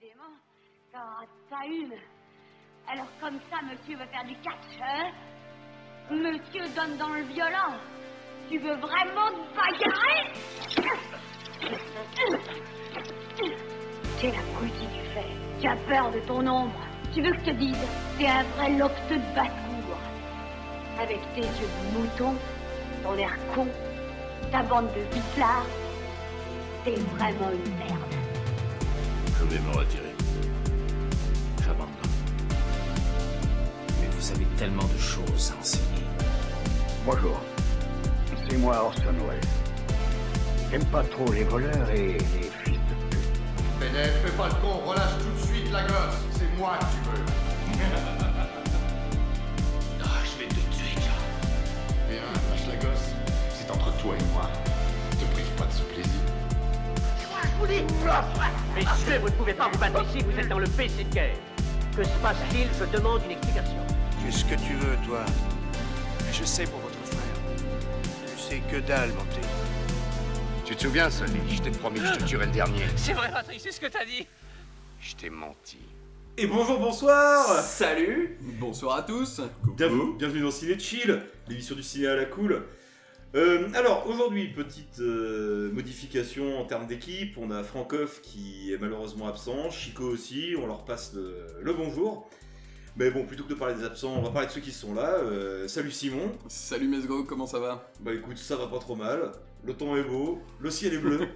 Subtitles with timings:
[0.00, 1.92] Une.
[2.88, 5.10] Alors comme ça, monsieur veut faire du catch, hein?
[6.10, 7.74] Monsieur donne dans le violent.
[8.48, 10.32] Tu veux vraiment te bagarrer?
[14.18, 16.80] C'est la politique que tu as peur de ton ombre.
[17.12, 19.98] Tu veux que je te dise T'es un vrai locteux de basse-cour.
[21.00, 22.34] Avec tes yeux de mouton,
[23.02, 23.66] ton air con,
[24.52, 25.66] ta bande de vicelards,
[26.84, 28.07] t'es vraiment une merde.
[29.50, 30.14] Je vais me retirer.
[31.64, 31.88] J'abandonne.
[33.98, 36.04] Mais vous avez tellement de choses à enseigner.
[37.06, 37.40] Bonjour,
[38.46, 39.40] c'est moi Orson Welles.
[40.70, 43.20] J'aime pas trop les voleurs et les fils de pute.
[43.80, 46.18] Bennett, fais pas le con, relâche tout de suite la gosse.
[46.32, 47.24] C'est moi que tu veux.
[50.02, 52.10] Ah, je vais te tuer, John.
[52.10, 52.20] Bien,
[52.50, 53.14] lâche la gosse.
[53.54, 54.50] C'est entre toi et moi.
[55.12, 56.17] Ne te prive pas de ce plaisir.
[57.66, 61.34] Messieurs, vous ne pouvez pas vous battre ici, vous êtes dans le PC de guerre.
[61.96, 62.68] Que se passe-t-il?
[62.78, 63.78] Je demande une explication.
[64.24, 65.24] Fais ce que tu veux, toi?
[66.32, 67.20] Je sais pour votre frère.
[68.26, 69.40] Tu sais que dalle, Monté.
[70.64, 72.84] Tu te souviens, Sully Je t'ai promis que je te tuerais le dernier.
[72.96, 74.26] C'est vrai, Patrick, c'est ce que t'as dit.
[75.00, 75.78] Je t'ai menti.
[76.36, 79.40] Et bonjour, bonsoir Salut Bonsoir à tous
[79.76, 82.62] Bienvenue, bienvenue dans Ciné Chill, l'émission du ciné à la cool.
[83.34, 87.36] Euh, alors, aujourd'hui, petite euh, modification en termes d'équipe.
[87.36, 92.28] On a Francoff qui est malheureusement absent, Chico aussi, on leur passe le, le bonjour.
[92.96, 94.94] Mais bon, plutôt que de parler des absents, on va parler de ceux qui sont
[94.94, 95.10] là.
[95.22, 96.32] Euh, salut Simon.
[96.48, 97.92] Salut Mesgo, comment ça va?
[98.00, 99.30] Bah écoute, ça va pas trop mal.
[99.64, 101.20] Le temps est beau, le ciel est bleu.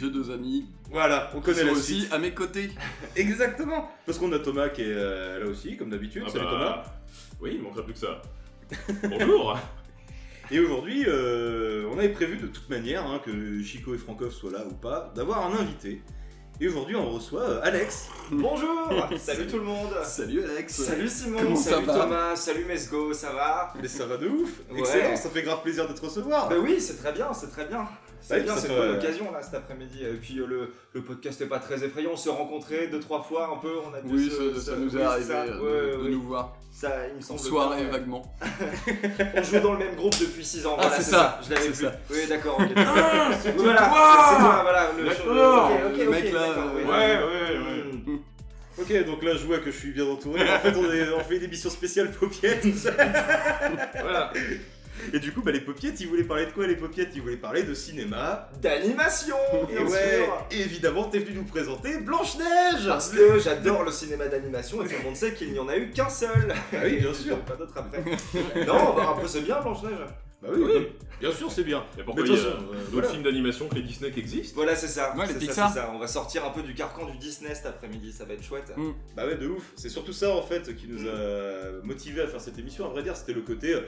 [0.00, 2.12] J'ai deux amis voilà, on connaît sont la aussi suite.
[2.12, 2.70] à mes côtés.
[3.16, 6.22] Exactement Parce qu'on a Thomas qui est euh, là aussi, comme d'habitude.
[6.26, 6.84] Ah Salut bah, Thomas.
[7.40, 8.22] Oui, il manquerait plus que ça.
[9.08, 9.58] Bonjour
[10.50, 14.50] Et aujourd'hui, euh, on avait prévu de toute manière, hein, que Chico et Francoff soient
[14.50, 16.00] là ou pas, d'avoir un invité.
[16.58, 18.08] Et aujourd'hui, on reçoit euh, Alex.
[18.32, 22.64] Bonjour Salut tout le monde Salut Alex Salut Simon Comment ça Salut va Thomas Salut
[22.64, 23.72] Mesgo, ça va?
[23.80, 24.80] Mais ça va de ouf Ouais.
[24.80, 27.66] Excellent, ça fait grave plaisir de te recevoir Bah oui, c'est très bien, c'est très
[27.66, 27.86] bien.
[28.20, 30.04] C'est bien, c'est une bonne euh, occasion là cet après-midi.
[30.04, 33.22] Et puis euh, le, le podcast est pas très effrayant, on s'est rencontrés deux trois
[33.22, 35.42] fois un peu, on a Oui, se- ça, ça nous est oui, arrivé ça.
[35.42, 36.10] euh, de, Ouais, de oui.
[36.16, 36.56] nous voir.
[36.72, 37.40] Ça, il me En semble.
[37.40, 37.90] soirée, bien, ouais.
[37.92, 38.22] vaguement.
[39.36, 40.76] On joue dans le même groupe depuis 6 ans.
[40.78, 41.40] Ah, voilà, c'est c'est ça.
[41.48, 41.84] Je l'avais vu.
[41.84, 41.92] ça.
[42.10, 42.60] Oui, d'accord.
[42.76, 44.90] Ah, c'est voilà, toi c'est voilà.
[45.98, 47.92] Le mec, là, euh, Ouais, ouais, ouais.
[48.06, 48.18] Hmm.
[48.80, 50.40] Ok, donc là, je vois que je suis bien entouré.
[50.42, 52.64] En fait, on, est- on fait une émission spéciale paupiettes.
[54.00, 54.32] Voilà.
[55.12, 57.36] Et du coup, bah, les paupiettes, ils voulaient parler de quoi Les paupiettes, ils voulaient
[57.36, 58.48] parler de cinéma.
[58.60, 59.36] D'animation,
[59.70, 60.46] Et bien ouais, sûr.
[60.50, 64.94] et évidemment, t'es venu nous présenter Blanche-Neige Parce que j'adore le cinéma d'animation et tout
[64.98, 66.52] le monde sait qu'il n'y en a eu qu'un seul.
[66.72, 67.38] Ah oui, bien sûr.
[67.40, 68.02] Pas d'autre après.
[68.66, 69.98] non, bah un peu c'est bien Blanche-Neige.
[70.40, 70.86] Bah oui, oui.
[71.20, 71.82] bien sûr, c'est bien.
[71.98, 73.08] Et pourquoi Mais il y a euh, d'autres voilà.
[73.08, 74.52] films d'animation que les Disney qui existent?
[74.54, 75.12] Voilà, c'est ça.
[75.16, 75.72] Ouais, les c'est ça, Pixar.
[75.74, 75.90] ça.
[75.92, 78.72] On va sortir un peu du carcan du Disney cet après-midi, ça va être chouette.
[78.76, 78.90] Mm.
[79.16, 79.64] Bah ouais, de ouf.
[79.74, 82.86] C'est surtout ça en fait qui nous a motivé à faire cette émission.
[82.86, 83.80] À vrai dire, c'était le côté euh,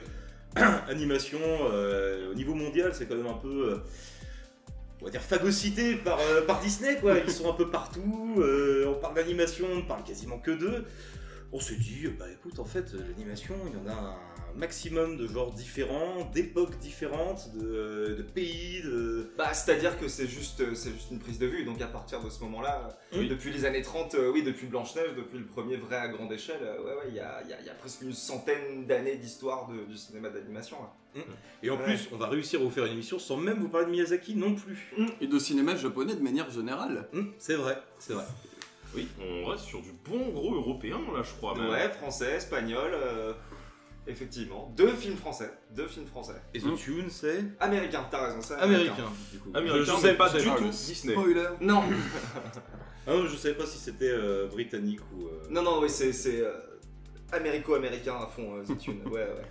[0.89, 2.93] animation euh, au niveau mondial.
[2.93, 3.77] C'est quand même un peu, euh,
[5.01, 7.17] on va dire, phagocyté par, euh, par Disney quoi.
[7.17, 8.35] Ils sont un peu partout.
[8.87, 10.85] on parle d'animation, on parle quasiment que d'eux.
[11.53, 15.27] On s'est dit, bah écoute, en fait, l'animation, il y en a un maximum de
[15.27, 19.31] genres différents, d'époques différentes, de, de pays, de.
[19.37, 21.63] Bah, c'est-à-dire que c'est juste, c'est juste une prise de vue.
[21.63, 23.27] Donc à partir de ce moment-là, euh, Oui.
[23.27, 26.61] depuis les années 30, euh, oui, depuis Blanche-Neige, depuis le premier vrai à grande échelle,
[26.63, 29.15] euh, ouais, ouais, il y a, il y a- y a presque une centaine d'années
[29.15, 30.77] d'histoire du cinéma d'animation.
[30.81, 31.21] là.
[31.61, 31.83] Et en Ouais.
[31.83, 34.33] plus, on va réussir à vous faire une émission sans même vous parler de Miyazaki
[34.35, 34.93] non plus.
[35.19, 37.07] Et de cinéma japonais de manière générale.
[37.13, 38.23] Hum, c'est vrai, c'est vrai.
[38.95, 41.57] Oui, on reste sur du bon gros européen là, je crois.
[41.57, 41.69] même.
[41.69, 43.33] Ouais, français, espagnol, euh,
[44.07, 44.73] effectivement.
[44.75, 45.51] Deux films français.
[45.75, 46.33] Deux films français.
[46.53, 46.75] Et The Hum.
[46.77, 49.05] Tune, c'est Américain, t'as raison, c'est américain.
[49.31, 49.49] Du coup.
[49.53, 51.13] Américain, je, mais sais pas du tout Disney.
[51.13, 51.83] Spoiler Non,
[53.07, 55.25] Ah non, je savais pas si c'était euh, britannique ou.
[55.25, 56.51] euh, non, non, oui, c'est c'est, euh,
[57.31, 59.01] américo-américain à fond, euh, The Tune.
[59.05, 59.41] Ouais, ouais.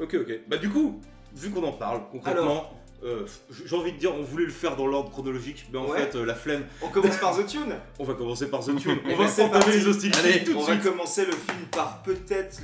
[0.00, 0.40] Ok, ok.
[0.48, 1.00] Bah du coup,
[1.34, 2.72] vu qu'on en parle concrètement,
[3.04, 3.24] euh,
[3.64, 5.98] j'ai envie de dire, on voulait le faire dans l'ordre chronologique, mais en Ouais.
[6.00, 6.64] fait, euh, la flemme.
[6.82, 7.74] On commence par The Tune.
[7.98, 8.98] On va commencer par The Tune.
[9.04, 9.78] On ben, va c'est entamer parti.
[9.78, 10.82] les hostilités Allez, tout de On va suite.
[10.82, 12.60] commencer le film par peut-être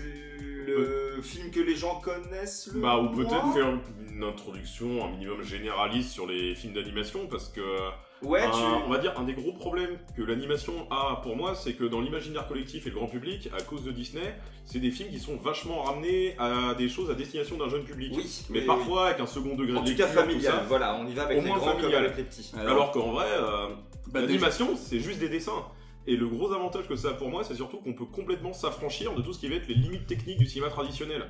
[0.67, 3.69] le film que les gens connaissent le Bah, ou peut-être faire
[4.09, 7.61] une introduction un minimum généraliste sur les films d'animation parce que
[8.23, 8.59] Ouais, un- tu.
[8.87, 12.01] on va dire un des gros problèmes que l'animation a pour moi, c'est que dans
[12.01, 15.37] l'imaginaire collectif et le grand public, à cause de Disney, c'est des films qui sont
[15.37, 18.13] vachement ramenés à des choses à destination d'un jeune public.
[18.17, 19.77] Oui, Mais parfois avec un second degré.
[19.77, 20.41] En de tout cas lecture, familial.
[20.53, 20.65] tout ça.
[20.69, 21.93] Voilà, on y va avec Au les moins grands familial.
[21.93, 22.53] comme avec les petits.
[22.57, 23.67] Alors qu'en vrai, euh,
[24.07, 25.65] Bah, déjà- l'animation, c'est juste des dessins.
[26.07, 29.15] Et le gros avantage que ça a pour moi, c'est surtout qu'on peut complètement s'affranchir
[29.15, 31.29] de tout ce qui va être les limites techniques du cinéma traditionnel.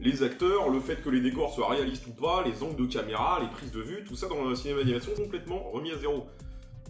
[0.00, 3.38] Les acteurs, le fait que les décors soient réalistes ou pas, les angles de caméra,
[3.40, 6.26] les prises de vue, tout ça dans le cinéma d'animation complètement remis à zéro.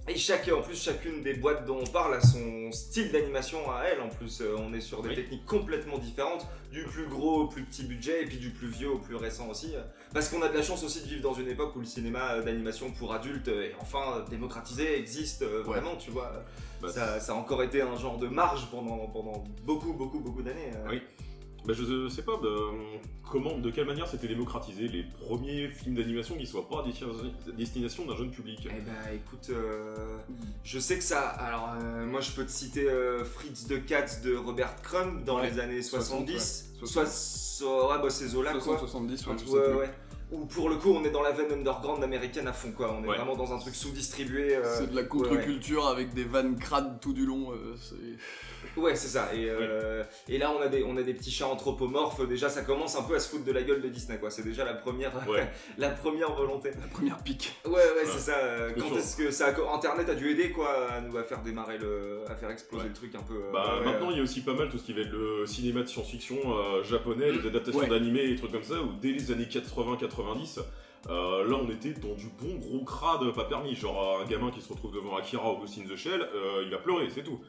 [0.08, 3.82] Et chaque, en plus, chacune des boîtes dont on parle a son style d'animation à
[3.84, 4.00] elle.
[4.00, 5.14] En plus, Euh, on est sur des Oui.
[5.16, 8.90] techniques complètement différentes, du plus gros au plus petit budget, et puis du plus vieux
[8.90, 9.74] au plus récent aussi.
[9.76, 9.82] euh,
[10.14, 12.32] Parce qu'on a de la chance aussi de vivre dans une époque où le cinéma
[12.34, 16.32] euh, d'animation pour adultes est enfin démocratisé, existe euh, vraiment, tu vois.
[16.80, 20.42] Bah, ça, ça a encore été un genre de marge pendant, pendant beaucoup, beaucoup, beaucoup
[20.42, 20.70] d'années.
[20.76, 20.88] euh.
[20.90, 21.02] Oui.
[21.66, 22.48] Bah, je sais pas bah,
[23.30, 26.84] comment, de quelle manière c'était démocratisé les premiers films d'animation qui soient pas à
[27.52, 28.60] destination- d'un jeune public?
[28.66, 30.16] Eh ben écoute, euh,
[30.64, 31.20] je sais que ça.
[31.20, 35.36] Alors euh, moi je peux te citer euh, Fritz de Katz de Robert Crumb dans
[35.40, 36.70] Ouais, les années 60, 70.
[36.80, 36.86] ouais.
[36.86, 38.60] Soit, ouais, bah ces eaux-là quoi.
[38.78, 38.78] 60,
[39.16, 39.90] 70, ouais, Ouais, ouais,
[40.48, 42.94] pour le coup on est dans la veine underground américaine à fond quoi.
[42.98, 43.16] On est Ouais.
[43.16, 44.56] vraiment dans un truc sous-distribué.
[44.56, 47.52] euh, C'est de la ouais, contre-culture avec des vannes crades tout du long.
[47.52, 47.94] euh, c'est-
[48.76, 49.34] Ouais, c'est ça.
[49.34, 52.26] Et, euh, et là, on a, des, on a des petits chats anthropomorphes.
[52.28, 54.30] Déjà, ça commence un peu à se foutre de la gueule de Disney, quoi.
[54.30, 55.48] C'est déjà la première, Ouais.
[55.78, 56.70] la première volonté.
[56.80, 57.54] La première pique.
[57.64, 58.36] Ouais, ouais, c'est ça.
[58.78, 61.78] Quand est-ce que ça a- Internet a dû aider, quoi, à nous à faire démarrer
[61.78, 62.22] le.
[62.28, 62.88] à faire exploser Ouais.
[62.88, 63.34] le truc un peu.
[63.34, 65.00] euh, Bah, ouais, maintenant, euh, il y a aussi pas mal tout ce qui va
[65.00, 67.88] être le cinéma de science-fiction euh, japonais, les adaptations Ouais.
[67.88, 70.60] d'animés et des trucs comme ça, où dès les années 80-90,
[71.08, 73.74] euh, là on était dans du bon gros crade pas permis.
[73.74, 76.70] Genre un gamin qui se retrouve devant Akira ou Ghost in the Shell, euh, il
[76.70, 77.40] va pleurer, c'est tout.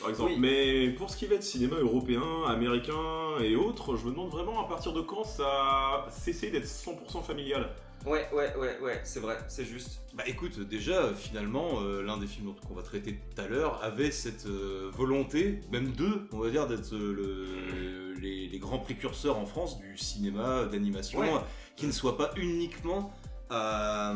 [0.00, 0.32] Par exemple.
[0.32, 0.38] Oui.
[0.38, 4.64] Mais pour ce qui va être cinéma européen, américain et autres, je me demande vraiment
[4.64, 7.70] à partir de quand ça a cessé d'être 100% familial.
[8.04, 10.00] Ouais, ouais, ouais, ouais, c'est vrai, c'est juste.
[10.14, 14.10] Bah écoute, déjà, finalement, euh, l'un des films qu'on va traiter tout à l'heure avait
[14.12, 19.38] cette euh, volonté, même deux, on va dire, d'être euh, le- les, les grands précurseurs
[19.38, 21.30] en France du cinéma d'animation, Ouais.
[21.74, 23.12] qui ne soit pas uniquement
[23.50, 24.14] à,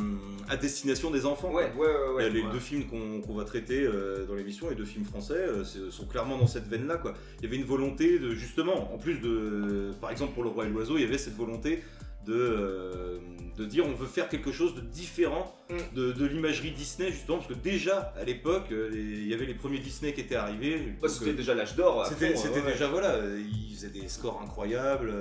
[0.49, 1.53] à destination des enfants.
[1.53, 5.05] Ouais, ouais, ouais, les deux films qu'on va traiter euh, dans l'émission, les deux films
[5.05, 7.01] français, euh, sont clairement dans cette veine-là.
[7.39, 10.67] Il y avait une volonté de, justement, en plus de, par exemple pour Le Roi
[10.67, 11.83] et l'Oiseau, il y avait cette volonté
[12.27, 13.19] de, euh,
[13.57, 15.95] de dire on veut faire quelque chose de différent Mm.
[15.95, 19.55] de, de l'imagerie Disney, justement, parce que déjà, à l'époque, euh, il y avait les
[19.55, 20.95] premiers Disney qui étaient arrivés.
[21.01, 22.05] Bah, c'était euh, déjà l'âge d'or.
[22.07, 25.13] c'était ouais, déjà, voilà, ils faisaient des scores incroyables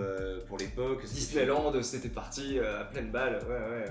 [0.48, 1.06] pour l'époque.
[1.06, 3.40] Disneyland, c'était parti à pleine balle.
[3.48, 3.86] Ouais, ouais.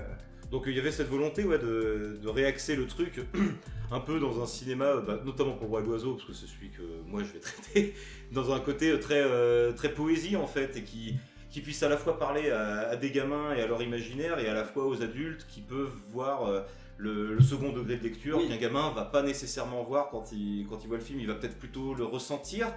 [0.51, 3.21] donc il y avait cette volonté ouais, de, de réaxer le truc
[3.91, 6.81] un peu dans un cinéma, bah, notamment pour Roi l'Oiseau, parce que c'est celui que
[7.07, 7.93] moi je vais traiter,
[8.31, 11.15] dans un côté très, euh, très poésie en fait, et qui,
[11.49, 14.47] qui puisse à la fois parler à, à des gamins et à leur imaginaire, et
[14.47, 16.61] à la fois aux adultes qui peuvent voir euh,
[16.97, 18.47] le, le second degré de lecture Oui.
[18.49, 21.35] qu'un gamin va pas nécessairement voir quand il, quand il voit le film, il va
[21.35, 22.67] peut-être plutôt le ressentir,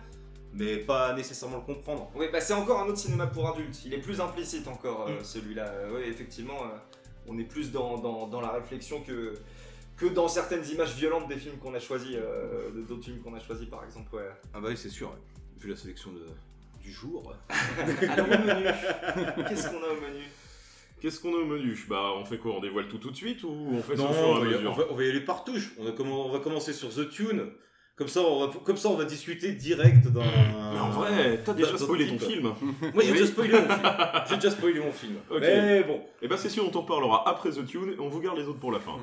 [0.55, 2.11] mais pas nécessairement le comprendre.
[2.15, 3.85] Oui, bah c'est encore un autre cinéma pour adultes.
[3.85, 5.25] Il est plus implicite encore, euh, Mm.
[5.25, 5.67] celui-là.
[5.69, 6.77] Euh, ouais, effectivement, euh,
[7.27, 9.35] on est plus dans, dans, dans la réflexion que,
[9.97, 13.41] que dans certaines images violentes des films qu'on a choisis, euh, d'autres films qu'on a
[13.41, 14.15] choisis par exemple.
[14.15, 14.31] Ouais.
[14.55, 15.15] Ah bah oui c'est sûr,
[15.59, 16.27] vu la sélection de,
[16.83, 17.35] du jour.
[18.09, 18.69] Alors au menu,
[19.49, 20.25] qu'est-ce qu'on a au menu?
[21.01, 21.77] Qu'est-ce qu'on a au menu?
[21.89, 22.53] Bah, on fait quoi?
[22.57, 24.37] On dévoile tout tout de suite ou on fait ça Non, au fur et on
[24.37, 24.71] à va, y- mesure?
[24.71, 25.73] on va- on va y aller par touche.
[25.79, 27.51] On, va commen- on va commencer sur The Tune.
[27.97, 30.23] Comme ça, on va, comme ça, on va discuter direct d'un.
[30.73, 32.43] Mais en vrai, t'as déjà spoilé ton film.
[32.95, 33.13] Moi, j'ai Oui.
[33.13, 33.83] déjà spoilé mon film.
[34.29, 35.17] J'ai déjà spoilé mon film.
[35.31, 35.41] Ok.
[35.41, 36.03] Mais bon.
[36.23, 38.45] Et bah, c'est sûr, on t'en parlera après The Tune et on vous garde les
[38.45, 38.97] autres pour la fin.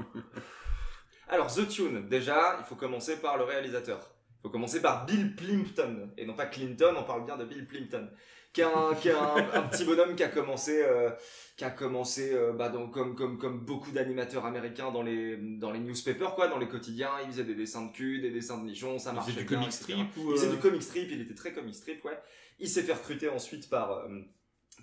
[1.30, 4.00] Alors The Tune, déjà, il faut commencer par le réalisateur.
[4.40, 7.68] Il faut commencer par Bill Plimpton, et non pas Clinton, on parle bien de Bill
[7.68, 8.08] Plimpton,
[8.54, 11.12] qui est un, qui est un, un petit bonhomme qui a commencé, euh,
[11.58, 15.72] qui a commencé euh, bah, donc, comme, comme, comme beaucoup d'animateurs américains dans les, dans
[15.72, 17.12] les newspapers, quoi, dans les quotidiens.
[17.26, 19.50] Il faisait des dessins de cul, des dessins de nichons, ça Il marchait faisait du
[19.50, 20.32] bien, comic strip ou.
[20.32, 22.18] Il faisait euh, du comic strip, il était très comic strip, ouais.
[22.60, 24.06] Il s'est fait recruter ensuite par,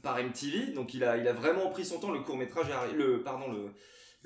[0.02, 2.10] par MTV, donc il a, il a vraiment pris son temps.
[2.10, 3.72] Le court métrage, est le, pardon, le,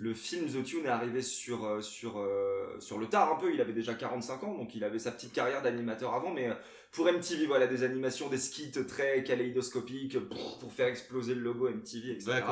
[0.00, 3.52] le film The Tune est arrivé sur, euh, sur, euh, sur le tard un peu.
[3.52, 6.54] Il avait déjà 45 ans, donc il avait sa petite carrière d'animateur avant, mais euh,
[6.90, 12.12] pour MTV, voilà, des animations, des skits très kaléidoscopiques pour, faire exploser le logo MTV,
[12.12, 12.42] etc.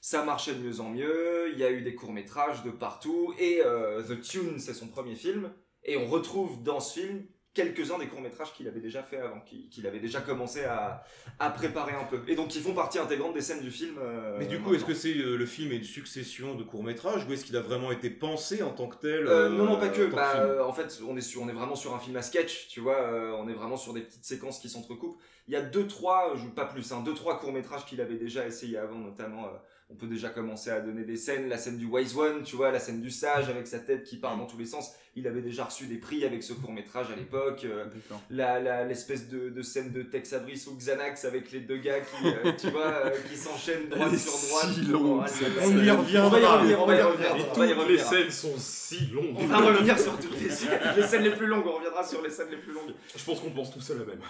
[0.00, 3.62] Ça marchait de mieux en mieux, il y a eu des courts-métrages de partout, et
[3.64, 5.50] euh, The Tune, c'est son premier film,
[5.84, 9.40] et on retrouve dans ce film quelques-uns des courts-métrages qu'il avait déjà fait avant,
[9.70, 11.04] qu'il avait déjà commencé à,
[11.38, 12.22] à préparer un peu.
[12.26, 13.96] Et donc ils font partie intégrante des scènes du film.
[13.98, 17.26] euh, Mais du coup, est-ce que c'est euh, le film est une succession de courts-métrages
[17.28, 19.88] ou est-ce qu'il a vraiment été pensé en tant que tel Euh, non, non, pas
[19.88, 20.10] que.
[20.10, 22.68] en Bah, en fait, on est, sur, on est vraiment sur un film à sketch,
[22.68, 22.98] tu vois.
[23.38, 25.18] on est vraiment sur des petites séquences qui s'entrecoupent.
[25.48, 28.78] Il y a deux, trois, pas plus, hein, deux, trois courts-métrages qu'il avait déjà essayé
[28.78, 29.48] avant, notamment.
[29.90, 31.48] on peut déjà commencer à donner des scènes.
[31.48, 34.16] La scène du Wise One, tu vois, la scène du sage avec sa tête qui
[34.16, 34.92] part dans tous les sens.
[35.14, 37.66] Il avait déjà reçu des prix avec ce court-métrage à l'époque.
[37.66, 38.22] euh, D'accord.
[38.30, 42.00] la la- l'espèce de, de scène de Tex Avery ou Xanax avec les deux gars
[42.00, 44.70] qui, euh, tu vois, euh, qui s'enchaînent droite sur droite.
[44.74, 46.30] si longue, Oh, On y On reviendra.
[46.30, 47.26] va y revenir, on va y revenir.
[47.26, 48.04] Et on va y toutes les revenir.
[48.06, 49.36] scènes sont si longues.
[49.36, 52.30] On va revenir sur toutes les, les scènes les plus longues, on reviendra sur les
[52.30, 52.94] scènes les plus longues.
[53.14, 54.20] Je pense qu'on pense tous à la même.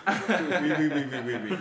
[0.62, 1.56] Oui, oui, oui, oui, oui, oui.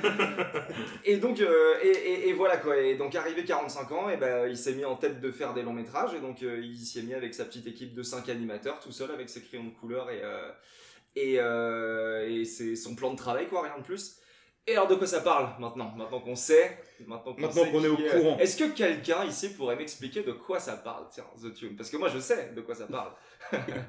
[1.06, 4.18] Et donc, euh, et, et- et voilà quoi, et donc arrivé 45 25 ans, et
[4.18, 6.76] ben, il s'est mis en tête de faire des longs métrages, et donc euh, il
[6.78, 9.66] s'y est mis avec sa petite équipe de 5 animateurs, tout seul, avec ses crayons
[9.66, 10.50] de couleur et, euh,
[11.16, 14.18] et, euh, et c'est son plan de travail, quoi, rien de plus.
[14.68, 15.92] Et alors de quoi ça parle maintenant?
[15.98, 16.78] Maintenant qu'on sait,
[17.08, 18.38] maintenant qu'on Maintenant sait qu'on est au courant.
[18.38, 21.06] Est-ce que quelqu'un ici pourrait m'expliquer de quoi ça parle?
[21.12, 23.12] Tiens, The Tune, parce que moi je sais de quoi ça parle.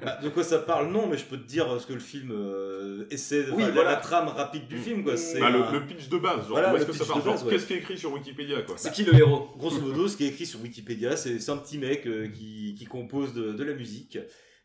[0.01, 2.31] Bah, de quoi ça parle Non, mais je peux te dire ce que le film
[2.31, 3.91] euh, essaie de Oui, voilà.
[3.91, 5.15] la trame rapide du film, quoi.
[5.15, 7.03] C'est Bah, un- le, le pitch de base, genre, Voilà, où est-ce le que ça
[7.03, 7.23] pitch part?
[7.23, 7.53] de base, Genre, ouais.
[7.53, 8.75] Qu'est-ce qui est écrit sur Wikipédia, quoi?
[8.75, 9.49] C'est qui le héros?
[9.57, 12.73] Grosso modo, ce qui est écrit sur Wikipédia, c'est c'est un petit mec euh, qui,
[12.75, 14.17] qui compose de, de la musique,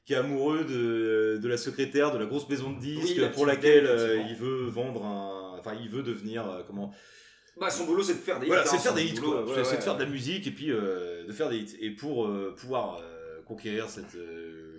[0.09, 3.29] qui est amoureux de, de la secrétaire de la grosse maison de disques Oui, la
[3.29, 5.55] pour laquelle euh, il veut vendre un.
[5.59, 6.49] Enfin, il veut devenir.
[6.51, 6.95] euh, comment
[7.61, 8.69] Bah son boulot c'est de faire des Voilà, hits.
[8.71, 9.45] c'est hein, de faire son des hits, quoi.
[9.45, 11.77] ouais, C'est- c'est de faire de la musique et puis euh, de faire des hits.
[11.81, 13.03] Et pour pouvoir
[13.45, 14.17] conquérir cette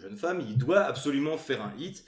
[0.02, 2.04] jeune femme, il doit absolument faire un hit.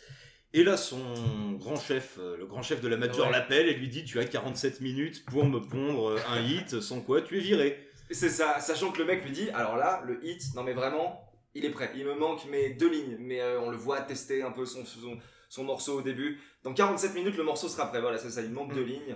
[0.53, 3.31] Et là, son grand chef, le grand chef de la major Ouais.
[3.33, 7.21] l'appelle et lui dit Tu as 47 minutes pour me pondre un hit, sans quoi
[7.21, 7.87] tu es viré.
[8.09, 11.23] C'est ça, sachant que le mec lui dit, alors là, le hit, non mais vraiment,
[11.53, 11.91] il est prêt.
[11.95, 14.85] Il me manque mes deux lignes, mais euh, on le voit tester un peu son,
[14.85, 15.17] son,
[15.49, 16.39] son morceau au début.
[16.63, 18.01] Dans 47 minutes, le morceau sera prêt.
[18.01, 19.15] Voilà, c'est ça, il manque deux lignes.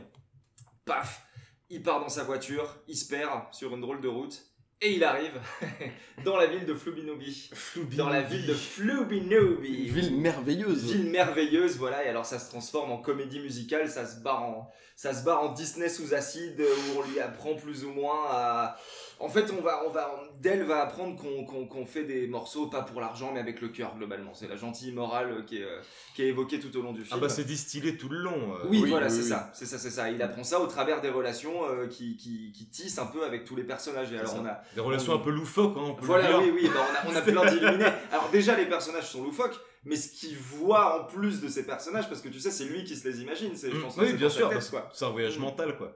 [0.86, 1.26] Paf,
[1.70, 4.46] il part dans sa voiture, il se perd sur une drôle de route,
[4.82, 5.40] et il arrive
[6.26, 7.50] dans la ville de Flubinobi.
[7.98, 9.88] Dans la ville de Flubinobi.
[9.88, 10.92] Ville merveilleuse.
[10.92, 14.70] Ville merveilleuse, voilà, et alors ça se transforme en comédie musicale, ça se barre en,
[14.96, 18.78] ça se barre en Disney sous acide, où on lui apprend plus ou moins à...
[19.20, 22.68] En fait, on va, on va, Dell va apprendre qu'on qu'on- qu'on fait des morceaux
[22.68, 24.34] pas pour l'argent, mais avec le cœur, globalement.
[24.34, 25.68] C'est la gentille morale qui est,
[26.16, 27.20] qui est évoquée tout au long du Ah film.
[27.22, 28.56] bah c'est distillé tout le long.
[28.56, 28.66] euh.
[28.68, 29.30] Oui, Oui, voilà, oui, c'est oui.
[29.30, 30.10] ça, c'est ça, c'est ça.
[30.12, 33.46] Il apprend ça au travers des relations euh, qui, qui, qui tissent un peu avec
[33.46, 34.12] tous les personnages.
[34.12, 34.40] Et alors ça.
[34.42, 36.82] on a, Des relations un peu loufoques, hein, on peut le voilà, oui, oui, bah,
[37.06, 37.86] on a, on a plein d'illuminés.
[38.12, 42.10] Alors déjà, les personnages sont loufoques, mais ce qu'il voit en plus de ces personnages,
[42.10, 43.56] parce que tu sais, c'est lui qui se les imagine.
[43.56, 43.82] C'est, je Mm.
[43.82, 44.52] pense que Oui, bien sûr,
[44.94, 45.42] c'est un voyage Mm.
[45.42, 45.96] mental, quoi.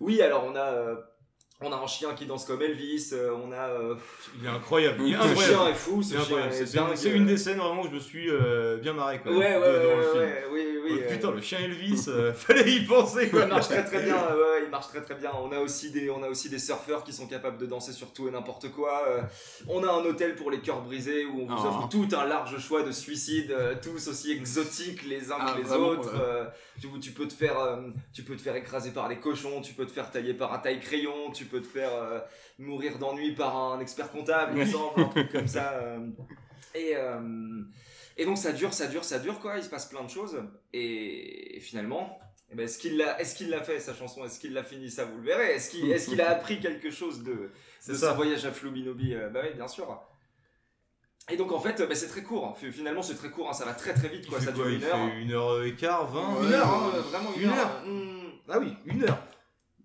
[0.00, 0.96] Oui, alors on a, euh,
[1.60, 3.10] on a un chien qui danse comme Elvis.
[3.12, 3.94] euh, on a euh,
[4.40, 4.98] Il est incroyable.
[5.06, 5.54] Il est ce incroyable.
[5.54, 6.88] chien est fou, ce C'est chien est C'est- C'est dingue.
[6.94, 9.32] c'est une des scènes vraiment où je me suis euh, bien marré, quoi.
[9.32, 10.18] Ouais, ouais, ouais, dans le ouais, film.
[10.24, 10.90] ouais, oui, oui.
[10.96, 13.42] Oh, euh, Putain, le chien Elvis, euh, fallait y penser, quoi.
[13.42, 14.16] Il marche très très bien,
[14.62, 15.30] il marche très très bien.
[15.40, 18.12] On a aussi des, on a aussi des surfeurs qui sont capables de danser sur
[18.12, 19.02] tout et n'importe quoi.
[19.08, 19.22] Euh,
[19.68, 21.68] on a un hôtel pour les cœurs brisés où on vous Ah.
[21.68, 25.58] offre tout un large choix de suicides, euh, tous aussi exotiques les uns Ah, que
[25.58, 26.12] les vraiment, autres.
[26.12, 26.20] ouais.
[26.20, 26.44] Euh,
[26.80, 27.76] tu, tu peux te faire, euh,
[28.12, 30.58] tu peux te faire écraser par les cochons, tu peux te faire tailler par un
[30.58, 32.20] taille crayon, tu peux te faire euh,
[32.58, 34.70] mourir d'ennui par un expert comptable, il me Oui.
[34.70, 35.72] semble, un truc comme ça.
[35.82, 36.06] euh.
[36.74, 37.62] et euh,
[38.16, 39.56] et donc ça dure, ça dure, ça dure quoi.
[39.58, 40.36] Il se passe plein de choses
[40.72, 42.18] et, et finalement.
[42.52, 44.24] eh ben, est-ce qu'il l'a, est-ce qu'il l'a fait sa chanson?
[44.24, 44.90] Est-ce qu'il l'a fini?
[44.90, 45.54] Ça vous le verrez.
[45.56, 50.00] Est-ce qu'il, a appris quelque chose de, son voyage à Flubinobi Bah oui, bien sûr.
[51.30, 52.56] Et donc en fait, bah, c'est très court.
[52.58, 53.48] Finalement, c'est très court.
[53.48, 54.28] hein, Ça va très très vite.
[54.28, 54.40] Quoi.
[54.40, 55.08] Ça dure quoi, une heure.
[55.08, 56.42] fait une heure et quart, vingt?
[56.46, 57.58] Une heure, hein, vraiment une, Une heure.
[57.58, 57.82] heure?
[57.86, 58.30] Hmm.
[58.48, 59.18] Ah oui, une heure.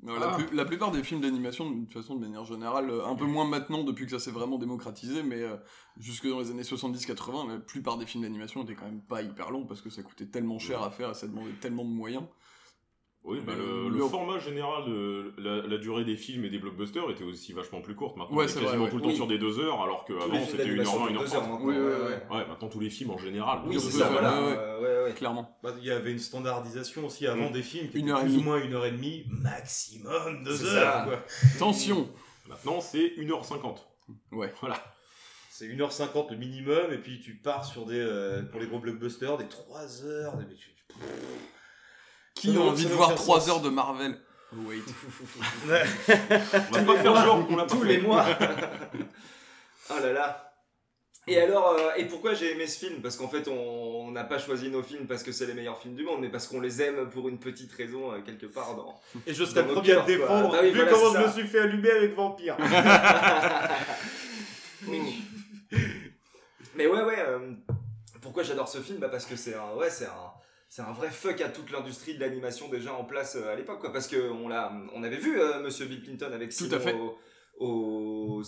[0.01, 0.37] Non, la, Ah.
[0.37, 3.25] plus- la plupart des films d'animation, de toute façon, de manière générale, euh, un peu
[3.25, 5.57] moins maintenant depuis que ça s'est vraiment démocratisé, mais euh,
[5.97, 9.51] jusque dans les années 70-80, la plupart des films d'animation étaient quand même pas hyper
[9.51, 12.23] longs parce que ça coûtait tellement cher à faire et ça demandait tellement de moyens.
[13.29, 16.57] Oui, bah, le, le le- format général de la, la durée des films et des
[16.59, 18.17] blockbusters était aussi vachement plus courte.
[18.17, 20.21] Maintenant, Ouais, on est quasiment vrai, tout le temps sur des deux heures, alors qu'avant
[20.31, 21.41] films c'était une heure 20, durent une heure trente.
[21.49, 21.59] maintenant.
[21.61, 22.37] Oui, ouais, ouais, ouais.
[22.37, 23.59] Ouais, maintenant tous les films en général.
[23.65, 24.11] Oui, c'est ça, heures.
[24.13, 24.41] voilà.
[24.41, 24.55] ouais, ouais.
[24.57, 25.13] euh, ouais, ouais.
[25.15, 25.57] Clairement.
[25.63, 27.53] Bah, Il y avait une standardisation aussi avant Mm.
[27.53, 30.65] des films qui Une étaient heure plus ou moins une heure et demie, maximum deux
[30.65, 30.93] heures.
[30.93, 31.05] ça.
[31.07, 31.19] quoi.
[31.55, 32.09] Attention
[32.47, 33.77] Maintenant c'est 1h50.
[34.31, 34.51] Ouais.
[34.61, 34.75] Voilà.
[35.51, 39.37] C'est 1h50 le minimum, et puis tu pars sur des, euh, pour les gros blockbusters,
[39.37, 40.37] des 3 heures.
[40.37, 40.45] Des...
[42.35, 43.49] Qui a envie de voir aucun 3 sens.
[43.49, 44.17] heures de Marvel
[44.53, 44.81] Wait.
[45.67, 47.87] On va pas faire genre qu'on l'a pas tous fait.
[47.87, 48.25] les mois.
[49.91, 50.45] oh là là.
[51.27, 53.01] Et alors, euh, et pourquoi j'ai aimé ce film?
[53.03, 55.77] Parce qu'en fait, on on n'a pas choisi nos films parce que c'est les meilleurs
[55.77, 58.75] films du monde, mais parce qu'on les aime pour une petite raison euh, quelque part
[58.75, 58.99] dans.
[59.27, 61.47] Et je serais le premier à défendre, Bah oui, vu voilà, comment je me suis
[61.47, 62.57] fait allumer avec Vampire.
[66.75, 67.19] mais ouais, ouais.
[67.19, 67.51] euh,
[68.21, 68.97] pourquoi j'adore ce film?
[68.97, 70.28] Bah Parce que c'est un, ouais, c'est un,
[70.69, 73.79] c'est un vrai fuck à toute l'industrie de l'animation déjà en place euh, à l'époque,
[73.79, 73.91] quoi.
[73.91, 76.79] Parce que on l'a, on avait vu euh, Monsieur Bill Clinton avec Tout Simon à
[76.79, 76.93] fait.
[76.93, 77.17] au,
[77.59, 78.43] au-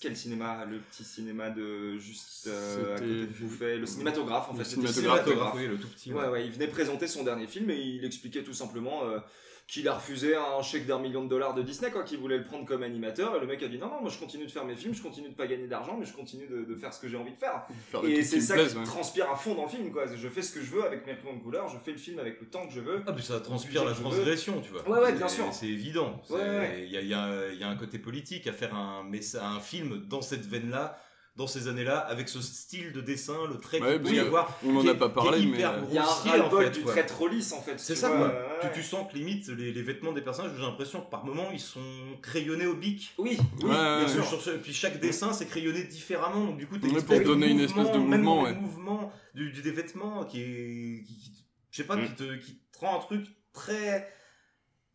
[0.00, 0.66] quel cinéma?
[0.66, 4.76] Le petit cinéma de juste euh, à côté de Bouffet, le cinématographe en Le fait.
[4.76, 5.54] Le cinématographe, cinématographe.
[5.56, 6.12] oui, le tout petit.
[6.12, 9.18] Ouais, ouais, il venait présenter son dernier film et il expliquait tout simplement euh,
[9.66, 12.44] qu'il a refusé un chèque d'un million de dollars de Disney, quoi, qu'il voulait le
[12.44, 13.34] prendre comme animateur.
[13.36, 15.02] Et le mec a dit non, non, moi je continue de faire mes films, je
[15.02, 17.32] continue de pas gagner d'argent, mais je continue de, de faire ce que j'ai envie
[17.32, 17.66] de faire.
[18.04, 18.84] Et c'est qui ça qui ouais.
[18.84, 20.04] transpire à fond dans le film, quoi.
[20.14, 22.18] Je fais ce que je veux avec mes crayons de couleur, je fais le film
[22.18, 23.02] avec le temps que je veux.
[23.06, 24.86] Ah, mais ça transpire la transgression, tu vois.
[24.88, 25.46] Ouais, ouais, bien sûr.
[25.52, 26.20] C'est évident.
[26.26, 26.82] C'est- Ouais, ouais.
[26.84, 29.10] Il y, a, il y a- il y a un côté politique à faire un,
[29.40, 30.98] un film dans cette veine-là.
[31.36, 34.56] Dans ces années-là, avec ce style de dessin, le trait Ouais, qu'il peut y avoir.
[34.64, 36.06] on en qui a est- pas parlé, mais, hyper euh, Il y a un
[36.42, 36.92] en fait, du quoi.
[36.92, 37.74] trait trop lisse en fait.
[37.78, 38.38] C'est ça, vois, quoi.
[38.62, 41.48] ouais, Tu, sens que limite les, les vêtements des personnages, j'ai l'impression que par moment
[41.52, 41.80] ils sont
[42.22, 43.14] crayonnés au bic.
[43.18, 46.68] Oui, Ouais, Bien ouais, sûr, sur ce- puis chaque dessin c'est crayonné différemment, donc du
[46.68, 50.24] coup t'as pour donner une espèce de même mouvement, les mouvements du, du- des vêtements
[50.24, 52.06] qui est, qui, qui- je sais pas, Mm.
[52.06, 54.08] qui te, qui te rend un truc très,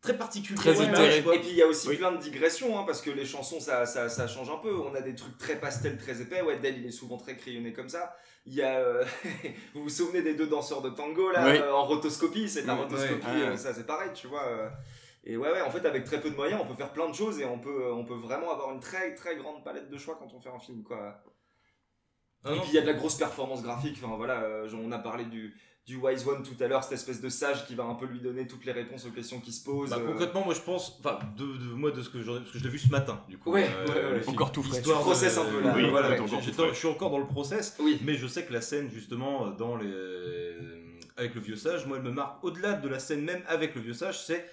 [0.00, 0.56] très particulier.
[0.58, 0.70] Très.
[0.72, 1.96] Et puis il y a aussi Oui.
[1.96, 4.74] plein de digressions, hein, parce que les chansons ça, ça, ça change un peu.
[4.78, 6.42] On a des trucs très pastels, très épais.
[6.42, 8.16] Ouais, Del il est souvent très crayonné comme ça.
[8.46, 8.78] Il y a.
[8.78, 9.04] euh,
[9.74, 11.58] vous vous souvenez des deux danseurs de tango là, Oui.
[11.58, 12.48] euh, en rotoscopie?
[12.48, 14.44] C'est de la rotoscopie, euh, ça c'est pareil, tu vois.
[15.22, 17.14] Et ouais, ouais, en fait, avec très peu de moyens, on peut faire plein de
[17.14, 20.16] choses et on peut, on peut vraiment avoir une très très grande palette de choix
[20.18, 21.22] quand on fait un film, quoi.
[22.42, 23.98] Ah et non, puis il y a de la grosse performance graphique.
[24.02, 25.54] Enfin voilà, euh, on a parlé du,
[25.90, 28.20] du Wise One tout à l'heure, cette espèce de sage qui va un peu lui
[28.20, 29.90] donner toutes les réponses aux questions qui se posent.
[29.90, 30.06] Bah, euh.
[30.06, 32.58] concrètement, moi je pense, enfin, de, de- moi de ce que j'en ai- parce que
[32.60, 33.50] je l'ai vu ce matin, du coup.
[33.50, 34.14] Ouais, euh, ouais, ouais.
[34.14, 34.34] le film.
[34.34, 34.80] Encore tout frais.
[34.80, 35.72] Tu de- un peu, là.
[35.76, 38.00] Oui, voilà, j'ai- je suis encore dans le process, Oui.
[38.04, 40.54] mais je sais que la scène justement euh, dans les
[41.16, 43.80] avec le vieux sage, moi elle me marque au-delà de la scène même avec le
[43.82, 44.46] vieux sage, c'est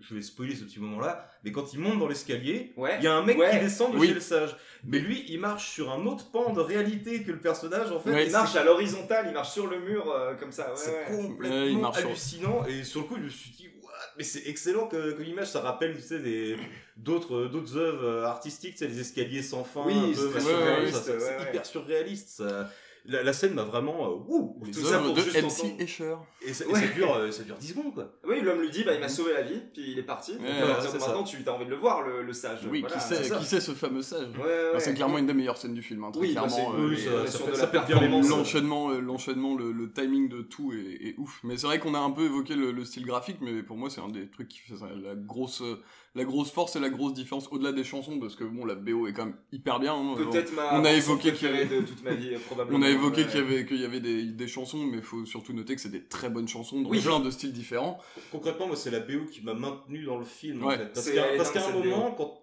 [0.00, 2.96] je vais spoiler ce petit moment-là, mais quand il monte dans l'escalier, Ouais.
[2.98, 3.50] il y a un mec Ouais.
[3.50, 4.08] qui descend de Oui.
[4.08, 4.56] chez le sage.
[4.84, 8.10] Mais lui, il marche sur un autre pan de réalité que le personnage, en fait.
[8.10, 10.70] Ouais, Il marche à l'horizontale, il marche sur le mur euh, comme ça.
[10.70, 11.16] Ouais, c'est ouais.
[11.16, 12.64] complètement Ouais, il marche sur- hallucinant.
[12.66, 15.50] Et sur le coup, je me suis dit, what Mais c'est excellent que, que l'image,
[15.50, 16.56] ça rappelle, tu sais, des-
[16.96, 19.84] d'autres d'autres œuvres euh, artistiques, tu sais, les escaliers sans fin.
[19.86, 21.48] Oui, un peu, c'est ouais, ouais.
[21.48, 22.28] hyper surréaliste.
[22.28, 22.68] ça.
[23.06, 24.06] La, la scène m'a vraiment.
[24.06, 26.14] euh, wouh Les Tout ça pour de juste MC entendre- Escher.
[26.40, 26.80] Et, ça, et Ouais.
[26.80, 28.10] ça dure, euh, ça dure 10 secondes, quoi.
[28.26, 30.32] Oui, l'homme lui dit, bah, il m'a sauvé la vie, puis il est parti.
[30.32, 30.98] Donc, Ouais, ça.
[30.98, 32.60] maintenant, tu as envie de le voir, le, le sage.
[32.70, 34.96] Oui, Voilà, qui c'est sait, qui sait ce fameux sage Ouais, ouais, Enfin, C'est ouais.
[34.96, 36.74] clairement une des meilleures scènes du film, hein, très Oui, bah, clairement.
[36.76, 38.28] euh, oui, mots.
[38.28, 41.40] L'enchaînement, euh, l'enchaînement, le, timing de tout est, ouf.
[41.44, 43.90] Mais c'est vrai qu'on a un peu évoqué le, le style graphique, mais pour moi
[43.90, 45.80] c'est un des trucs qui fait la grosse, euh,
[46.16, 49.06] la grosse force et la grosse différence au-delà des chansons, parce que bon, la BO
[49.08, 49.94] est quand même hyper bien.
[49.94, 50.14] hein.
[50.16, 52.78] Peut-être ma On a chanson évoqué préférée que- de toute ma vie, probablement.
[52.78, 53.28] On a évoqué Ouais.
[53.28, 55.80] qu'il y avait, qu'il y avait des, des chansons, mais il faut surtout noter que
[55.80, 57.00] c'est des très bonnes chansons, dans Oui.
[57.00, 57.98] plein de styles différents.
[58.30, 60.62] Concrètement, moi, c'est la BO qui m'a maintenu dans le film.
[60.62, 60.78] en Ouais.
[60.78, 60.92] fait.
[61.36, 62.40] Parce qu'à un moment, quand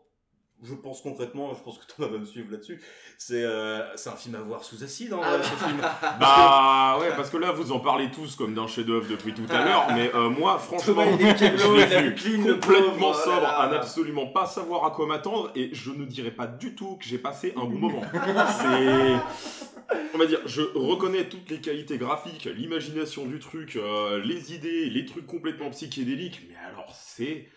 [0.63, 2.79] je pense concrètement, je pense que tu vas me suivre là-dessus,
[3.17, 5.81] c'est euh, c'est un film à voir sous acide, Ah vrai, ce film.
[6.19, 9.65] Bah ouais, parce que là vous en parlez tous comme d'un chef-d'œuvre depuis tout à
[9.65, 13.59] l'heure, mais euh, moi franchement, Thomas, je l'ai vu complètement oh sobre, là.
[13.59, 17.05] à n'absolument pas savoir à quoi m'attendre, et je ne dirais pas du tout que
[17.05, 18.01] j'ai passé un bon moment.
[18.11, 24.53] C'est, on va dire, je reconnais toutes les qualités graphiques, l'imagination du truc, euh, les
[24.53, 27.47] idées, les trucs complètement psychédéliques, mais alors c'est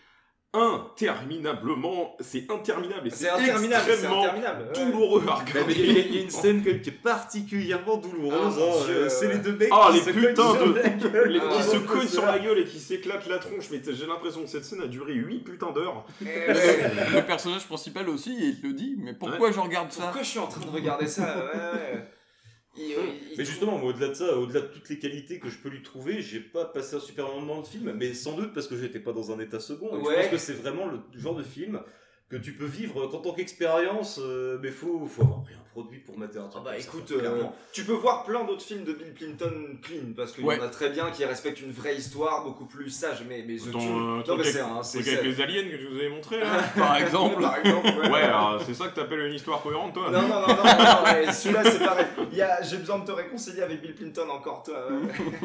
[0.55, 4.65] interminablement, c'est interminable et C'est interminable, extrêmement interminable.
[4.75, 4.85] ouais.
[4.85, 5.73] douloureux à Mais regarder.
[5.77, 8.55] Il y, a- il y a une scène quand même qui est particulièrement douloureuse.
[8.57, 10.79] Ah, hein, euh, c'est les deux mecs Ah, qui les se putains cognent sur de-
[10.79, 11.29] la gueule.
[11.31, 13.81] Les- Ah, qui se ouais, cognent sur la gueule et qui s'éclatent la tronche, mais
[13.85, 16.05] j'ai l'impression que cette scène a duré 8 putains d'heures.
[16.21, 16.25] Eh.
[17.15, 20.03] Le personnage principal aussi, il te le dit, mais pourquoi je regarde ça?
[20.03, 21.23] Pourquoi je suis en train de regarder ça?
[21.23, 21.51] Ouais,
[21.93, 22.05] ouais.
[22.77, 25.57] Il- il- Mais justement, moi, au-delà de ça, au-delà de toutes les qualités que je
[25.57, 28.67] peux lui trouver, j'ai pas passé un super moment de film, mais sans doute parce
[28.67, 29.87] que j'étais pas dans un état second.
[29.97, 30.15] Et Ouais.
[30.15, 31.79] Je pense que c'est vraiment le genre de film
[32.29, 35.99] que tu peux vivre qu'en tant qu'expérience, euh, mais faut, faut avoir pris un produit
[35.99, 36.63] pour mettre un Ah truc.
[36.63, 39.51] bah écoute, euh, tu peux voir plein d'autres films de Bill Clinton
[39.83, 40.55] clean parce qu'il Ouais.
[40.55, 43.23] y en a très bien qui respectent une vraie histoire beaucoup plus sage.
[43.27, 44.79] Mais, mais The Ton euh, non, mais c'est un.
[45.21, 46.45] les aliens que je vous avais montré là
[46.77, 47.41] Par exemple.
[47.41, 48.09] Par exemple, ouais.
[48.09, 50.63] Ouais, alors, c'est ça que t'appelles une histoire cohérente toi Non, non, non, non, non,
[50.63, 52.05] non, mais celui-là c'est pareil.
[52.31, 54.75] Il y a- J'ai besoin de te réconcilier avec Bill Clinton encore, toi.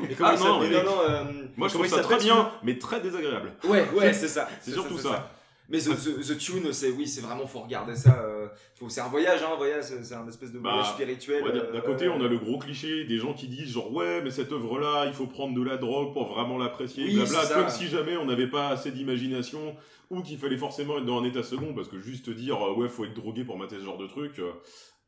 [0.09, 1.25] Et Ah non, Mais non, non, euh,
[1.57, 3.53] Moi je trouve ça très bien, mais très désagréable.
[3.64, 4.49] Ouais, ouais, c'est ça.
[4.62, 5.29] C'est surtout ça.
[5.70, 8.20] Mais The, The- The Tune, c'est oui, c'est vraiment faut regarder ça.
[8.24, 11.44] euh, faut- c'est un voyage, hein, un voyage, c'est un espèce de Bah, voyage spirituel.
[11.46, 12.14] Euh, D'un côté, ouais.
[12.18, 15.12] on a le gros cliché des gens qui disent genre ouais, mais cette œuvre-là, il
[15.12, 18.48] faut prendre de la drogue pour vraiment l'apprécier, Oui, blabla, comme si jamais on n'avait
[18.50, 19.76] pas assez d'imagination
[20.11, 22.88] ou qu'il fallait forcément être dans un état second, parce que juste dire euh, ouais,
[22.88, 24.50] faut être drogué pour mater ce genre de truc, euh,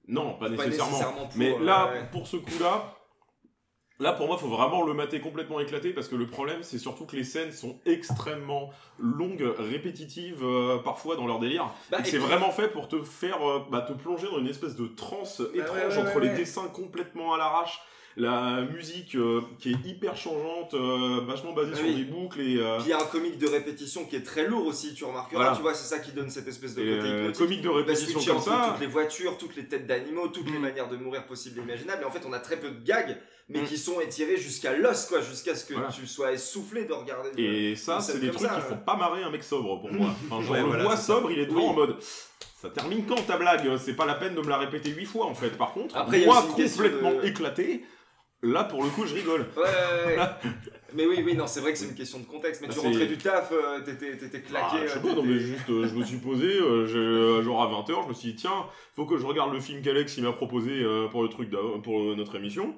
[0.07, 0.90] non, pas Pas nécessairement.
[0.92, 2.09] nécessairement pour, Mais euh, là, ouais.
[2.12, 2.94] pour ce coup-là,
[4.03, 7.07] là pour moi, faut vraiment le mater complètement éclaté parce que le problème, c'est surtout
[7.07, 11.71] que les scènes sont extrêmement longues, répétitives, euh, parfois dans leur délire.
[11.91, 14.77] Bah, Et c'est vraiment fait pour te faire, euh, bah, te plonger dans une espèce
[14.77, 17.81] de transe étrange Bah ouais, ouais, entre les dessins complètement à l'arrache.
[18.16, 21.94] La musique euh, qui est hyper changeante, euh, vachement basée Ah sur oui.
[21.94, 24.46] des boucles et, euh, Puis il y a un comique de répétition qui est très
[24.46, 25.40] lourd aussi, tu remarqueras.
[25.42, 25.57] Voilà.
[25.57, 28.68] Tu vois, c'est ça qui donne cette espèce de côté comique de répétition comme ça.
[28.72, 30.62] toutes les voitures, toutes les têtes d'animaux, toutes les Mm.
[30.62, 32.03] manières de mourir possibles et imaginables.
[32.03, 33.16] Et en fait, on a très peu de gags,
[33.48, 33.64] mais Mm.
[33.64, 35.88] qui sont étirés jusqu'à l'os, quoi, jusqu'à ce que Voilà.
[35.88, 37.31] tu sois essoufflé de regarder.
[37.42, 40.11] Et ça, c'est des trucs ça, qui font pas marrer un mec sobre pour moi.
[40.31, 41.66] Enfin, genre, Ouais, voilà, moi sobre, il est devant Oui.
[41.70, 41.96] en mode.
[42.61, 43.68] Ça termine quand ta blague?
[43.79, 45.51] C'est pas la peine de me la répéter huit fois en fait.
[45.57, 47.85] Par contre, Après, moi complètement de- éclaté,
[48.43, 49.47] Là, pour le coup, je rigole.
[49.57, 50.29] Ouais, ouais, ouais.
[50.95, 52.61] mais oui, oui, non, c'est vrai que c'est une question de contexte.
[52.61, 54.67] Mais tu rentrais du taf, euh, t'étais t'étais claqué.
[54.73, 57.63] Ah, je sais euh, pas, non, mais juste, euh, je me suis posé, euh, genre
[57.63, 60.25] à 20h, je me suis dit, tiens, faut que je regarde le film qu'Alex il
[60.25, 62.75] m'a proposé pour le truc d'avant- pour notre émission.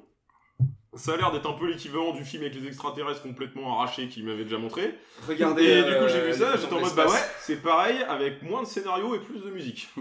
[0.96, 4.24] Ça a l'air d'être un peu l'équivalent du film avec les extraterrestres complètement arrachés qu'il
[4.24, 4.94] m'avait déjà montré.
[5.28, 7.18] Regardez, Et du coup, euh, j'ai vu ça, les j'étais en de mode, bah ouais,
[7.40, 9.88] c'est pareil, avec moins de scénario et plus de musique.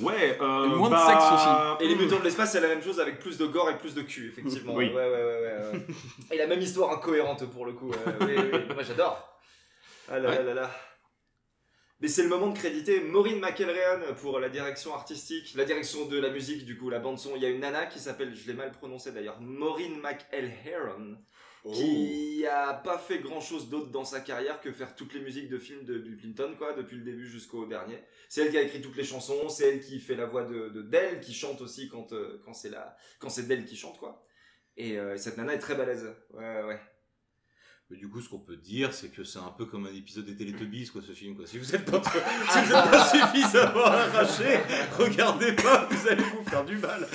[0.00, 1.84] ouais, euh, Et moins de bah, sexe aussi.
[1.84, 3.94] Et les mutants de l'espace, c'est la même chose avec plus de gore et plus
[3.94, 4.74] de cul, effectivement.
[4.74, 4.86] Oui.
[4.88, 5.86] Ouais, ouais, ouais, ouais, ouais.
[6.32, 7.92] Et la même histoire incohérente pour le coup.
[7.92, 8.60] euh, oui, oui, oui.
[8.74, 9.28] Moi, j'adore.
[10.10, 10.70] Ah là là là là.
[12.02, 16.18] Mais c'est le moment de créditer Maureen McElrean pour la direction artistique, la direction de
[16.18, 17.36] la musique, du coup, la bande son.
[17.36, 21.16] Il y a une nana qui s'appelle, je l'ai mal prononcé d'ailleurs, Maureen McElheron,
[21.62, 25.48] qui a pas fait grand chose d'autre dans sa carrière que faire toutes les musiques
[25.48, 28.02] de films de Bill Clinton, quoi, depuis le début jusqu'au dernier.
[28.28, 30.70] C'est elle qui a écrit toutes les chansons, c'est elle qui fait la voix de,
[30.70, 33.98] de Dell, qui chante aussi quand, euh, quand c'est la, quand c'est Dell qui chante,
[33.98, 34.26] quoi.
[34.76, 36.12] Et euh, cette nana est très balèze.
[36.32, 36.80] Ouais, ouais.
[37.92, 40.24] Mais du coup, ce qu'on peut dire, c'est que c'est un peu comme un épisode
[40.24, 41.46] des Teletubbies, quoi, ce film, quoi.
[41.46, 42.00] Si vous êtes pas,
[42.50, 44.60] si vous êtes pas suffisamment arraché,
[44.98, 47.06] regardez pas, vous allez vous faire du mal.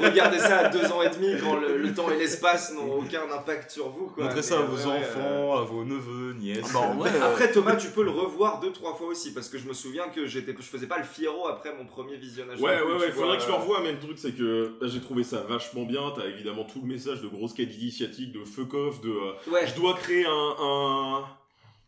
[0.00, 3.22] Regardez ça à deux ans et demi quand le, le temps et l'espace n'ont aucun
[3.36, 4.26] impact sur vous, quoi.
[4.26, 6.70] Montrez ça à vos ouais, enfants, à vos neveux, nièces.
[6.72, 9.48] Ah bah, vrai, euh, Après Thomas, tu peux le revoir deux trois fois aussi parce
[9.48, 12.60] que je me souviens que j'étais, je faisais pas le fiero après mon premier visionnage.
[12.60, 14.72] Ouais, ouais, ouais, faudrait vois, que je le euh, revoie, mais le truc c'est que
[14.80, 16.12] bah, j'ai trouvé ça vachement bien.
[16.14, 19.66] T'as évidemment tout le message de grosse quête initiatique, de fuck off, de euh, Ouais.
[19.66, 21.24] je dois créer un, un-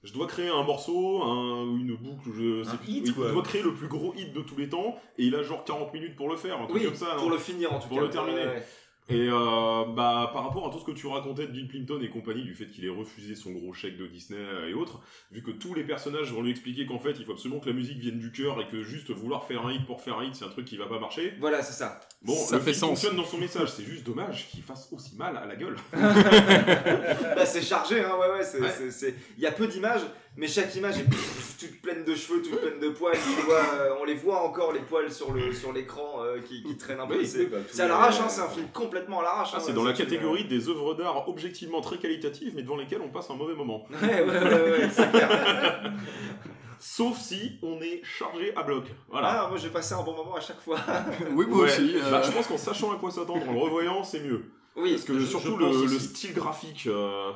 [0.02, 2.88] je dois créer un morceau, un, ou une boucle, je sais plus.
[2.92, 3.30] hit, il quoi.
[3.30, 5.94] doit créer le plus gros hit de tous les temps, et il a genre 40
[5.94, 7.14] minutes pour le faire, un truc Oui, comme ça.
[7.18, 8.02] pour le finir en tout Pour cas.
[8.04, 8.40] le terminer.
[8.40, 8.66] Ouais, ouais.
[9.10, 12.08] Et euh, bah par rapport à tout ce que tu racontais de Bill Clinton et
[12.08, 14.38] compagnie, du fait qu'il ait refusé son gros chèque de Disney
[14.70, 17.60] et autres, vu que tous les personnages vont lui expliquer qu'en fait il faut absolument
[17.60, 20.18] que la musique vienne du cœur et que juste vouloir faire un hit pour faire
[20.18, 21.34] un hit c'est un truc qui va pas marcher.
[21.38, 22.00] Voilà, c'est ça.
[22.22, 22.88] Bon, Ça le fait film sens.
[23.02, 25.76] fonctionne dans son message, c'est juste dommage qu'il fasse aussi mal à la gueule.
[27.36, 29.12] Bah, c'est chargé, hein, ouais, ouais.
[29.36, 30.02] Il y a peu d'images,
[30.36, 31.04] mais chaque image est
[31.58, 33.16] toute pleine de cheveux, toute pleine de poils.
[33.16, 36.62] Tu vois, euh, on les voit encore les poils sur le sur l'écran euh, qui,
[36.62, 37.16] qui traînent un peu.
[37.18, 39.50] Oui, c'est oui, bah, c'est à l'arrache, hein, c'est un film complètement à l'arrache.
[39.52, 42.76] Ah, hein, c'est dans la film, catégorie des œuvres d'art objectivement très qualitatives mais devant
[42.76, 43.84] lesquelles on passe un mauvais moment.
[43.92, 45.92] euh, Ouais, ouais, ouais, ouais, c'est clair.
[46.80, 48.84] Sauf si on est chargé à bloc.
[49.08, 49.44] Voilà.
[49.44, 50.78] Ah, moi j'ai passé un bon moment à chaque fois.
[51.32, 51.64] Oui, moi Ouais.
[51.72, 51.94] aussi.
[51.96, 54.44] euh, Bah, je pense qu'en sachant à quoi s'attendre, en le revoyant, c'est mieux.
[54.76, 57.30] Oui, Parce que je- surtout je le, style graphique, euh,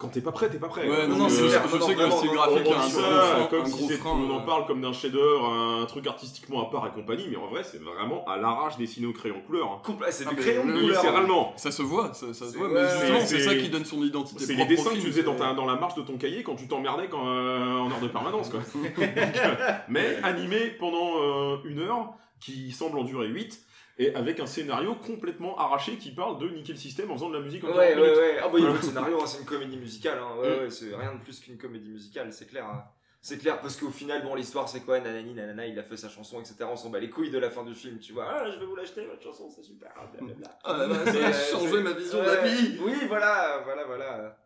[0.00, 0.88] quand t'es pas prêt, t'es pas prêt.
[0.88, 1.62] Ouais, non, non, c'est euh, clair.
[1.72, 4.66] je sais que le style graphique on dit ça comme si on en euh, parle
[4.66, 8.24] comme d'un chef-d'œuvre, un truc artistiquement à part et compagnie, mais en vrai, c'est vraiment
[8.26, 9.66] à l'arrache dessiné au crayon couleur.
[9.86, 9.94] hein.
[10.10, 10.80] C'est Ah, du mais crayon couleur.
[11.02, 11.52] Littéralement.
[11.56, 14.54] Ça se voit, ça, se voit, mais justement, c'est- ça qui donne son identité C'est
[14.54, 16.56] les dessins que tu faisais dans, c'est- ta- dans la marge de ton cahier quand
[16.56, 18.48] tu t'emmerdais euh, en heure de permanence.
[18.48, 18.60] Quoi.
[19.88, 23.60] Mais animé pendant une heure, qui semble en durer 8,
[24.02, 27.34] et avec un scénario complètement arraché qui parle de niquer le système en faisant de
[27.36, 28.38] la musique en 40 Ouais, ouais, ouais.
[28.42, 30.18] Ah, bah, il y a de scénario, hein, c'est une comédie musicale.
[30.18, 30.40] Hein.
[30.40, 30.60] Ouais, Mm.
[30.62, 32.64] ouais, c'est rien de plus qu'une comédie musicale, c'est clair.
[32.66, 32.84] hein.
[33.22, 36.08] C'est clair, parce qu'au final, bon, l'histoire c'est quoi Nanani, nanana, il a fait sa
[36.08, 36.56] chanson, etc.
[36.72, 38.24] On s'en bat les couilles de la fin du film, tu vois.
[38.26, 40.48] Ah, je vais vous l'acheter, votre chanson, c'est super, blablabla.
[40.64, 42.78] Ah là, ça a changé ma vision de la vie.
[42.82, 44.38] Oui, voilà, voilà, voilà.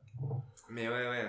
[0.70, 1.24] Mais ouais, ouais.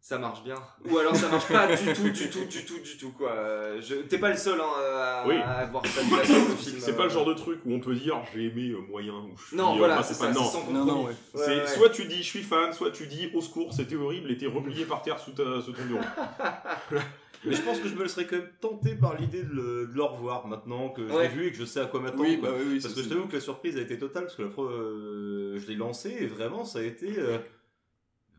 [0.00, 0.54] Euh, Ça marche bien.
[0.90, 3.32] Ou alors ça marche pas du tout, du tout, du tout, du tout, quoi.
[3.32, 3.94] Euh, Je...
[3.96, 5.36] T'es pas le seul hein, à, Oui.
[5.36, 6.80] à avoir cette de film.
[6.80, 7.04] C'est pas euh.
[7.04, 9.56] le genre de truc où on peut dire j'ai aimé euh, moyen ou je suis
[9.56, 10.72] Non, euh, voilà, bah, c'est pas ça, non.
[10.72, 11.12] Non, non, ouais.
[11.34, 14.38] Ouais, soit tu dis je suis fan, soit tu dis au secours, c'était horrible et
[14.38, 16.00] t'es replié par terre sous, ta, sous ton bureau.
[17.44, 19.94] Mais je pense que je me serais quand même tenté par l'idée de le, de
[19.94, 21.22] le revoir maintenant que je Ouais.
[21.22, 22.22] l'ai vu et que je sais à quoi m'attendre.
[22.24, 22.80] Oui, bah oui, oui.
[22.82, 25.58] Parce que je t'avoue que la surprise a été totale, parce que la pre- euh,
[25.58, 27.14] je l'ai lancé et vraiment ça a été.
[27.18, 27.38] euh,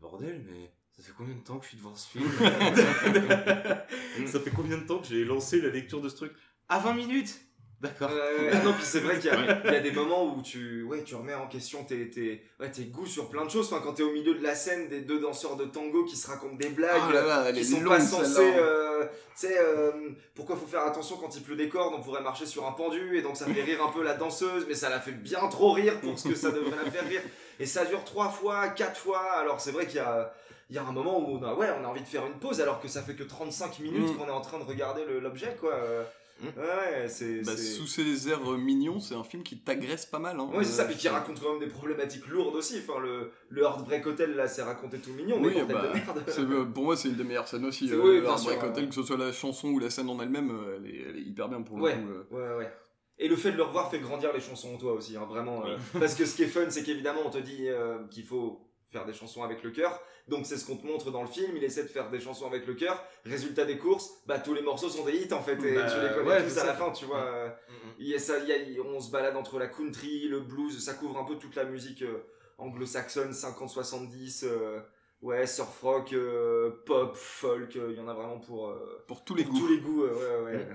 [0.00, 0.71] Bordel, mais
[1.02, 2.30] ça fait combien de temps que je suis devant ce film
[4.26, 6.32] Ça fait combien de temps que j'ai lancé la lecture de ce truc
[6.68, 7.40] À 20 minutes
[7.80, 8.10] D'accord.
[8.12, 9.60] Euh, non, puis c'est vrai qu'il y, a- Ouais.
[9.64, 12.70] il y a des moments où tu, ouais, tu remets en question tes, tes, ouais,
[12.70, 13.66] tes goûts sur plein de choses.
[13.72, 16.28] Enfin, quand t'es au milieu de la scène des deux danseurs de tango qui se
[16.28, 18.34] racontent des blagues, Ah là là, elle qui sont longue, pas censés.
[18.34, 18.56] celle-là.
[18.62, 21.92] Euh, tu sais, euh, pourquoi faut faire attention quand il pleut des cordes?
[21.98, 24.64] On pourrait marcher sur un pendu et donc ça fait rire un peu la danseuse,
[24.68, 27.22] mais ça la fait bien trop rire pour ce que ça devrait la faire rire.
[27.58, 29.28] Et ça dure trois fois, quatre fois.
[29.40, 30.32] Alors c'est vrai qu'il y a.
[30.72, 32.38] Il y a un moment où on a, ouais, on a envie de faire une
[32.38, 34.16] pause alors que ça fait que 35 minutes Mm.
[34.16, 35.74] qu'on est en train de regarder l'objet, quoi.
[35.74, 36.02] Euh,
[36.40, 36.46] Mm.
[36.58, 37.42] Ouais, c'est.
[37.42, 40.40] Bah, sous ses airs euh, mignons, c'est un film qui t'agresse pas mal.
[40.40, 40.48] Hein.
[40.52, 42.78] Ouais, c'est ça, Euh, puis qui raconte quand même des problématiques lourdes aussi.
[42.82, 46.24] Enfin, le, le Heartbreak Hotel, là, c'est raconté tout mignon, mais Oui, bah, de merde.
[46.26, 47.92] c'est, euh, pour moi, c'est une des meilleures scènes aussi.
[47.92, 48.88] Euh, oui, le Heartbreak sûr, Hotel, ouais.
[48.88, 51.22] que ce soit la chanson ou la scène en elle-même, euh, elle, est, elle est
[51.22, 51.92] hyper bien pour le Ouais.
[51.94, 52.08] coup.
[52.08, 52.24] euh.
[52.56, 52.72] Ouais, ouais.
[53.18, 55.64] Et le fait de le revoir fait grandir les chansons en toi aussi, hein, vraiment.
[55.66, 58.66] euh, parce que ce qui est fun, c'est qu'évidemment, on te dit euh, qu'il faut
[58.92, 60.00] faire des chansons avec le cœur.
[60.28, 61.56] Donc c'est ce qu'on te montre dans le film.
[61.56, 63.02] Il essaie de faire des chansons avec le cœur.
[63.24, 65.54] Résultat des courses, bah tous les morceaux sont des hits en fait.
[65.64, 66.78] Et Bah, tu les connais ouais, tous c'est à la ça.
[66.78, 67.56] fin, tu vois.
[67.98, 70.40] Il y a ça, il y a- il- on se balade entre la country, le
[70.40, 72.18] blues, ça couvre un peu toute la musique euh,
[72.58, 74.44] anglo-saxonne 50-70.
[74.44, 74.80] euh,
[75.22, 77.74] ouais, surf rock, euh, pop, folk.
[77.74, 78.68] Il y en a vraiment pour.
[78.68, 79.58] euh, Pour tous les pour goûts.
[79.60, 80.68] tous les goûts, ouais, ouais.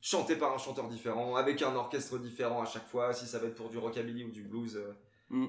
[0.00, 3.48] Chanté par un chanteur différent, avec un orchestre différent à chaque fois, si ça va
[3.48, 4.76] être pour du rockabilly ou du blues.
[4.76, 5.46] euh.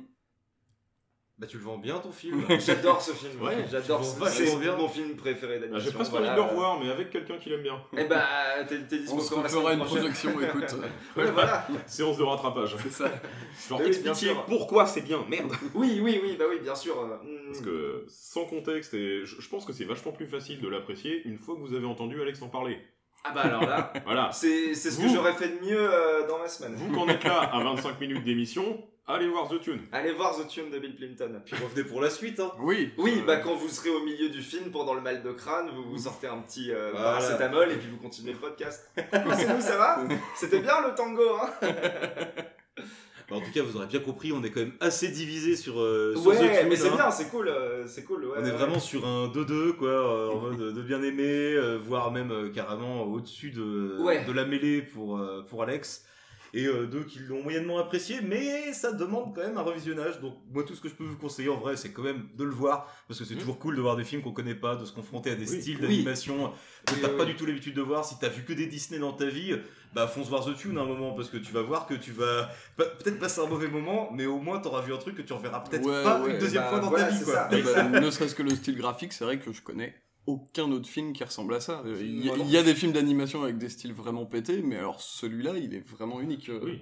[1.40, 2.44] Bah, tu le vends bien ton film.
[2.60, 5.90] J'adore ce film, Ouais, j'adore ce vends C'est mon film préféré Bah, d'animation.
[5.90, 6.34] J'ai presque voilà.
[6.34, 7.82] envie de le revoir, mais avec quelqu'un qui l'aime bien.
[7.98, 8.26] Eh bah,
[8.68, 10.76] t'es t'es dispo On se semaine une projection, écoute.
[11.16, 11.66] Ouais, voilà.
[11.88, 12.76] Séance de rattrapage.
[12.84, 13.10] C'est ça.
[13.70, 15.54] Genre expliquer pourquoi c'est bien, merde.
[15.76, 16.96] Oui, oui, oui, bah oui, bien sûr.
[17.48, 21.38] Parce que sans contexte, et je, pense que c'est vachement plus facile de l'apprécier une
[21.38, 22.80] fois que vous avez entendu Alex en parler.
[23.24, 24.30] Ah bah alors là, Voilà.
[24.32, 26.74] c'est c'est ce que j'aurais fait de mieux euh, dans ma semaine.
[26.76, 29.80] Vous qu'en êtes là à 25 minutes d'émission, allez voir The Tune.
[29.92, 31.42] Allez voir The Tune de Bill Clinton.
[31.46, 32.52] Puis revenez pour la suite, hein.
[32.60, 32.92] Oui.
[32.98, 35.70] Oui, Euh, bah quand vous serez au milieu du film pendant le mal de crâne,
[35.76, 37.06] vous vous sortez un petit euh, Voilà.
[37.18, 38.90] paracétamol et puis vous continuez le podcast.
[38.96, 40.04] c'est nous, ça va?
[40.36, 41.50] C'était bien le tango, hein
[43.30, 45.80] Bah, en tout cas, vous aurez bien compris, on est quand même assez divisé sur,
[45.80, 46.96] euh, sur The Ouais, Tune, mais c'est hein.
[46.96, 48.26] bien, c'est cool, euh, c'est cool.
[48.26, 48.52] Ouais, On est ouais.
[48.58, 53.52] vraiment sur un 2-2, quoi, euh, en mode de bien aimé, voire même carrément au-dessus
[53.52, 54.26] de, Ouais.
[54.26, 56.06] de la mêlée pour, pour Alex.
[56.54, 60.20] Et euh, deux qui l'ont moyennement apprécié, mais ça demande quand même un revisionnage.
[60.20, 62.44] Donc, moi, tout ce que je peux vous conseiller en vrai, c'est quand même de
[62.44, 64.86] le voir, parce que c'est toujours cool de voir des films qu'on connaît pas, de
[64.86, 65.62] se confronter à des Oui.
[65.62, 65.82] styles Oui.
[65.88, 66.52] d'animation
[66.86, 67.32] que t'as oui, pas oui.
[67.32, 68.04] du tout l'habitude de voir.
[68.06, 69.56] Si t'as vu que des Disney dans ta vie,
[69.94, 72.12] bah fonce voir The Tune à un moment, parce que tu vas voir que tu
[72.12, 75.34] vas peut-être passer un mauvais moment, mais au moins t'auras vu un truc que tu
[75.34, 77.48] reverras peut-être Ouais, pas ouais, une deuxième bah, fois dans voilà, ta vie, quoi.
[77.52, 79.94] ben, ne serait-ce que le style graphique, c'est vrai que je connais
[80.30, 81.82] aucun autre film qui ressemble à ça.
[81.86, 83.94] Euh, Il y, a- Moi non il y a des films d'animation avec des styles
[83.94, 86.50] vraiment pétés, mais alors celui-là, il est vraiment unique.
[86.50, 86.60] euh.
[86.64, 86.80] Oui.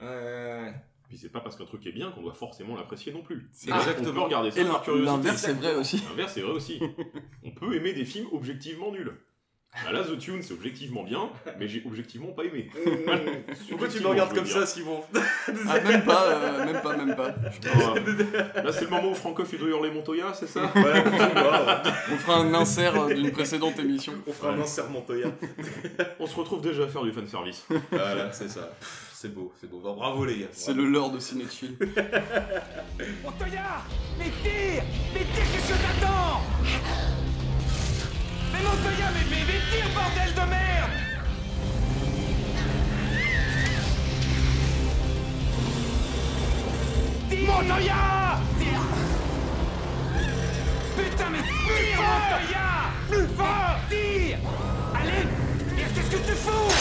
[1.07, 3.47] Puis c'est pas parce qu'un truc est bien qu'on doit forcément l'apprécier non plus.
[3.53, 4.11] C'est On exactement.
[4.13, 5.05] peut regarder ça Et par l'in- curiosité.
[5.11, 6.03] l'inverse, c'est vrai aussi.
[6.09, 6.79] L'inverse, c'est vrai aussi.
[7.45, 9.13] On peut aimer des films objectivement nuls.
[9.85, 12.69] Bah là, The Tune, c'est objectivement bien, mais j'ai objectivement pas aimé.
[13.69, 15.03] Pourquoi tu me regardes comme ça, Simon
[15.69, 17.35] Ah, même pas, euh, même pas, même pas.
[17.67, 20.63] Euh, Là, c'est le moment où Franco fait de hurler Montoya, c'est ça?
[20.75, 21.03] Ouais,
[22.11, 24.13] On fera un insert euh, d'une précédente émission.
[24.25, 25.27] on fera un insert Montoya.
[26.19, 27.67] On se retrouve déjà à faire du fanservice.
[27.91, 28.71] Voilà, c'est ça.
[29.13, 29.79] C'est beau, c'est beau.
[29.79, 30.47] Bravo les gars.
[30.51, 31.75] C'est le leurre de Cinéphile.
[33.23, 33.83] Montoya
[34.17, 36.41] Mais tire Mais tire, qu'est-ce que t'attends
[38.57, 40.91] Mais Montoya, mais, mais, mais tire, bordel de merde
[47.29, 48.85] Tire Montoya Tire
[50.95, 52.67] Putain, mais tire, Montoya
[53.09, 54.39] Plus fort Tire
[54.95, 55.27] Allez
[55.93, 56.73] qu'est-ce que tu fous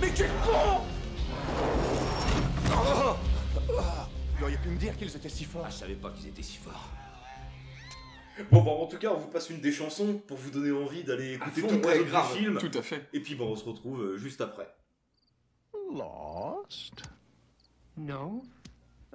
[0.00, 0.84] Mais tu es con
[4.36, 5.64] Vous auriez pu me dire qu'ils étaient si forts.
[5.66, 6.88] Ah, je savais pas qu'ils étaient si forts.
[8.50, 11.02] Bon, bon, en tout cas, on vous passe une des chansons pour vous donner envie
[11.04, 12.32] d'aller écouter fond, toutes ouais, les autres grave.
[12.32, 12.58] du film.
[12.58, 13.08] Tout à fait.
[13.12, 14.68] Et puis, bon, on se retrouve euh, juste après.
[15.92, 17.02] Lost?
[17.96, 18.42] No,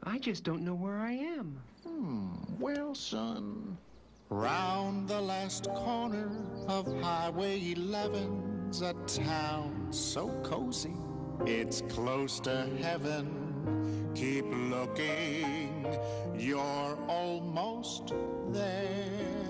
[0.06, 1.60] I just don't know where I am.
[1.86, 3.78] Hmm, well, son,
[4.30, 6.30] round the last corner
[6.68, 10.96] of Highway 11's a town so cozy,
[11.46, 14.03] it's close to heaven.
[14.16, 15.86] Keep looking,
[16.38, 18.14] you're almost
[18.50, 19.44] there.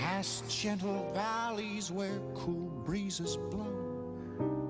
[0.00, 3.84] Past gentle valleys where cool breezes blow.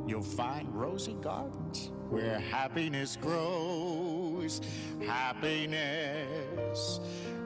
[0.07, 4.61] You'll find rosy gardens where happiness grows.
[5.07, 7.01] Happiness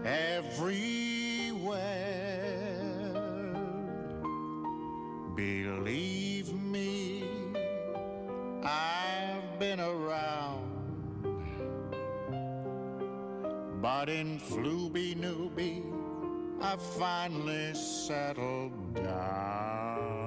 [0.04, 1.88] everywhere.
[5.36, 7.17] Believe me,
[8.68, 10.66] I've been around.
[13.80, 15.82] But in Flooby Nooby,
[16.60, 20.18] I finally settled down.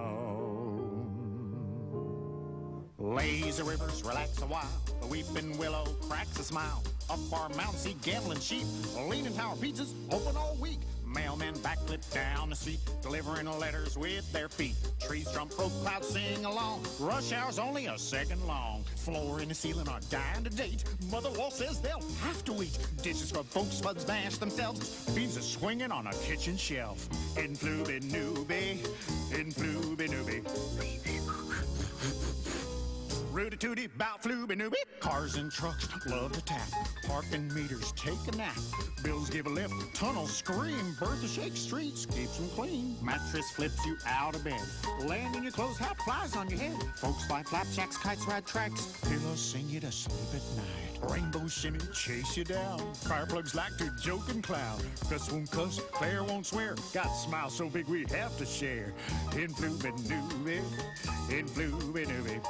[2.97, 4.82] Lazy rivers relax a while.
[5.01, 6.82] The weeping willow cracks a smile.
[7.10, 8.65] Up our Mount Sea gambling sheep.
[9.10, 10.80] Leaning tower pizzas open all week.
[11.13, 14.76] Mailmen backflip down the street, delivering letters with their feet.
[15.00, 16.86] Trees jump, rope clouds sing along.
[17.00, 18.84] Rush hour's only a second long.
[18.95, 20.84] Floor and the ceiling are dying to date.
[21.12, 22.78] Mother Wall says they'll have to eat.
[23.02, 25.10] Dishes scrub, folks spuds bash themselves.
[25.13, 27.08] Beans are swinging on a kitchen shelf.
[27.38, 28.80] In Flooby Nooby,
[29.38, 31.20] in Flooby Nooby.
[33.31, 34.75] Rudy tooty, bout flooby nooby.
[34.99, 36.67] Cars and trucks love to tap.
[37.07, 38.57] Parking meters take a nap.
[39.05, 40.97] Bills give a lift, tunnels scream.
[40.99, 42.97] Bertha shakes streets, keeps them clean.
[43.01, 44.61] Mattress flips you out of bed.
[45.05, 46.77] Land in your clothes, hat flies on your head.
[46.97, 48.99] Folks fly flapjacks, kites ride tracks.
[49.03, 50.90] Pillows sing you to sleep at night.
[51.09, 52.79] Rainbow shimmy chase you down.
[52.93, 54.79] Fire plugs like to joke and clown.
[55.09, 56.75] Gus won't cuss, Claire won't swear.
[56.93, 58.93] Got a smile so big we'd have to share.
[59.33, 60.61] In Flooby Nooby,
[61.29, 62.41] in Nooby.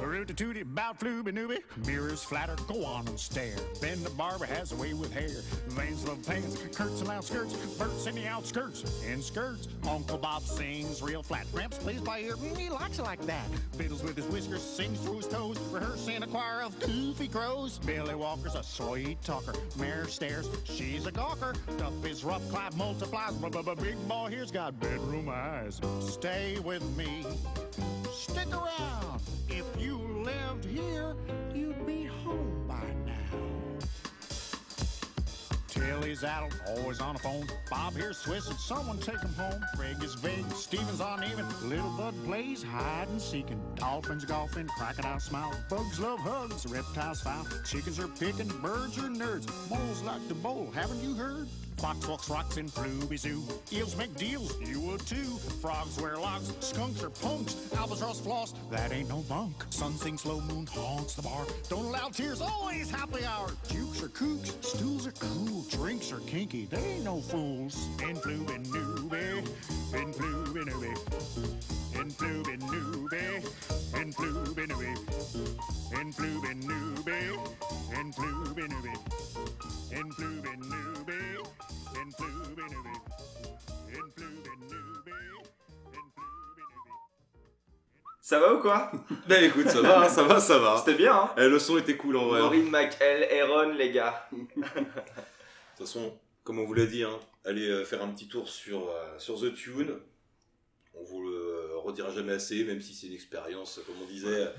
[0.00, 1.58] Rooty tooty, bout flooby nooby.
[1.86, 3.56] Mirrors flatter, go on and stare.
[3.80, 5.42] Ben the barber has a way with hair.
[5.68, 7.54] Veins love pants, Kurt's and outskirts.
[7.76, 9.68] Bert's in the outskirts, in skirts.
[9.88, 11.46] Uncle Bob sings real flat.
[11.52, 13.46] Gramps plays by ear, he likes it like that.
[13.76, 15.58] Fiddles with his whiskers, sings through his toes.
[15.70, 17.78] Rehearsing a choir of goofy crows.
[17.78, 19.54] Billy Walker's a sweet talker.
[19.78, 21.56] Mare stares, she's a gawker.
[21.78, 23.34] Duff is rough, Clive multiplies.
[23.80, 25.80] Big boy here's got bedroom eyes.
[26.00, 27.24] Stay with me.
[28.12, 29.20] Stick around.
[29.48, 31.14] If you lived here,
[31.54, 33.38] you'd be home by now.
[35.68, 37.46] Tilly's out, always on the phone.
[37.70, 39.64] Bob here's Swiss, and someone take him home.
[39.76, 41.46] Craig is vague, Steven's uneven.
[41.68, 43.60] Little Bud plays hide and seeking.
[43.76, 45.52] Dolphins golfing, crocodile smile.
[45.68, 47.46] Bugs love hugs, reptiles foul.
[47.64, 49.48] Chickens are picking, birds are nerds.
[49.70, 51.48] Moles like to bowl, haven't you heard?
[51.80, 53.40] Boxhawks, rocks, in and flubizoo.
[53.72, 55.38] Eels make deals, you will too.
[55.62, 56.52] Frogs wear locks.
[56.60, 57.56] skunks are punks.
[57.74, 59.64] Albatross floss, that ain't no bunk.
[59.70, 61.46] Sun sings low, moon haunts the bar.
[61.70, 63.50] Don't allow tears, always happy hour.
[63.68, 65.64] Jukes are kooks, stools are cool.
[65.70, 67.88] Drinks are kinky, they ain't no fools.
[68.06, 69.38] In flube and newbie,
[69.94, 71.50] in flube and newbie.
[71.98, 76.00] In flube and newbie, in flube and newbie.
[76.00, 79.98] In flube and newbie, in flube and newbie.
[79.98, 81.69] In flube and newbie.
[88.20, 88.92] Ça va ou quoi?
[89.28, 90.78] Bah écoute, ça va, hein, ça va, ça va.
[90.78, 92.40] C'était bien, hein Eh, le son était cool en vrai.
[92.40, 92.44] hein.
[92.44, 94.28] Maureen McHale, Aaron, les gars.
[94.32, 98.48] De toute façon, comme on vous l'a dit, hein, allez euh, faire un petit tour
[98.48, 99.94] sur, euh, sur The Tune.
[100.94, 104.28] On vous le euh, redira jamais assez, même si c'est une expérience, comme on disait,
[104.28, 104.50] euh,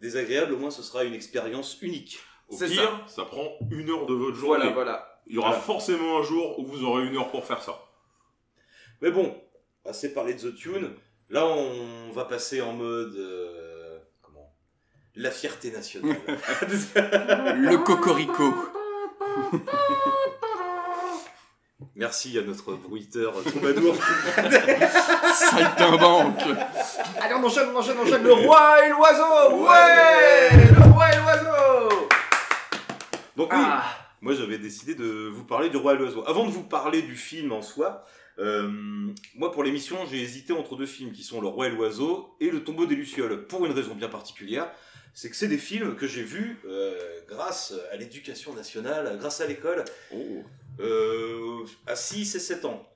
[0.00, 2.18] désagréable, au moins ce sera une expérience unique.
[2.48, 3.24] Au C'est pire, ça.
[3.24, 4.58] prend une heure de votre journée.
[4.58, 5.20] Voilà, voilà.
[5.26, 5.62] Il y aura Voilà.
[5.62, 7.78] forcément un jour où vous aurez une heure pour faire ça.
[9.02, 9.36] Mais bon,
[9.84, 10.90] assez parlé de The Tune.
[11.30, 13.14] Là, on va passer en mode.
[13.16, 14.54] euh, comment?
[15.14, 16.16] La fierté nationale.
[16.66, 18.54] Le cocorico.
[21.94, 23.94] Merci à notre bruiteur troubadour.
[25.34, 26.40] Saltimbanque.
[27.20, 28.22] Allez, on enchaîne, on enchaîne, on enchaîne.
[28.22, 32.07] Le roi et l'oiseau Ouais Le roi et l'oiseau
[33.38, 33.84] Donc oui, Ah.
[34.20, 36.24] moi j'avais décidé de vous parler du roi et l'oiseau.
[36.26, 38.04] Avant de vous parler du film en soi,
[38.40, 38.68] euh,
[39.36, 42.50] moi pour l'émission j'ai hésité entre deux films qui sont Le roi et l'oiseau et
[42.50, 44.68] Le tombeau des lucioles pour une raison bien particulière.
[45.14, 46.98] C'est que c'est des films que j'ai vus euh,
[47.28, 49.84] grâce à l'éducation nationale, grâce à l'école,
[50.80, 52.90] euh, à 6 et 7 ans.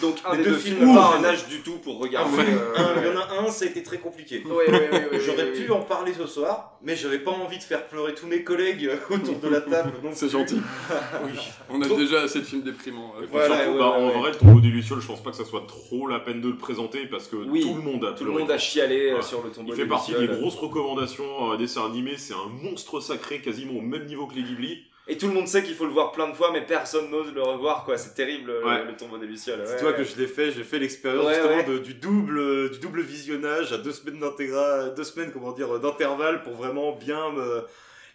[0.00, 2.32] Donc un Les des deux films pas un âge du tout pour regarder.
[2.32, 4.42] Enfin, euh, un- il y en a un, ça a été très compliqué.
[4.46, 7.62] Oui, oui, oui, oui, J'aurais pu en parler ce soir, mais j'avais pas envie de
[7.62, 9.92] faire pleurer tous mes collègues autour de la table.
[10.02, 10.60] non C'est gentil.
[11.24, 11.32] Oui.
[11.68, 13.12] On a Donc- déjà assez de films déprimants.
[13.16, 13.22] euh.
[13.22, 14.18] Et puis Voilà, surtout, ouais, bah, ouais, en ouais.
[14.20, 16.48] vrai, le tombeau des Lucioles, je pense pas que ça soit trop la peine de
[16.48, 19.20] le présenter parce que Oui, tout le monde a Tout le monde a chialé euh,
[19.22, 20.30] sur le tombeau Il fait des partie Lucioles.
[20.34, 22.14] des grosses recommandations euh, dessins animés.
[22.16, 24.84] C'est un monstre sacré, quasiment au même niveau que les Ghibli.
[25.08, 27.32] Et tout le monde sait qu'il faut le voir plein de fois, mais personne n'ose
[27.34, 27.98] le revoir, quoi.
[27.98, 28.84] C'est terrible, le- Ouais.
[28.84, 29.62] le tombeau des Lucioles.
[29.66, 29.96] C'est toi ouais.
[29.96, 31.64] que je l'ai fait, j'ai fait l'expérience justement ouais.
[31.64, 36.42] de- du double du double visionnage à deux semaines d'intégra deux semaines comment dire d'intervalle
[36.44, 37.64] pour vraiment bien me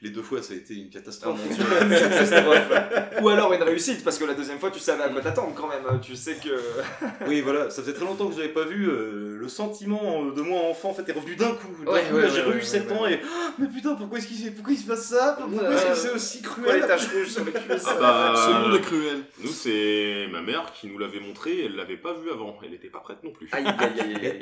[0.02, 1.40] les deux fois ça a été une catastrophe.
[1.50, 1.54] Oh.
[3.22, 5.68] Ou alors une réussite, parce que la deuxième fois, tu savais à quoi t'attendre quand
[5.68, 6.00] même.
[6.02, 6.50] Tu sais que.
[7.28, 10.42] oui voilà, ça faisait très longtemps que je n'avais pas vu euh, le sentiment de
[10.42, 11.68] moi enfant en fait est revenu d'un coup.
[11.86, 13.14] Ouais, ouais, j'ai ouais, eu ouais, 7 ouais, ans ouais.
[13.14, 13.22] et
[13.58, 15.38] mais putain pourquoi est-ce qu'il pourquoi il se passe ça?
[15.40, 18.34] Pourquoi est-ce que c'est aussi Pourquoi les cruel taches rouges sur les cuisses Ah bah,
[18.36, 19.24] Ce monde est cruel.
[19.40, 21.66] Nous, c'est ma mère qui nous l'avait montré.
[21.66, 22.58] Elle l'avait pas vu avant.
[22.64, 23.50] Elle était pas prête non plus.
[23.52, 24.42] Aïe, aïe, aïe, aïe.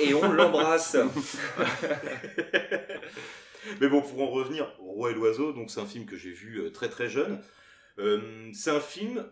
[0.00, 0.96] Et on l'embrasse.
[3.80, 6.58] Mais bon, pour en revenir Roi et l'Oiseau, donc c'est un film que j'ai vu
[6.60, 7.40] euh, très très jeune.
[7.98, 9.24] Euh, c'est un film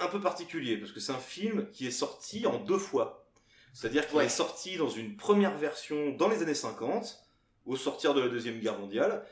[0.00, 3.26] un peu particulier parce que c'est un film qui est sorti en deux fois.
[3.72, 4.26] C'est-à-dire qu'il Ouais.
[4.26, 7.18] est sorti dans une première version dans les années 50,
[7.66, 9.24] au sortir de la Deuxième Guerre mondiale.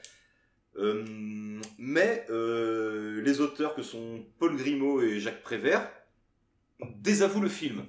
[0.77, 5.89] Euh, mais euh, les auteurs que sont Paul Grimaud et Jacques Prévert
[6.97, 7.85] désavouent le film.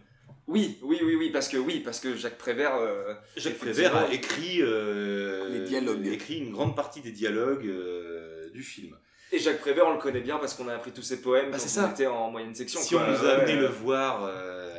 [0.47, 2.75] Oui, oui, oui, oui, parce que oui, parce que Jacques Prévert.
[2.75, 6.05] euh, Jacques Prévert a écrit, euh, Les dialogues.
[6.07, 8.95] écrit une grande partie des dialogues euh, du film.
[9.31, 11.57] Et Jacques Prévert, on le connaît bien parce qu'on a appris tous ses poèmes Bah,
[11.57, 11.89] quand on ça.
[11.91, 12.79] était en moyenne section.
[12.81, 13.05] Si quoi.
[13.07, 14.29] on nous a amené le voir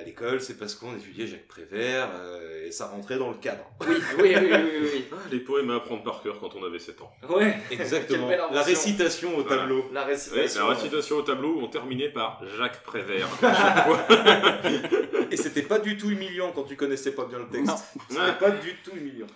[0.04, 3.64] l'école, c'est parce qu'on étudiait Jacques Prévert euh, et ça rentrait dans le cadre.
[3.80, 5.04] Oui, oui, oui, oui, oui.
[5.12, 7.12] Ah, les poèmes à apprendre par cœur quand on avait 7 ans.
[7.28, 8.28] Ouais, Exactement.
[8.28, 9.62] La récitation au Voilà.
[9.62, 9.84] tableau.
[9.92, 10.68] La Ouais, récitation.
[10.68, 13.28] la récitation au tableau, on terminait par Jacques Prévert.
[15.30, 17.66] Et c'était pas du tout humiliant quand tu connaissais pas bien le texte.
[17.66, 17.76] Non.
[18.08, 18.38] C'était Ouais.
[18.38, 19.26] pas du tout humiliant.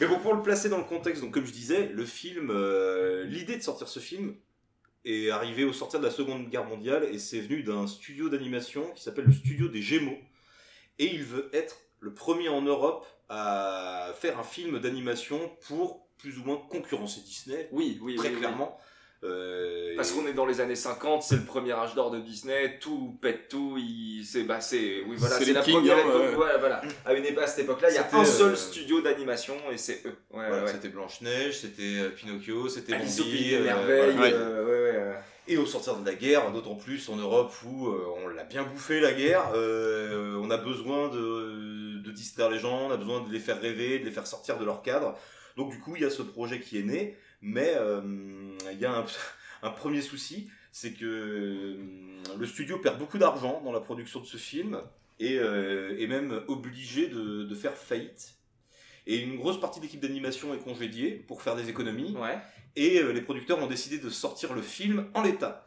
[0.00, 3.24] Mais bon, pour le placer dans le contexte, donc comme je disais, le film, euh,
[3.24, 4.34] l'idée de sortir ce film
[5.08, 8.90] est arrivée au sortir de la Seconde Guerre mondiale et c'est venu d'un studio d'animation
[8.94, 10.18] qui s'appelle le Studio des Gémeaux.
[10.98, 16.38] Et il veut être le premier en Europe à faire un film d'animation pour plus
[16.38, 18.54] ou moins concurrencer Disney, Oui, oui, très oui, oui.
[19.24, 22.20] Euh, Parce et- qu'on est dans les années 50, c'est le premier âge d'or de
[22.20, 24.24] Disney, tout pète tout, il...
[24.24, 26.82] c'est bah c'est oui voilà, C'est la première hein, époque, voilà, voilà.
[27.04, 29.54] À une époque à cette époque-là, il y a C'était, un seul euh, studio d'animation
[29.72, 30.14] et c'est eux.
[30.30, 30.70] Ouais, Voilà, ouais.
[30.70, 35.14] C'était Blanche-Neige, c'était euh, Pinocchio, c'était Bambi, ouais, ouais.
[35.48, 39.00] Et au sortir de la guerre, d'autant plus en Europe où on l'a bien bouffé
[39.00, 43.40] la guerre, on a besoin de, de distraire les gens, on a besoin de les
[43.40, 45.18] faire rêver, de les faire sortir de leur cadre.
[45.56, 48.00] Donc du coup, il y a ce projet qui est né, mais euh,
[48.72, 49.04] il y a un,
[49.62, 51.76] un premier souci, c'est que euh,
[52.38, 54.80] le studio perd beaucoup d'argent dans la production de ce film
[55.20, 58.34] et euh, est même obligé de, de faire faillite.
[59.06, 62.14] Et une grosse partie de l'équipe d'animation est congédiée pour faire des économies.
[62.16, 62.38] Ouais.
[62.76, 65.64] Et euh, les producteurs ont décidé de sortir le film en l'état.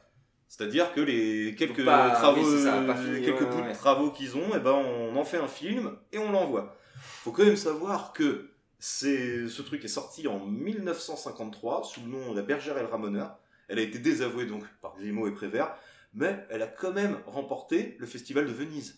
[0.48, 3.70] C'est-à-dire que les quelques pas- travaux, oui, c'est ça, pas fini, quelques ouais, bouts ouais.
[3.72, 6.78] de travaux qu'ils ont, et ben on en fait un film et on l'envoie.
[7.24, 8.51] Faut quand même savoir que
[8.82, 13.38] c'est ce truc est sorti en 1953 sous le nom La Bergère et le Ramoneur.
[13.68, 15.76] Elle a été désavouée donc par Grimaud et Prévert,
[16.16, 18.98] mais elle a quand même remporté le festival de Venise.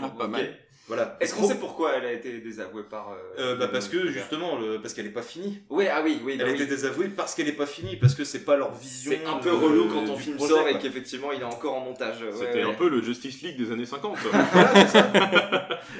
[0.00, 0.56] Ah, pas mal.
[0.86, 1.16] Voilà.
[1.18, 4.58] Est-ce qu'on sait pourquoi elle a été désavouée par euh, Euh, bah parce que justement,
[4.58, 5.60] le- parce qu'elle est pas finie.
[5.70, 6.54] Oui, ah oui, oui, Elle bah a oui.
[6.56, 9.10] été désavouée parce qu'elle est pas finie, parce que c'est pas leur vision.
[9.12, 11.74] C'est un peu de- relou quand ton film projet, sort et qu'effectivement il est encore
[11.76, 12.20] en montage.
[12.22, 12.70] ouais, C'était ouais.
[12.70, 14.18] un peu le Justice League des années 50.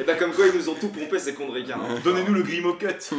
[0.00, 1.78] Et bah comme quoi ils nous ont tout pompé ces cons de ricains.
[2.04, 3.14] Donnez-nous le Grimaud Cut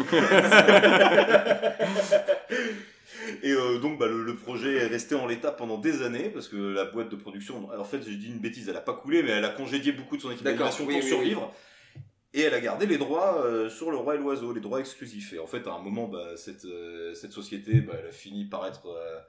[3.43, 6.47] Et euh, donc bah, le, le projet est resté en l'état pendant des années parce
[6.47, 9.23] que la boîte de production, en fait j'ai dit une bêtise, elle a pas coulé
[9.23, 11.53] mais elle a congédié beaucoup de son équipe d'animation oui, pour oui, survivre.
[12.33, 15.31] Et elle a gardé les droits euh, sur le roi et l'oiseau, les droits exclusifs.
[15.33, 18.45] Et en fait à un moment bah, cette, euh, cette société bah, elle a fini
[18.45, 19.19] par être, euh,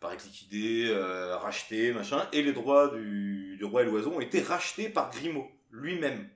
[0.00, 0.94] par être liquidée,
[1.40, 2.28] rachetée, machin.
[2.32, 6.28] Et les droits du, du roi et l'oiseau ont été rachetés par Grimaud lui-même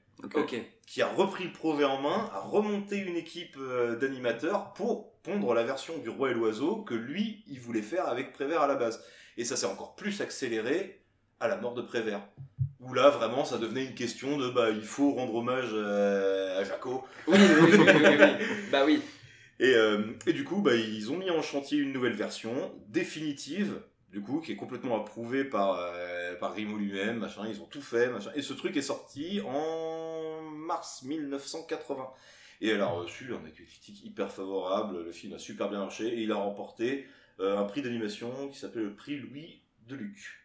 [0.87, 3.57] qui a repris le projet en main, a remonté une équipe
[4.01, 8.33] d'animateurs pour pondre la version du Roi et l'Oiseau que lui, il voulait faire avec
[8.33, 9.03] Prévert à la base.
[9.37, 11.01] Et ça s'est encore plus accéléré
[11.41, 12.23] à la mort de Prévert.
[12.81, 16.65] Où là, vraiment, ça devenait une question de, bah, il faut rendre hommage euh, à
[16.65, 17.05] Jaco.
[17.27, 17.87] Oui, oui, oui.
[18.73, 19.03] Bah oui.
[19.59, 23.83] Et, euh, et du coup, bah, ils ont mis en chantier une nouvelle version, définitive,
[24.11, 27.83] du coup, qui est complètement approuvée par, euh, par Grimaud lui-même, machin, ils ont tout
[27.83, 28.31] fait, machin.
[28.35, 32.09] Et ce truc est sorti en mars 1980.
[32.61, 36.07] Et elle a reçu un accueil critique hyper favorable, le film a super bien marché,
[36.09, 37.07] et il a remporté
[37.41, 40.37] euh, un prix d'animation qui s'appelle le prix Louis Deluc.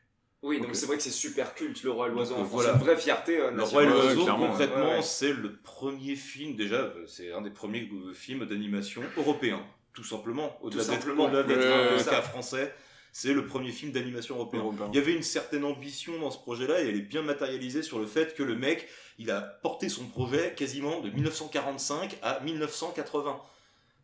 [0.41, 2.36] Oui, donc c'est vrai que c'est super culte, Le Roi et l'Oiseau.
[2.36, 2.70] Voilà.
[2.70, 5.01] c'est une vraie fierté euh, Le Roi et l'Oiseau, concrètement, ouais, ouais.
[5.01, 10.03] c'est le premier film, déjà, euh, c'est un des premiers euh, films d'animation européens, tout
[10.03, 10.55] simplement.
[10.61, 11.26] Au-delà Tout d'être simplement.
[11.26, 12.22] au-delà d'être Ouais, un cas ça.
[12.22, 12.74] français,
[13.18, 14.59] c'est le premier film d'animation européen.
[14.59, 14.89] Européen.
[14.91, 17.97] Il y avait une certaine ambition dans ce projet-là et elle est bien matérialisée sur
[17.97, 18.89] le fait que le mec,
[19.20, 23.39] il a porté son projet quasiment de 1945 à 1980.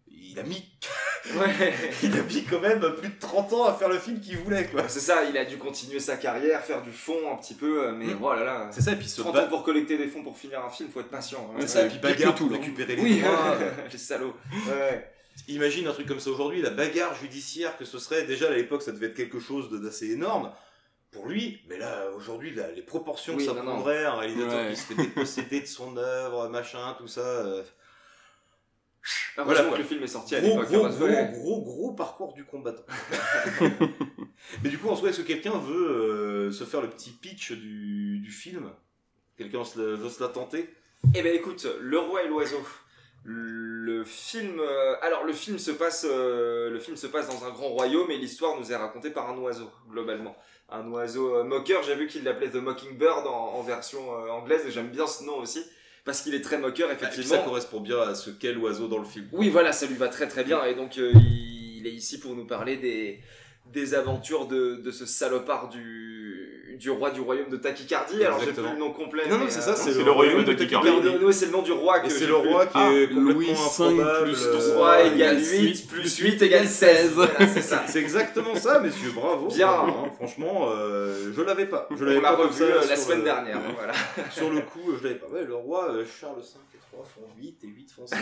[0.07, 0.63] Il a mis,
[1.35, 1.73] Ouais.
[2.03, 4.67] il a mis quand même plus de 30 ans à faire le film qu'il voulait,
[4.67, 4.87] quoi.
[4.87, 7.91] C'est ça, il a dû continuer sa carrière, faire du fond un petit peu, euh,
[7.91, 8.19] mais Mm.
[8.23, 8.69] oh là.
[8.71, 10.69] C'est ça, et puis ce 30 ba- ans pour collecter des fonds pour finir un
[10.69, 11.51] film, faut être patient.
[11.53, 11.57] hein.
[11.59, 12.59] c'est ça, et puis bagarre tout, pour hein.
[12.61, 13.57] récupérer les Oui, droits.
[13.91, 14.35] les salauds.
[14.69, 15.11] Ouais.
[15.47, 18.23] Imagine un truc comme ça aujourd'hui, la bagarre judiciaire que ce serait.
[18.23, 20.51] Déjà à l'époque, ça devait être quelque chose d'assez énorme
[21.11, 23.71] pour lui, mais là aujourd'hui, les proportions Oui, que ça non, non.
[23.73, 24.69] prendrait, un réalisateur Ouais.
[24.73, 27.21] qui se fait déposséder de son œuvre, machin, tout ça.
[27.21, 27.63] euh,
[29.37, 30.67] Heureusement Voilà, que le film est sorti à Gros, l'époque.
[30.67, 31.05] gros, heureusement.
[31.07, 31.31] gros, Ouais.
[31.33, 32.83] gros, gros parcours du combattant.
[34.63, 37.51] mais du coup, en soi, est-ce que quelqu'un veut euh, se faire le petit pitch
[37.53, 38.69] du, du film?
[39.37, 40.69] Quelqu'un veut se la tenter
[41.15, 42.61] Eh ben écoute, Le Roi et l'Oiseau.
[43.23, 47.51] Le film, euh, alors le film se passe, euh, le film se passe dans un
[47.51, 50.35] grand royaume et l'histoire nous est racontée par un oiseau globalement,
[50.69, 51.83] un oiseau euh, moqueur.
[51.83, 55.37] J'ai vu qu'il l'appelait The Mockingbird en, en version anglaise et j'aime bien ce nom
[55.37, 55.63] aussi
[56.03, 57.35] parce qu'il est très moqueur Ah, effectivement.
[57.35, 59.27] Ça correspond bien à ce qu'est l'oiseau dans le film.
[59.33, 60.63] Oui, voilà, ça lui va très très bien.
[60.65, 63.19] Et donc, il, il est ici pour nous parler des,
[63.67, 66.40] des aventures de, de ce salopard du,
[66.77, 68.23] du roi du royaume de Tachycardie.
[68.23, 69.23] Alors j'ai plus le nom complet.
[69.29, 70.89] Non, non, c'est euh, ça, c'est c'est le, le royaume de Tachycardie.
[71.21, 72.49] Oui, c'est le nom du roi c'est le plus.
[72.49, 73.45] roi qui Ah, est complètement Louis
[74.23, 77.11] plus euh, 3 égale égale 8, six, plus 8 égale 16.
[77.13, 77.83] Voilà, c'est ça.
[77.87, 79.47] C'est exactement ça, messieurs, bravo.
[79.47, 79.67] Bien.
[79.67, 80.09] bravo, hein.
[80.17, 81.87] Franchement, euh, je l'avais pas.
[81.97, 83.59] Je l'avais On l'a pas comme revu ça euh, la semaine le- dernière.
[83.75, 83.93] Voilà.
[84.31, 85.27] Sur le coup, je l'avais pas.
[85.27, 88.17] Ouais, le roi euh, Charles V 3 font 8 et 8 font 16.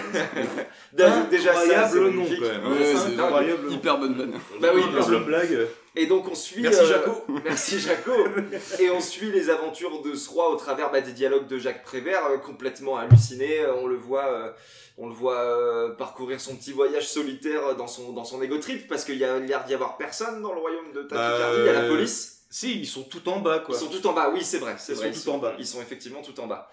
[1.32, 2.72] Déjà, Incroyable nom, quand même.
[2.72, 3.72] Ouais, c'est incroyable.
[3.72, 4.34] Hyper bonne vanne.
[4.62, 5.68] Bah oui, Hyper bonne blague.
[5.96, 6.62] Et donc on suit.
[6.62, 7.12] Merci, euh, Jaco.
[7.44, 8.12] Merci Jaco.
[8.80, 11.84] Et on suit les aventures de ce roi au travers bah, des dialogues de Jacques
[11.84, 13.66] Prévert, euh, complètement halluciné.
[13.82, 14.52] On le voit, euh,
[14.98, 18.88] on le voit euh, parcourir son petit voyage solitaire dans son dans son ego trip
[18.88, 21.60] parce qu'il y a l'air d'y avoir personne dans le royaume de Tachycardie.
[21.62, 22.36] Il y a la police.
[22.52, 23.76] Si, ils sont tout en bas, quoi.
[23.76, 24.32] Ils sont tout en bas.
[24.34, 24.76] Oui, c'est vrai.
[24.80, 25.14] C'est Ils vrai.
[25.14, 25.54] sont tout en bas.
[25.60, 26.68] Ils sont effectivement tout en bas.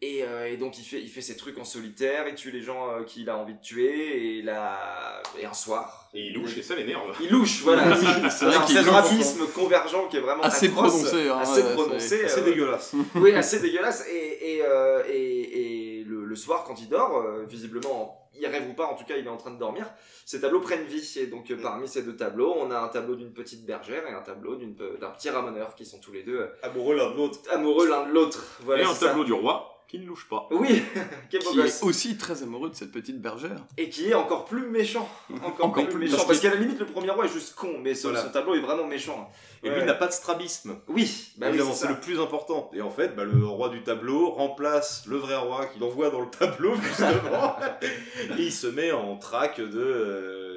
[0.00, 2.62] Et, euh, et donc il fait, il fait ses trucs en solitaire, il tue les
[2.62, 6.08] gens euh, qu'il a envie de tuer, et, là, et un soir.
[6.14, 7.16] Et il louche et ça l'énerve.
[7.20, 7.96] Il louche, voilà.
[8.30, 12.24] C'est vrai un graphisme convergent qui est vraiment Assez atroce, prononcé, hein, assez ouais, prononcé,
[12.24, 12.94] euh, dégueulasse.
[13.16, 14.06] oui, assez dégueulasse.
[14.08, 18.68] Et, et, euh, et, et le, le soir, quand il dort, euh, visiblement, il rêve
[18.70, 19.86] ou pas, en tout cas, il est en train de dormir.
[20.24, 21.12] Ces tableaux prennent vie.
[21.18, 24.12] Et donc, euh, parmi ces deux tableaux, on a un tableau d'une petite bergère et
[24.12, 27.40] un tableau d'un petit ramoneur qui sont tous les deux euh, Amoureux l'un de l'autre.
[27.50, 28.44] amoureux l'un de l'autre.
[28.60, 29.06] Voilà, et un ça.
[29.08, 30.46] tableau du roi qui ne louche pas.
[30.50, 30.82] Oui,
[31.30, 31.80] quel beau Qui gosse.
[31.82, 33.64] est aussi très amoureux de cette petite bergère.
[33.78, 35.08] Et qui est encore plus méchant.
[35.42, 36.24] Encore, Encore plus, plus, méchant.
[36.26, 38.22] parce qu'à la limite, le premier roi est juste con, mais Voilà.
[38.22, 39.30] ce tableau est vraiment méchant.
[39.62, 39.74] Et Ouais.
[39.76, 40.76] lui, il n'a pas de strabisme.
[40.88, 41.92] Oui, bah oui, Évidemment, c'est c'est ça.
[41.92, 42.70] le plus important.
[42.74, 46.20] Et en fait, bah, le roi du tableau remplace le vrai roi qu'il envoie dans
[46.20, 47.56] le tableau, justement.
[47.82, 50.47] et il se met en traque de, euh,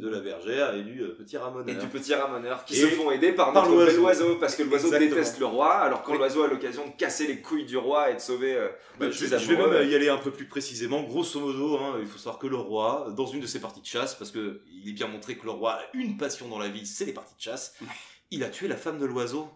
[0.00, 1.68] de la bergère et du euh, petit ramoneur.
[1.74, 4.24] Et du petit ramoneur qui Et se font aider par, par notre bel l'oiseau.
[4.26, 6.18] oiseau parce que l'oiseau déteste le roi alors quand Oui.
[6.18, 8.68] l'oiseau a l'occasion de casser les couilles du roi et de sauver euh,
[9.00, 9.70] Bah, je, vais- je vais amoureux.
[9.80, 11.02] même y aller un peu plus précisément.
[11.02, 13.86] Grosso modo, hein, il faut savoir que le roi, dans une de ses parties de
[13.86, 16.68] chasse, parce que il est bien montré que le roi a une passion dans la
[16.68, 17.74] vie, c'est les parties de chasse,
[18.30, 19.48] il a tué la femme de l'oiseau.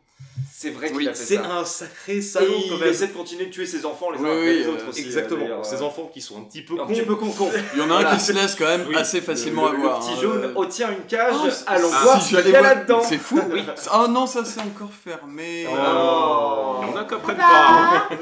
[0.52, 2.88] C'est vrai qu'il Oui, a fait c'est un sacré et salaud quand il même.
[2.90, 4.88] essaie de continuer de tuer ses enfants les uns Oui, après oui, les euh, autres
[4.90, 5.00] aussi.
[5.00, 6.86] Exactement, d'ailleurs, ces euh, enfants qui sont un petit peu un cons.
[6.88, 7.50] petit peu con con.
[7.74, 8.94] Il y en a un qui se laisse quand même Oui.
[8.96, 10.00] assez facilement le, avoir.
[10.00, 10.52] le petit hein, jaune euh.
[10.54, 13.02] oh tiens une cage Oh, c'est- allons ah, voir si ce qu'il y a là-dedans.
[13.02, 13.40] C'est fou.
[13.90, 15.66] Ah non, ça c'est encore fermé.
[15.66, 16.80] Oh.
[16.82, 18.08] Il y en a qui apprennent pas.
[18.10, 18.16] hein.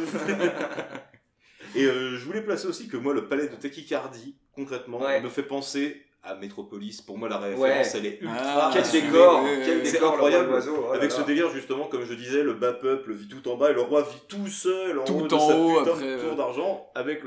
[1.74, 5.20] Et euh, je voulais placer aussi que moi, le palais de Tachycardie, concrètement, Ouais.
[5.20, 7.00] me fait penser à Metropolis.
[7.02, 7.82] Pour moi, la référence, Ouais.
[7.94, 8.36] elle est ultra.
[8.38, 10.50] Ah, Quel décor, quel décor incroyable.
[10.50, 10.76] l'oiseau.
[10.78, 11.16] oh là Avec là.
[11.16, 13.80] ce délire, justement, comme je disais, le bas peuple vit tout en bas et le
[13.80, 16.36] roi vit tout seul en Tout haut de en sa haut, putain après, de tour
[16.36, 17.22] d'argent avec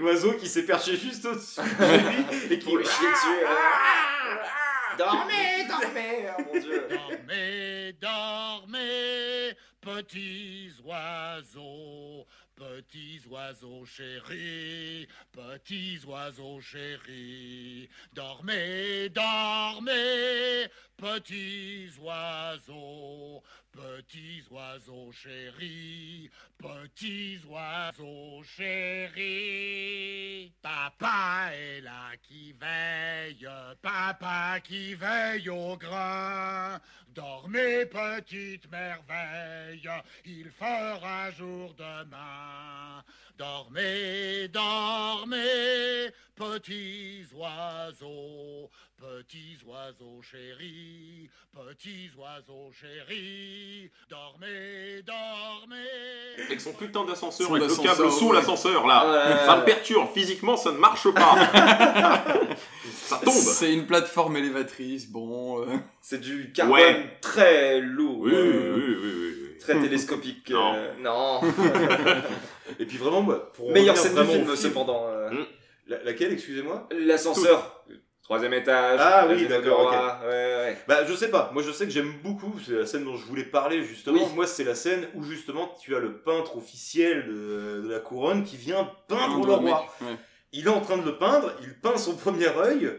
[0.00, 3.42] l'oiseau qui s'est perché juste au-dessus de lui et qui chier dessus.
[3.42, 4.96] euh.
[4.98, 6.86] Dormez, dormez, oh mon dieu.
[6.88, 12.24] Dormez, dormez, petits oiseaux,
[12.56, 17.88] petits oiseaux chéris, petits oiseaux chéris.
[18.12, 23.42] Dormez, dormez, petits oiseaux,
[23.76, 30.52] petits oiseaux chéris, petits oiseaux chéris.
[30.62, 33.46] Papa est là qui veille,
[33.82, 36.80] papa qui veille au grain.
[37.08, 39.88] Dormez, petite merveille,
[40.24, 43.02] il fera jour demain.
[43.38, 53.90] Dormez, dormez, petits oiseaux, petits oiseaux chéris, petits oiseaux chéris.
[54.08, 56.44] Dormez, dormez.
[56.46, 59.36] Avec son putain d'ascenseur, avec le câble sous l'ascenseur là.
[59.46, 61.36] Ça me perturbe, physiquement ça ne marche pas.
[62.92, 63.34] ça tombe.
[63.34, 65.60] C'est une plateforme élévatrice, bon.
[65.62, 65.66] euh,
[66.00, 67.18] C'est du carbone Ouais.
[67.20, 68.20] très lourd.
[68.20, 69.58] Oui, oui, euh, oui, oui, oui, oui.
[69.58, 70.50] Très télescopique.
[70.50, 70.74] Non.
[70.74, 71.40] euh, non.
[72.78, 75.06] Et puis vraiment, moi, pour Meilleure scène du film, cependant.
[75.08, 75.30] euh.
[75.30, 75.46] Mm.
[75.88, 76.88] La- laquelle, excusez-moi?
[76.98, 77.84] L'ascenseur.
[78.26, 78.98] Troisième étage.
[79.00, 79.88] Ah oui, d'accord,
[80.24, 80.76] Ouais, ouais.
[80.88, 81.48] Bah, je sais pas.
[81.54, 82.52] Moi, je sais que j'aime beaucoup.
[82.58, 84.18] C'est la scène dont je voulais parler, justement.
[84.20, 84.34] Oui.
[84.34, 88.42] Moi, c'est la scène où, justement, tu as le peintre officiel de, de la couronne
[88.42, 89.86] qui vient peindre le roi.
[90.00, 90.16] ouais.
[90.52, 92.90] Il est en train de le peindre, il peint son premier œil.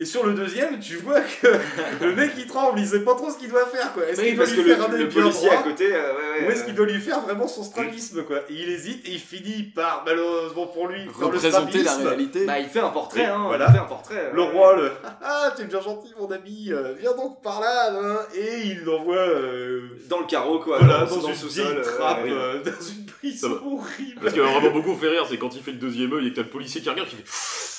[0.00, 1.48] Et sur le deuxième, tu vois que
[2.04, 4.06] le mec il tremble, il sait pas trop ce qu'il doit faire quoi.
[4.06, 5.62] Est-ce Oui, qu'il doit parce lui que le, faire un le bien policier droit à
[5.64, 8.36] côté, euh, ouais, ouais, ou est-ce euh, qu'il doit lui faire vraiment son strabisme quoi
[8.48, 12.06] Et il hésite et il finit par malheureusement pour lui faire le Représenter la strabisme.
[12.10, 12.46] réalité.
[12.46, 13.42] Bah, il fait un portrait, hein.
[13.48, 13.66] voilà.
[13.70, 14.14] Il fait un portrait.
[14.18, 16.70] euh, Le roi, le Ah, t'es bien gentil, mon ami,
[17.00, 18.18] viens donc par là, hein.
[18.36, 20.78] et il l'envoie euh, Dans le carreau, quoi.
[20.78, 22.30] voilà, dans, dans, dans le une vieille trappe, ouais.
[22.30, 24.28] euh, dans une prison horrible.
[24.28, 26.30] Ce qui m'a vraiment beaucoup fait rire, c'est quand il fait le deuxième œil et
[26.30, 27.24] que t'as le policier qui regarde, qui fait.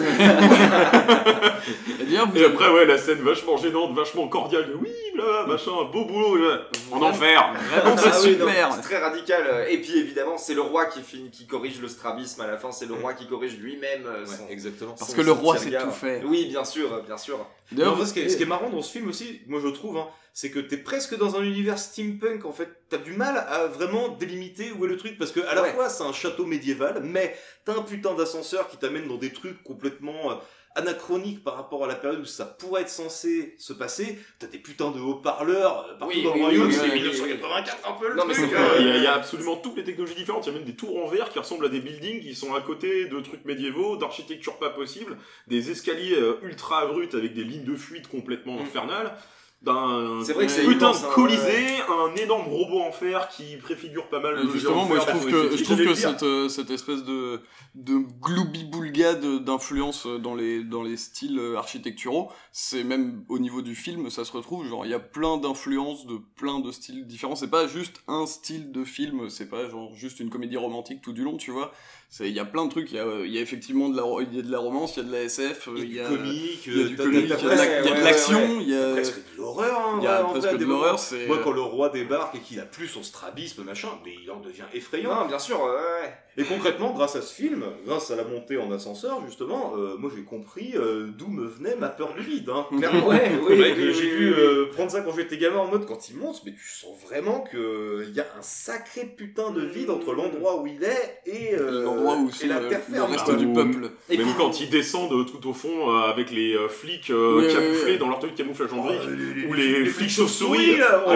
[2.06, 4.70] Bien, vous Et après, ouais, la scène vachement gênante, vachement cordiale.
[4.80, 6.62] Oui, là, machin, beau boulot, là,
[6.92, 7.52] en enfer.
[7.70, 8.72] Vraiment, c'est Ah oui, non, super.
[8.74, 9.42] c'est très radical.
[9.46, 12.56] euh, Et puis évidemment, c'est le roi qui, finit, qui corrige le strabisme à la
[12.56, 12.72] fin.
[12.72, 14.04] C'est le roi qui corrige lui-même.
[14.06, 14.94] euh, son- exactement.
[14.98, 16.22] Parce son- que le roi sait tout faire.
[16.26, 17.38] Oui, bien sûr, bien sûr.
[17.72, 19.58] Non, en fait, ce, qui est, ce qui est marrant dans ce film aussi, moi
[19.62, 22.68] je trouve, hein, c'est que t'es presque dans un univers steampunk en fait.
[22.90, 25.72] T'as du mal à vraiment délimiter où est le truc parce que à la Ouais.
[25.72, 27.34] fois c'est un château médiéval, mais
[27.64, 30.38] t'as un putain d'ascenseur qui t'amène dans des trucs complètement
[30.76, 34.18] euh, anachroniques par rapport à la période où ça pourrait être censé se passer.
[34.38, 36.94] T'as des putains de haut-parleurs euh, partout Oui, dans oui, le royaume, oui, c'est oui,
[37.02, 38.46] 1984 un peu le Non, mais truc.
[38.50, 38.64] c'est hein.
[38.68, 40.46] vrai, Il y, a, il y a absolument toutes les technologies différentes.
[40.46, 42.54] Il y a même des tours en verre qui ressemblent à des buildings qui sont
[42.54, 45.16] à côté de trucs médiévaux, d'architecture pas possible,
[45.46, 49.16] des escaliers euh, ultra abrupts avec des lignes de fuite complètement infernales.
[49.64, 53.56] D'un C'est vrai que c'est putain de hein, colisée, un énorme robot en fer qui
[53.56, 56.48] préfigure pas mal Euh, le Justement, moi je trouve que, je trouve que cette, euh,
[56.48, 57.40] cette espèce de,
[57.74, 63.74] de gloubi-boulgade d'influence dans les, dans les styles euh, architecturaux, c'est même au niveau du
[63.74, 64.66] film, ça se retrouve.
[64.68, 67.34] Genre, il y a plein d'influences de plein de styles différents.
[67.36, 71.12] C'est pas juste un style de film, c'est pas genre juste une comédie romantique tout
[71.12, 71.72] du long, tu vois.
[72.20, 72.90] Il y a plein de trucs.
[72.92, 74.02] Il y a, euh, il y a effectivement de la,
[74.32, 76.08] y a de la romance, il y a de la SF, Il y y a
[76.08, 78.68] du comique, il y a du t'as- comique, il y t'as a de l'action, il
[78.70, 79.80] y a presque de l'horreur.
[79.80, 80.98] hein, il y a ouais, en presque vrai, de des l'horreur, moments.
[80.98, 84.30] c'est- Moi, quand le roi débarque et qu'il a plus son strabisme, machin, mais il
[84.30, 85.14] en devient effrayant.
[85.14, 86.14] Non, bien sûr, ouais.
[86.36, 90.10] Et concrètement, grâce à ce film, grâce à la montée en ascenseur, justement, euh, moi
[90.14, 92.50] j'ai compris euh, d'où me venait ma peur du vide.
[92.50, 93.06] Hein, clairement.
[93.06, 96.08] Ouais, oui, Ouais, oui, j'ai dû euh, prendre ça quand j'étais gamin en mode quand
[96.10, 100.12] il monte, mais tu sens vraiment qu'il y a un sacré putain de vide entre
[100.12, 103.10] l'endroit où il est et, euh, l'endroit où la le- terre le ferme.
[103.12, 103.90] reste du Ou- peuple.
[104.10, 107.52] Et Même puis- quand ils descendent tout au fond euh, avec les euh, flics euh,
[107.52, 111.04] camouflés dans leur tenue de camouflage en briques, Oh, les- ou les- flics chauves-souris, là,
[111.06, 111.10] oh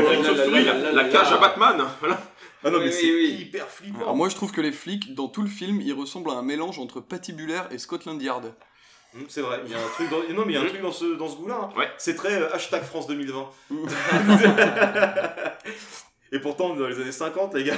[0.92, 2.20] la, cage à Batman, voilà.
[2.64, 3.36] Ah non, mais Oui, c'est oui.
[3.40, 4.00] hyper flippant.
[4.00, 6.42] Alors moi je trouve que les flics, dans tout le film, ils ressemblent à un
[6.42, 8.52] mélange entre Patibulaire et Scotland Yard.
[9.14, 10.66] Hum, C'est vrai, il y a un truc dans, non, mais il y a un
[10.66, 11.60] truc dans ce, dans ce goût-là.
[11.62, 11.70] hein.
[11.78, 11.88] Ouais.
[11.98, 13.46] C'est très euh, hashtag France 2020.
[16.30, 17.76] Et pourtant, dans les années 50, les gars.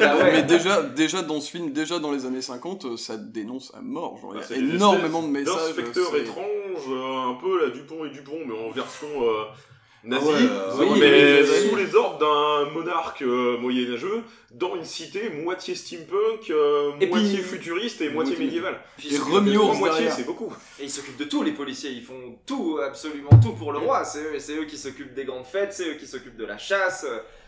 [0.00, 0.32] Ah ouais.
[0.32, 3.80] Mais déjà, déjà dans ce film, déjà dans les années 50, euh, ça dénonce à
[3.80, 4.18] mort.
[4.20, 5.54] Genre, il y a C'est des énormément de messages.
[5.56, 6.44] D'inspecteurs c'est- étranges,
[6.88, 9.44] euh, un peu la Dupont et Dupont, mais en version euh,
[10.04, 14.22] nazie, Ah ouais, euh, oui, mais oui, oui, sous les ordres d'un monarque euh, moyenâgeux,
[14.52, 18.80] dans une cité moitié steampunk, euh, Et moitié puis- futuriste et moitié Moitié- médiévale.
[19.04, 20.12] Et moitiés, derrière.
[20.14, 20.52] c'est beaucoup.
[20.78, 21.90] Et ils s'occupent de tout, les policiers.
[21.90, 24.04] Ils font tout, absolument tout pour le roi.
[24.04, 26.56] C'est eux, c'est eux qui s'occupent des grandes fêtes, c'est eux qui s'occupent de la
[26.56, 27.04] chasse,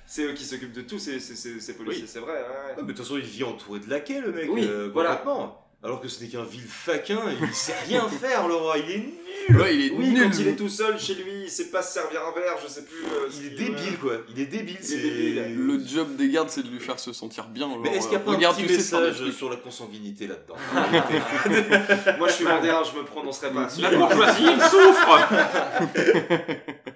[0.07, 2.11] c'est eux qui s'occupent de tout, ces, ces, ces, ces policiers, Oui.
[2.13, 2.33] c'est vrai.
[2.33, 4.49] ouais, mais de toute façon, il vit entouré de laquais, le mec.
[4.51, 5.17] Oui, euh, voilà.
[5.17, 5.59] complètement.
[5.85, 8.77] Alors que ce n'est qu'un vil faquin, il sait rien faire, le roi.
[8.79, 9.57] Il est nul.
[9.61, 10.23] Ouais, il est Oui, nul.
[10.31, 12.69] quand il est tout seul chez lui, il sait pas se servir un verre, je
[12.71, 12.99] sais plus.
[13.05, 14.13] euh, Il est débile, quoi.
[14.29, 14.77] Il est débile.
[14.79, 15.57] Il est c'est- débile.
[15.59, 17.69] Le job des gardes, c'est de lui faire se sentir bien.
[17.83, 20.55] Mais est-ce qu'il n'y a euh, pas un petit message sur la consanguinité là-dedans
[22.19, 23.67] Moi, je suis vendéen, je me prononcerai pas.
[23.81, 25.19] La bourgeoisie, il souffre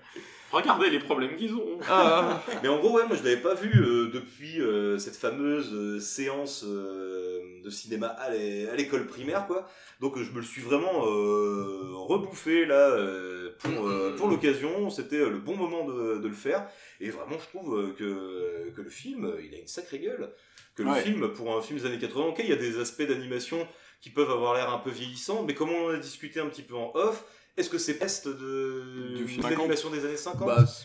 [0.53, 1.79] Regardez les problèmes qu'ils ont.
[1.89, 5.73] Ah, Mais en gros, ouais, moi je l'avais pas vu euh, depuis euh, cette fameuse
[5.75, 9.69] euh, séance euh, de cinéma à l'é- à l'école primaire, quoi.
[10.01, 14.89] Donc euh, je me le suis vraiment euh, rebouffé là euh, pour, euh, pour l'occasion.
[14.91, 16.67] C'était euh, le bon moment de, de le faire.
[17.01, 20.31] Et vraiment, je trouve euh, que, que le film, il a une sacrée gueule.
[20.77, 21.01] Que le Ouais.
[21.03, 23.67] film, pour un film des années 80, ok, il y a des aspects d'animation
[24.03, 26.61] qui peuvent avoir l'air un peu vieillissants, mais comme on en a discuté un petit
[26.63, 27.25] peu en off,
[27.57, 29.51] est-ce que c'est peste de, de 50?
[29.51, 30.85] l'animation des années 50 Bah, c-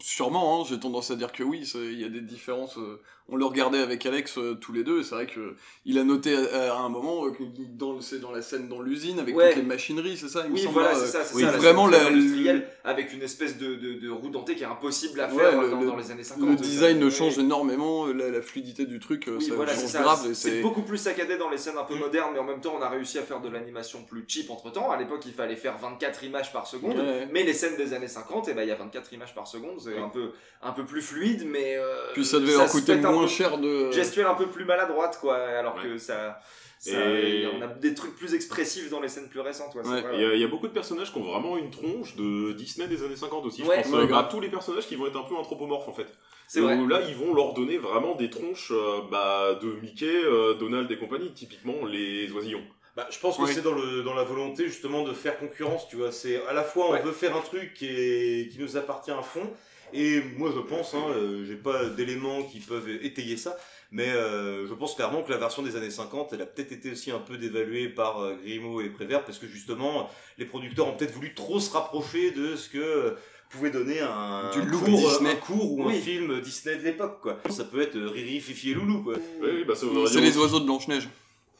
[0.00, 2.76] sûrement, hein, j'ai tendance à dire que oui, il y a des différences.
[2.78, 5.98] euh, on le regardait avec Alex euh, tous les deux, et c'est vrai que il
[5.98, 7.42] a noté à, à un moment euh, que
[7.76, 9.48] dans, le- c'est dans la scène dans l'usine avec Ouais.
[9.48, 11.42] toutes les machineries, c'est ça il me Oui, semble, voilà, euh, c'est ça, c'est oui,
[11.42, 11.50] ça.
[11.50, 15.26] vraiment la- industrielle avec une espèce de, de, de roue dentée qui est impossible à
[15.32, 16.48] Ouais, faire le- dans, le- dans les années 50.
[16.50, 17.10] le design Ouais.
[17.10, 20.02] change énormément, la, la fluidité du truc, euh, Oui, ça voilà, c'est change ça.
[20.02, 20.26] grave.
[20.30, 22.60] et C'est c'est- beaucoup plus saccadé dans les scènes un peu modernes, mais en même
[22.60, 24.88] temps, on a réussi à faire de l'animation plus cheap entre temps.
[24.92, 26.96] À l'époque, il fallait faire 24 images par seconde.
[26.98, 27.28] Ouais.
[27.32, 29.80] Mais les scènes des années 50, eh ben, il y a 24 images par seconde.
[29.92, 30.30] C'est un, peu,
[30.62, 31.76] un peu plus fluide, mais.
[31.76, 33.90] euh, Puis ça devait leur se coûter moins peu- cher de.
[33.92, 35.36] Gestuelle un peu plus maladroite, quoi.
[35.36, 36.38] Alors que ça.
[36.78, 39.74] ça- Et- On a des trucs plus expressifs dans les scènes plus récentes.
[39.76, 39.82] Ouais.
[40.14, 42.52] Il y, a- il y a beaucoup de personnages qui ont vraiment une tronche de
[42.52, 43.62] Disney des années 50 aussi.
[43.62, 43.82] Ouais.
[43.84, 46.06] je pense euh, à tous les personnages qui vont être un peu anthropomorphes en fait.
[46.48, 46.76] C'est vrai.
[46.76, 50.88] Où là, ils vont leur donner vraiment des tronches euh, bah, de Mickey, euh, Donald
[50.92, 52.62] et compagnie, typiquement les oisillons.
[52.94, 53.50] Bah, je pense que Oui.
[53.52, 56.12] c'est dans, le, dans la volonté justement de faire concurrence, tu vois.
[56.12, 57.02] C'est à la fois on Ouais.
[57.02, 59.50] veut faire un truc qui, est, qui nous appartient à fond,
[59.92, 63.56] et moi je pense, hein, euh, j'ai pas d'éléments qui peuvent étayer ça,
[63.92, 66.90] mais euh, je pense clairement que la version des années 50, elle a peut-être été
[66.92, 70.96] aussi un peu dévaluée par euh, Grimaud et Prévert, parce que justement, les producteurs ont
[70.96, 73.10] peut-être voulu trop se rapprocher de ce que euh,
[73.48, 75.30] pouvait donner un, Du look cours, Disney.
[75.30, 77.38] un cours ou un film Disney de l'époque, quoi.
[77.50, 79.14] Ça peut être Riri, Fifi et Loulou, quoi.
[79.40, 81.08] Oui, bah, ça voudrait C'est les oiseaux de Blanche-Neige.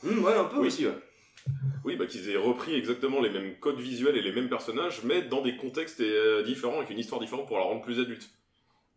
[0.04, 0.66] Hum, ouais, un peu Oui.
[0.66, 0.92] aussi, ouais.
[1.84, 5.22] Oui, bah qu'ils aient repris exactement les mêmes codes visuels et les mêmes personnages, mais
[5.22, 8.28] dans des contextes euh, différents, avec une histoire différente pour la rendre plus adulte.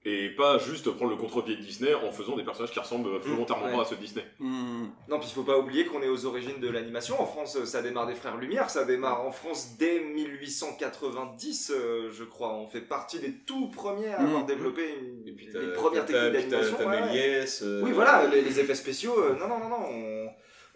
[0.06, 3.66] Et pas juste prendre le contre-pied de Disney en faisant des personnages qui ressemblent volontairement
[3.66, 3.74] Ouais.
[3.76, 4.24] pas à ceux de Disney.
[4.40, 7.22] Non, puis il faut pas oublier qu'on est aux origines de l'animation.
[7.22, 12.10] En France, euh, ça démarre des Frères Lumière, ça démarre en France dès 1890, euh,
[12.12, 12.54] je crois.
[12.56, 16.78] On fait partie des tout premiers à avoir développé une- les premières techniques d'animation.
[16.80, 17.46] ouais, ouais.
[17.64, 19.20] Euh, Oui, voilà, les, les effets spéciaux.
[19.20, 19.86] euh, non, non, non, non.
[19.92, 20.30] On,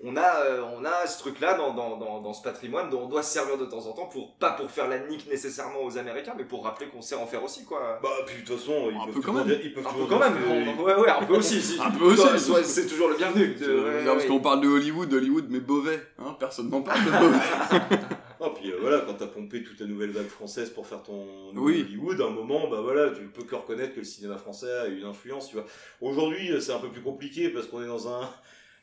[0.05, 3.07] on a, euh, on a ce truc-là dans, dans, dans, dans ce patrimoine dont on
[3.07, 5.97] doit se servir de temps en temps pour pas pour faire la nique nécessairement aux
[5.97, 7.99] Américains, mais pour rappeler qu'on sait en faire aussi, quoi.
[8.03, 9.47] Bah, puis de toute façon, ils Un peuvent peu quand toujours même.
[9.55, 10.33] dire- ils peuvent Un peu quand même.
[10.33, 11.61] que- Ouais, ouais, un peu aussi.
[11.61, 12.63] si- Un peu aussi.
[12.65, 13.55] C'est toujours le bienvenu.
[13.55, 14.27] de- ouais, regarde, parce ouais.
[14.27, 17.99] qu'on parle de Hollywood, Hollywood, mais Beauvais, hein, personne n'en parle de Beauvais.
[18.45, 21.25] Ah, puis euh, voilà, quand t'as pompé toute la nouvelle vague française pour faire ton
[21.53, 21.81] nouveau Oui.
[21.87, 24.87] Hollywood, à un moment, bah voilà, tu peux que reconnaître que le cinéma français a
[24.87, 25.65] une influence, tu vois.
[26.01, 28.29] Aujourd'hui, euh, c'est un peu plus compliqué parce qu'on est dans un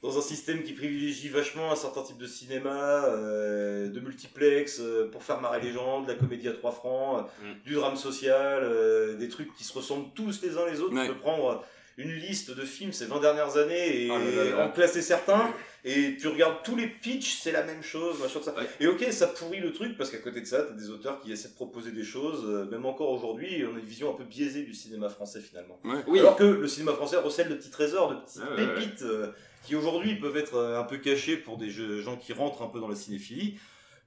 [0.03, 5.11] dans un système qui privilégie vachement un certain type de cinéma, euh, de multiplex, euh,
[5.11, 8.63] pour faire marrer les gens, de la comédie à trois francs, euh, du drame social,
[8.63, 10.95] euh, des trucs qui se ressemblent tous les uns les autres.
[10.95, 11.07] Ouais.
[11.07, 11.65] Tu peux prendre
[11.99, 14.67] une liste de films ces 20 dernières années et Ah là là là.
[14.67, 15.53] en classer certains,
[15.85, 18.55] et tu regardes tous les pitchs, c'est la même chose, machin de ça.
[18.79, 21.31] Et ok, ça pourrit le truc, parce qu'à côté de ça, t'as des auteurs qui
[21.31, 24.25] essaient de proposer des choses, euh, même encore aujourd'hui, on a une vision un peu
[24.25, 25.79] biaisée du cinéma français finalement.
[25.85, 25.99] Ouais.
[26.07, 26.21] Oui.
[26.21, 29.33] Alors que le cinéma français recèle de petits trésors, de petites Ouais, ouais, pépites, euh,
[29.63, 32.69] qui aujourd'hui peuvent être euh, un peu cachés pour des jeux- gens qui rentrent un
[32.69, 33.59] peu dans la cinéphilie.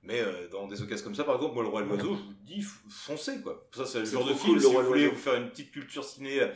[0.06, 2.22] Mais euh, dans des occasions comme ça, par exemple, moi, Le Roi et l'Oiseau, je
[2.24, 3.66] vous dis, foncez, quoi.
[3.74, 6.04] Ça, c'est le genre de film, cool, si vous voulez vous faire une petite culture
[6.04, 6.50] ciné euh,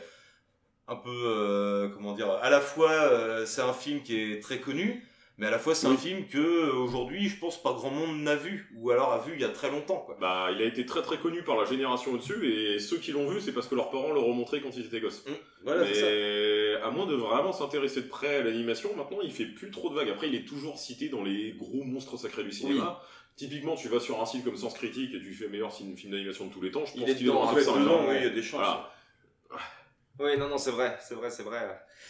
[0.86, 4.60] un peu, euh, comment dire, à la fois, euh, c'est un film qui est très
[4.60, 5.07] connu,
[5.38, 8.20] mais à la fois, c'est un film que, euh, aujourd'hui, je pense pas grand monde
[8.20, 10.16] n'a vu, ou alors a vu il y a très longtemps, quoi.
[10.20, 13.28] Bah, il a été très très connu par la génération au-dessus, et ceux qui l'ont
[13.28, 15.24] vu, c'est parce que leurs parents leur ont montré quand ils étaient gosses.
[15.64, 16.06] Voilà, c'est ça.
[16.06, 19.90] Mais à moins de vraiment s'intéresser de près à l'animation, maintenant il fait plus trop
[19.90, 20.10] de vagues.
[20.10, 23.00] Après, il est toujours cité dans les gros monstres sacrés du cinéma.
[23.36, 26.46] Typiquement, tu vas sur un site comme Sens Critique et tu fais meilleur film d'animation
[26.46, 26.84] de tous les temps.
[26.84, 28.06] Je Il pense est qu'il est dans un top 5, dedans, hein.
[28.08, 28.58] oui, il y a des chances.
[28.58, 28.92] Voilà.
[30.20, 31.60] Oui, non, non, c'est vrai, c'est vrai, c'est vrai.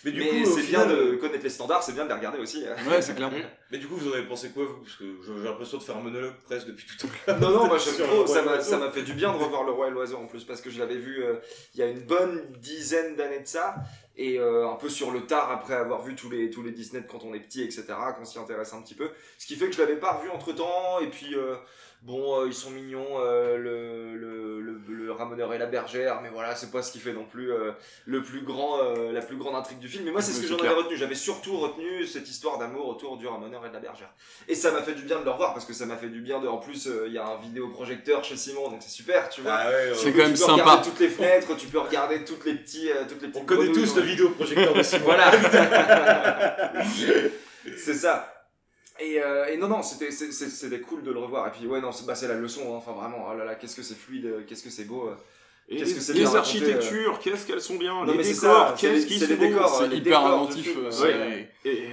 [0.05, 2.39] Mais du Mais coup, c'est bien de connaître les standards, c'est bien de les regarder
[2.39, 2.65] aussi.
[2.89, 3.31] Ouais, c'est clair.
[3.71, 4.79] Mais du coup, vous en avez pensé quoi, vous?
[4.79, 7.41] Parce que je- j'ai l'impression de faire un monologue presque depuis tout à l'heure.
[7.41, 8.71] Non, non, moi j'aime trop, le ça m'a l'Oiseau.
[8.71, 10.71] ça m'a fait du bien de revoir Le Roi et l'Oiseau en plus, parce que
[10.71, 11.35] je l'avais vu euh,
[11.75, 13.75] il y a une bonne dizaine d'années de ça,
[14.17, 17.03] et euh, un peu sur le tard après avoir vu tous les, tous les Disney
[17.07, 17.85] quand on est petit, etc.,
[18.17, 19.11] qu'on s'y intéresse un petit peu.
[19.39, 21.57] Ce qui fait que je l'avais pas revu entre temps, et puis euh,
[22.03, 24.58] bon, euh, ils sont mignons, euh, le, le,
[25.09, 27.73] le, Ramoneur et la Bergère, mais voilà, c'est pas ce qui fait non plus euh,
[28.07, 30.05] le plus grand, euh, la plus grande intrigue du film.
[30.05, 30.97] Mais moi, c'est ce que j'en avais retenu.
[30.97, 34.11] J'avais surtout retenu cette histoire d'amour autour du Ramoneur et de la Bergère.
[34.47, 36.21] Et ça m'a fait du bien de le revoir parce que ça m'a fait du
[36.21, 36.49] bien de.
[36.49, 39.53] En plus, euh, il y a un vidéoprojecteur chez Simon, donc c'est super, tu vois.
[39.55, 39.95] Ah ouais, ouais.
[39.95, 40.53] C'est Tu quand même peux sympa.
[40.53, 43.43] regarder toutes les fenêtres, tu peux regarder toutes les petits, euh, toutes les petites.
[43.43, 45.05] On connaît tous le vidéoprojecteur de Simon.
[45.05, 45.33] voilà.
[47.77, 48.38] c'est ça.
[49.01, 51.47] Et, euh, et non, non, c'était cool de le revoir.
[51.49, 52.77] Et puis, ouais, non, c'est bah, c'est la leçon, hein.
[52.79, 55.09] enfin vraiment, oh là là, qu'est-ce que c'est fluide, euh, qu'est-ce que c'est beau.
[55.09, 55.15] euh.
[55.71, 56.39] Et Qu'est-ce les, que c'est les euh.
[56.39, 58.05] architectures, qu'est-ce qu'elles sont bien.
[58.05, 60.77] Non, les décors, qu'est-ce les- qu'ils c'est sont les C'est les hyper inventif.
[61.03, 61.51] ouais.
[61.65, 61.85] Et,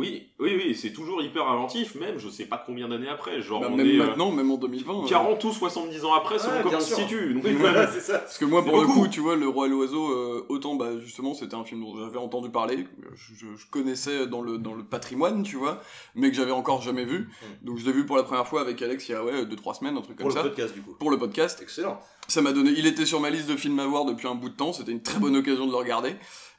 [0.00, 3.40] oui, oui, oui, c'est toujours hyper inventif, même je sais pas combien d'années après.
[3.40, 5.04] Genre, Bah, on même est, euh, maintenant, même en 2020.
[5.04, 6.96] euh, 40 ou 70 ans après, selon Ouais, comment on se sûr.
[6.98, 7.34] situe.
[7.34, 8.18] Donc, Oui, voilà, c'est ça.
[8.18, 9.00] Parce que moi, pour le beaucoup.
[9.02, 11.96] coup, tu vois, Le Roi et l'Oiseau, euh, autant, bah, justement, c'était un film dont
[11.98, 15.80] j'avais entendu parler, je, je- je connaissais dans le, dans le patrimoine, tu vois,
[16.14, 17.28] mais que j'avais encore jamais vu.
[17.62, 19.74] Donc, je l'ai vu pour la première fois avec Alex il y a, ouais, 2-3
[19.74, 20.48] semaines, un truc Pour comme le ça.
[20.48, 20.94] podcast, du coup.
[20.98, 21.60] Pour le podcast.
[21.62, 22.00] Excellent.
[22.28, 22.70] Ça m'a donné.
[22.76, 24.72] Il était sur ma liste de films à voir depuis un bout de temps.
[24.72, 26.14] C'était une très bonne occasion de le regarder.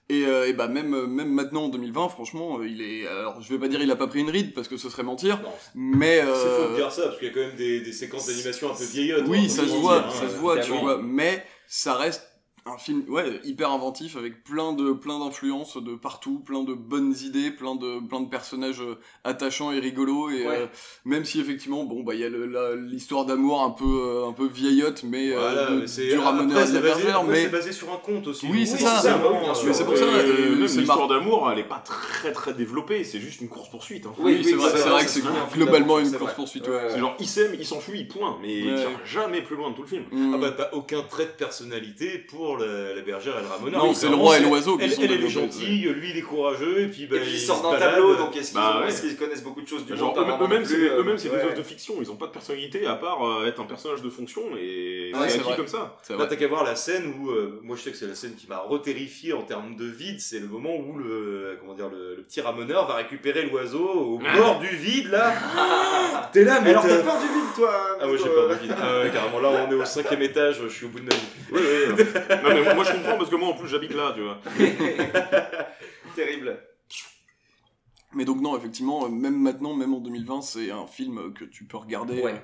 [0.10, 3.08] Et, euh, et bah même euh, même maintenant en 2020, franchement, euh, il est.
[3.08, 5.04] Alors je vais pas dire il a pas pris une ride parce que ce serait
[5.04, 5.40] mentir.
[5.42, 7.80] Non, Mais C'est euh, faux de dire ça, parce qu'il y a quand même des,
[7.80, 9.26] des séquences d'animation un peu vieillottes.
[9.28, 11.00] oui, hein, ça se voit, hein, ça se voit, tu vois.
[11.02, 12.31] Mais ça reste
[12.66, 17.16] un film ouais hyper inventif avec plein de plein d'influences de partout, plein de bonnes
[17.24, 20.58] idées, plein de plein de personnages euh, attachants et rigolos et Ouais.
[20.62, 20.68] euh,
[21.06, 22.30] même si effectivement bon bah il y a
[22.76, 26.74] l'histoire d'amour un peu euh, un peu vieillotte mais euh, de- du ramoneur de c'est
[26.74, 28.48] la basé, bergère, après, mais c'est basé sur un conte aussi.
[28.52, 29.18] Oui, c'est ça.
[29.18, 29.68] vraiment, bien sûr.
[29.68, 33.20] Mais c'est pour ça, euh, même l'histoire d'amour, elle est pas très très développée, c'est
[33.20, 34.06] juste une course poursuite.
[34.06, 34.14] Hein.
[34.20, 35.22] oui, c'est vrai, que c'est
[35.54, 36.66] globalement une course poursuite.
[36.90, 38.38] C'est genre il s'aime, il s'enfuit, point.
[38.42, 40.04] Mais il tire jamais plus loin de tout le film.
[40.12, 40.34] Mm.
[40.36, 43.86] Ah bah t'as aucun trait de personnalité pour la, la bergère et le ramoneur.
[43.86, 46.18] Non, c'est le roi et l'oiseau qui Elle, sont elle, elle est gentille, lui il
[46.18, 48.60] est courageux, et puis bah, et puis ils se sortent d'un tableau, donc est-ce qu'ils
[48.60, 48.88] Bah ont- ouais.
[48.90, 51.36] est-ce qu'ils connaissent beaucoup de choses du Genre, monde apparemment eux-mêmes, c'est euh, c'est des
[51.36, 54.10] œuvres de fiction, ils ont pas de personnalité à part euh, être un personnage de
[54.10, 55.98] fonction et Ouais, c'est comme ça.
[56.10, 58.36] Là, t'as qu'à voir la scène où, euh, moi je sais que c'est la scène
[58.36, 62.16] qui m'a reterrifié en termes de vide, c'est le moment où le, comment dire, le,
[62.16, 65.34] le petit ramoneur va récupérer l'oiseau au bord du vide là.
[66.34, 68.64] T'es là, mais Alors t'as- peur du vide toi Ah ouais, j'ai peur euh, du
[68.64, 68.76] vide.
[68.82, 71.12] Ah ouais, carrément, là on est au cinquième étage, je suis au bout de ma
[71.16, 71.22] vie.
[72.44, 74.38] Non mais moi je comprends parce que moi en plus j'habite là, tu vois.
[76.16, 76.60] Terrible.
[78.14, 81.64] Mais donc non, effectivement, euh, même maintenant, même en 2020, c'est un film que tu
[81.66, 82.34] peux regarder Ouais.
[82.34, 82.38] euh,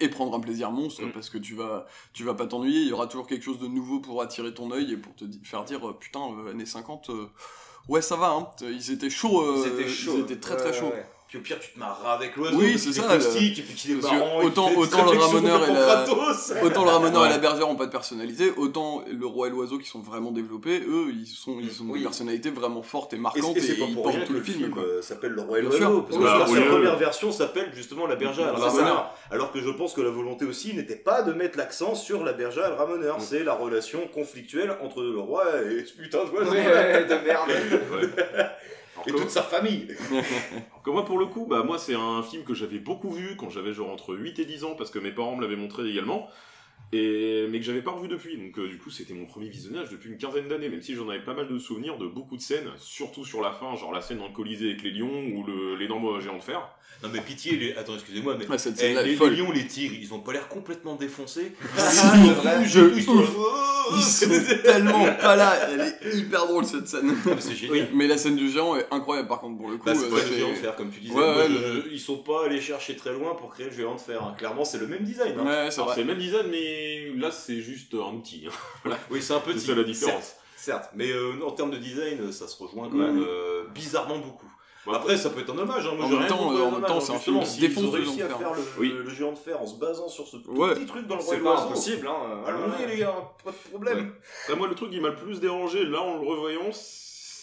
[0.00, 1.12] et prendre un plaisir monstre Mm.
[1.12, 2.80] parce que tu vas, tu vas pas t'ennuyer.
[2.80, 5.24] Il y aura toujours quelque chose de nouveau pour attirer ton œil et pour te
[5.44, 7.26] faire dire euh, putain, années 50, euh,
[7.88, 8.30] ouais ça va.
[8.30, 8.48] Hein.
[8.62, 9.42] Ils étaient chauds.
[9.42, 10.14] euh, Ils étaient chauds.
[10.16, 10.86] Ils étaient très très Ouais, chauds.
[10.90, 11.06] ouais.
[11.32, 12.58] Puis au pire, tu te marreras avec l'oiseau.
[12.58, 14.42] Oui, c'est ça, caustique, et puis qu'il est que marrant.
[14.42, 16.02] autant autant le ramoneur et la
[16.62, 17.30] autant le ramoneur et Ouais.
[17.30, 20.82] la bergère ont pas de personnalité, autant le roi et l'oiseau qui sont vraiment développés,
[20.86, 22.00] eux ils sont ils ont Oui.
[22.00, 24.16] des personnalités vraiment fortes et Et marquantes c'est- et, et c'est pas ils pour portent
[24.20, 24.74] tout que le le film.
[25.00, 26.02] s'appelle Le Roi et l'Oiseau.
[26.02, 26.68] Parce que Bah, la oui, oui.
[26.68, 29.14] première version s'appelle justement La Bergère et le Le Ramoneur.
[29.30, 32.34] Alors que je pense que la volonté aussi n'était pas de mettre l'accent sur la
[32.34, 33.16] bergère et le ramoneur.
[33.16, 33.22] Mm.
[33.22, 37.50] C'est la relation conflictuelle entre le roi et ce putain ouais, de merde.
[39.06, 39.88] Et toute sa famille.
[40.84, 43.50] que moi, pour le coup, bah, moi, c'est un film que j'avais beaucoup vu quand
[43.50, 46.28] j'avais genre entre 8 et 10 ans, parce que mes parents me l'avaient montré également,
[46.92, 47.46] et...
[47.50, 48.36] mais que j'avais pas revu depuis.
[48.36, 51.08] Donc, euh, du coup, c'était mon premier visionnage depuis une quinzaine d'années, même si j'en
[51.08, 54.00] avais pas mal de souvenirs de beaucoup de scènes, surtout sur la fin, genre la
[54.00, 55.76] scène dans le Colisée avec les lions ou le...
[55.76, 56.60] l'énorme géant de fer.
[57.02, 57.72] Non mais pitié, les...
[57.72, 61.52] attends excusez-moi, mais cette eh, les, lions, les tigres, ils ont pas l'air complètement défoncés.
[61.76, 62.06] c'est
[62.96, 67.12] Ils sont là, oh, tellement pas là, elle est hyper drôle cette scène.
[67.26, 67.88] Ah, mais C'est génial.
[67.92, 69.86] Mais la scène du géant est incroyable par contre pour le coup.
[69.86, 71.12] Bah, c'est euh, pas le géant de fer, comme tu disais.
[71.14, 73.66] Ouais, Moi, ouais, je- le- je- Ils sont pas allés chercher très loin pour créer
[73.66, 74.22] le géant de fer.
[74.22, 74.34] hein.
[74.38, 75.34] Clairement, c'est le même design.
[75.38, 75.44] hein.
[75.44, 75.94] Ouais, c'est Alors, vrai.
[75.96, 76.81] c'est le même design, mais
[77.16, 78.46] là, c'est juste un outil.
[78.86, 78.90] hein.
[79.10, 79.60] Oui, c'est un petit.
[79.60, 80.22] C'est la différence.
[80.22, 80.90] Certes, certes.
[80.94, 83.06] mais euh, en termes de design, euh, ça se rejoint quand Ouais.
[83.06, 84.46] même euh, bizarrement beaucoup.
[84.84, 85.86] Bon, Après, ça peut être un hommage.
[85.86, 85.92] Hein.
[85.96, 86.98] Moi, En j'ai même rien temps, euh, en même hein.
[87.00, 88.38] c'est un film qui défonce réussi à de fer.
[88.38, 88.92] faire le, Oui.
[88.92, 90.74] le géant de fer en se basant sur ce Ouais.
[90.74, 92.42] petit truc dans le roi C'est pas impossible, hein.
[92.46, 93.14] Allons-y, les gars,
[93.44, 94.12] pas de problème.
[94.42, 96.72] Après, moi, le truc qui m'a le plus dérangé, là, en le revoyant,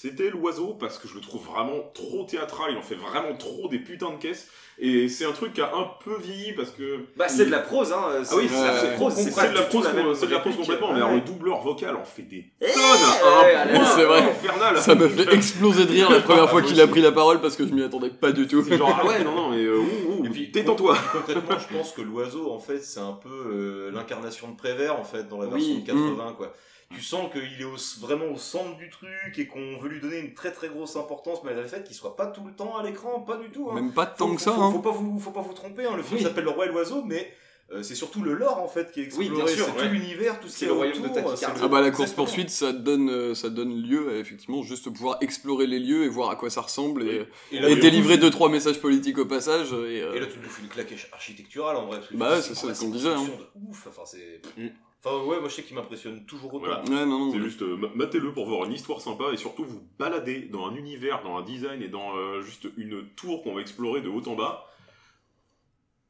[0.02, 3.68] c'était l'oiseau, parce que je le trouve vraiment trop théâtral, il en fait vraiment trop
[3.68, 4.48] des putains de caisses,
[4.82, 7.00] et c'est un truc qui a un peu vieilli, parce que...
[7.18, 8.00] Bah, c'est de la prose, hein.
[8.10, 10.40] Ah oui, c'est de la prose, c'est de la prose, la même c'est de la
[10.40, 10.68] prose réplique.
[10.68, 14.20] complètement, mais alors le doubleur vocal en fait des Eh, tonnes un c'est vrai.
[14.22, 17.42] infernal Ça me fait exploser de rire la première fois qu'il a pris la parole
[17.42, 18.64] parce que je m'y attendais pas du tout.
[18.64, 21.78] Genre, ah ouais, non, non, mais euh, ouh, ouh, Et puis, détends-toi con- Concrètement, je
[21.78, 25.40] pense que l'oiseau, en fait, c'est un peu euh, l'incarnation de Prévert, en fait, dans
[25.40, 25.54] la Oui.
[25.54, 25.86] version de
[26.16, 26.54] 80, quoi.
[26.96, 30.18] Tu sens qu'il est au- vraiment au centre du truc et qu'on veut lui donner
[30.20, 32.84] une très très grosse importance, mais le fait qu'il soit pas tout le temps à
[32.84, 33.70] l'écran, pas du tout.
[33.70, 33.76] Hein.
[33.76, 34.54] Même pas tant Faut- que ça.
[34.54, 34.72] faut, hein.
[34.72, 35.96] faut pas vous, faut pas vous tromper, hein.
[35.96, 36.24] le film Oui.
[36.24, 37.32] s'appelle Le Roi et l'Oiseau, mais
[37.72, 39.44] euh, c'est surtout le lore, en fait, qui est Oui, exploré.
[39.46, 39.88] bien sûr, c'est ouais.
[39.88, 42.50] tout l'univers, tout ce qui est le royaume de autour, Ah bah la course poursuite
[42.50, 46.32] ça donne euh, ça donne lieu à effectivement juste pouvoir explorer les lieux et voir
[46.32, 49.26] à quoi ça ressemble et, Et là, et tu délivrer deux trois messages politiques au
[49.28, 51.98] passage et, euh, Et là, tu te bouffes une claque architecturale en vrai.
[51.98, 53.24] parce que Bah ouais, c'est ça qu'on une disait, hein.
[53.24, 54.42] de Ouf, enfin c'est.
[54.58, 54.70] Mm.
[55.04, 56.66] Enfin ouais, moi je sais qu'il m'impressionne toujours autant.
[56.66, 56.82] Voilà.
[56.84, 59.64] ouais non non C'est juste, euh, ma- matez-le pour voir une histoire sympa et surtout
[59.64, 63.56] vous balader dans un univers, dans un design et dans euh, juste une tour qu'on
[63.56, 64.66] va explorer de haut en bas.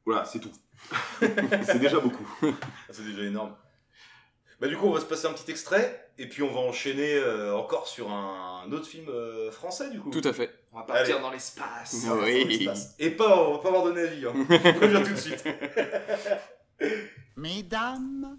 [0.06, 0.50] Voilà, c'est tout.
[1.20, 2.26] c'est déjà beaucoup.
[2.42, 2.46] Ah,
[2.90, 3.54] C'est déjà énorme.
[4.60, 7.14] Bah du coup, on va se passer un petit extrait et puis on va enchaîner
[7.14, 10.10] euh, encore sur un, un autre film euh, français du coup.
[10.10, 11.22] tout à fait On va partir Allez.
[11.24, 12.06] dans l'espace.
[12.08, 12.42] Ah oui.
[12.42, 12.94] Dans l'espace.
[12.98, 14.26] Et pas, on va pas avoir donné avis.
[14.26, 14.34] Hein.
[14.50, 15.44] Je tout de suite.
[17.36, 18.36] Mesdames,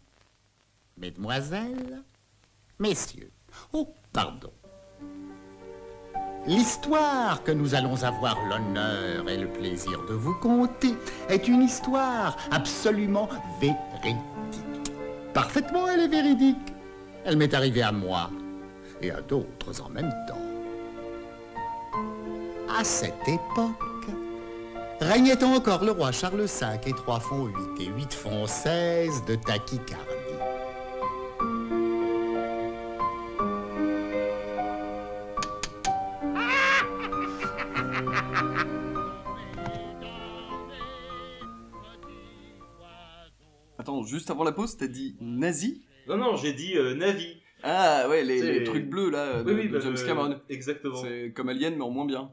[1.01, 2.03] Mesdemoiselles,
[2.77, 3.31] Messieurs,
[3.73, 4.51] oh, pardon.
[6.45, 10.93] L'histoire que nous allons avoir l'honneur et le plaisir de vous conter
[11.27, 13.27] est une histoire absolument
[13.59, 14.15] véridique.
[15.33, 16.73] Parfaitement, elle est véridique.
[17.25, 18.29] Elle m'est arrivée à moi
[19.01, 20.37] et à d'autres en même temps.
[22.77, 24.07] À cette époque,
[24.99, 27.45] régnait encore le roi Charles V et 3 font
[27.77, 30.10] 8 et 8 font 16 de tachycardie.
[44.11, 47.41] Juste avant la pause t'as dit nazi Non non, j'ai dit euh, Navi.
[47.63, 50.05] ah ouais les, C'est- les trucs bleus là de, Oui oui, de bah, James euh,
[50.05, 50.95] Cameron Exactement.
[51.01, 52.31] c'est comme Alien mais en moins bien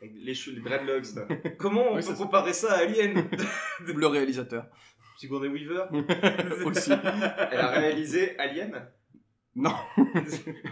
[0.00, 1.26] Avec Les, cheveux- les dreadlocks, là.
[1.58, 2.22] Comment on Oui, peut c'est ça.
[2.24, 3.28] comparer ça à Alien
[3.86, 4.66] le réalisateur
[5.18, 5.84] Sigourney Weaver
[6.64, 8.86] aussi Elle a réalisé Alien
[9.56, 9.74] non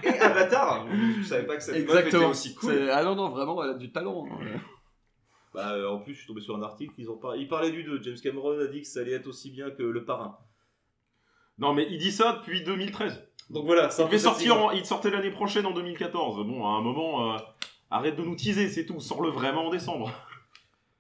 [0.04, 0.86] et Avatar.
[1.18, 2.72] Je savais pas que cette meuf était aussi cool.
[2.72, 4.60] C'est- ah non non vraiment elle a du talent hein.
[5.52, 7.34] Bah euh, en plus, je suis tombé sur un article, ils ont par...
[7.34, 8.00] il parlait du 2.
[8.02, 10.36] James Cameron a dit que ça allait être aussi bien que Le Parrain.
[11.58, 13.22] Non mais il dit ça depuis 2013.
[13.50, 16.44] Donc voilà, ça Il devait sortir, en- il sortait l'année prochaine en 2014.
[16.46, 17.38] Bon, à un moment, euh,
[17.90, 18.98] arrête de nous teaser, c'est tout.
[19.00, 20.10] Sors-le vraiment en décembre.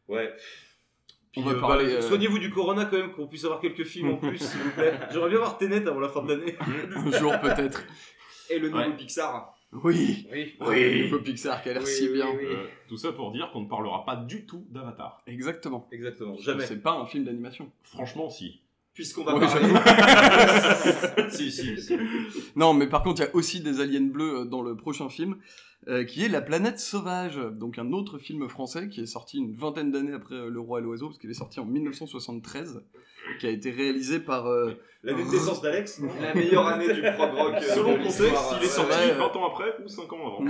[0.08, 0.32] Ouais.
[1.38, 3.60] On Puis, va euh, parler, bah, euh, Soignez-vous du Corona quand même, qu'on puisse avoir
[3.60, 4.98] quelques films en plus, s'il vous plaît.
[5.12, 6.56] J'aimerais bien voir Tenet avant la fin de l'année.
[6.96, 7.82] un jour peut-être
[8.48, 8.96] Et le nouveau Ouais.
[8.96, 9.54] Pixar.
[9.72, 10.54] oui Oui.
[10.60, 12.44] le nouveau Pixar qui a l'air Oui, si oui, bien oui.
[12.46, 15.20] Euh, tout ça pour dire qu'on ne parlera pas du tout d'Avatar.
[15.26, 16.36] exactement Exactement.
[16.38, 16.64] Jamais.
[16.64, 18.62] c'est pas un film d'animation Franchement, si.
[18.96, 19.68] Puisqu'on va Ouais, parler.
[21.30, 21.98] si, si, si.
[22.56, 25.10] Non, mais par contre, il y a aussi des aliens bleus euh, dans le prochain
[25.10, 25.36] film.
[25.88, 29.54] Euh, qui est La planète sauvage, donc un autre film français qui est sorti une
[29.54, 32.82] vingtaine d'années après euh, Le Roi et l'Oiseau, parce qu'il est sorti en 1973,
[33.40, 34.46] qui a été réalisé par...
[34.46, 34.72] euh,
[35.04, 37.54] L'année de naissance d'Alex, La meilleure année du prog rock.
[37.54, 38.24] euh, Selon le contexte,
[38.58, 40.44] il est sorti ouais, 20 ans après ou 5 ans avant.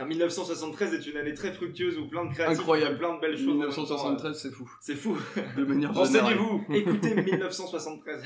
[0.00, 2.98] En 1973 est une année très fructueuse où plein de créatifs Incroyable.
[2.98, 3.48] plein de belles choses.
[3.48, 4.70] en même temps, 1973, c'est fou.
[4.80, 5.16] C'est fou.
[5.56, 6.36] De manière générale.
[6.36, 6.64] Renseignez-vous.
[6.74, 8.22] Écoutez 1973.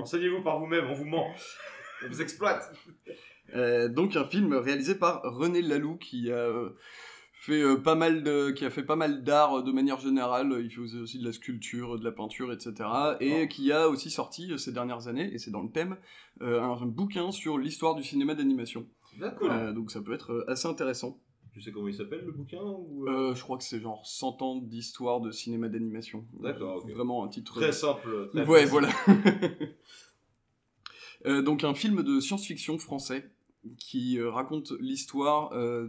[0.00, 1.26] Enseignez-vous par vous-même, on vous ment.
[2.06, 2.72] On vous exploite.
[3.54, 6.70] Euh, donc un film réalisé par René Laloux qui a euh,
[7.32, 10.60] fait euh, pas mal de, qui a fait pas mal d'art euh, de manière générale.
[10.62, 12.74] Il faisait aussi de la sculpture, de la peinture, etc.
[13.20, 15.96] Et qui a aussi sorti ces dernières années, et c'est dans le thème,
[16.40, 18.86] un, un bouquin sur l'histoire du cinéma d'animation.
[19.18, 19.50] D'accord.
[19.50, 21.18] Euh, donc ça peut être assez intéressant.
[21.52, 24.04] Tu sais comment il s'appelle le bouquin ou, euh, Euh, je crois que c'est genre
[24.04, 26.26] 100 ans d'histoire de cinéma d'animation.
[26.38, 26.86] D'accord.
[26.86, 27.54] Vraiment un titre.
[27.54, 28.28] Très simple.
[28.30, 28.88] Très ouais, voilà.
[31.26, 33.30] Euh, donc un film de science-fiction français
[33.78, 35.88] qui euh, raconte l'histoire euh,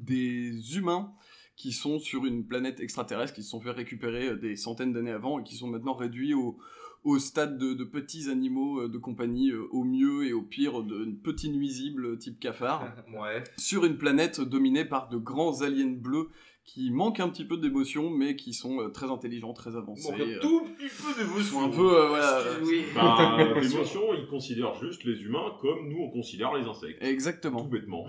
[0.00, 1.12] des humains
[1.54, 5.38] qui sont sur une planète extraterrestre, qui se sont fait récupérer des centaines d'années avant
[5.38, 6.58] et qui sont maintenant réduits au,
[7.04, 11.48] au stade de, de petits animaux de compagnie, au mieux et au pire de petits
[11.48, 13.42] nuisibles type cafard, Ouais.
[13.56, 16.28] sur une planète dominée par de grands aliens bleus
[16.66, 20.10] qui manquent un petit peu d'émotion, mais qui sont euh, très intelligents, très avancés.
[20.10, 21.60] Manque un euh, tout petit peu ils d'émotion.
[21.60, 22.84] sont un peu, euh, voilà, Oui.
[22.94, 27.00] Bah, l'émotion, ils considèrent juste les humains comme nous on considère les insectes.
[27.02, 27.62] Exactement.
[27.62, 28.06] Tout bêtement.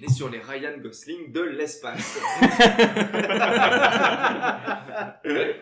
[0.00, 2.18] On est sur les Ryan Gosling de l'espace.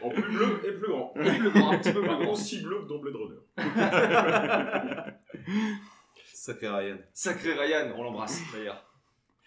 [0.03, 1.13] en plus bleu et plus grand.
[1.15, 2.33] Plus grand, un petit peu plus grand.
[2.33, 3.37] aussi bleu que dans Blade Runner.
[6.33, 6.97] Sacré Ryan.
[7.13, 8.83] Sacré Ryan, on l'embrasse d'ailleurs.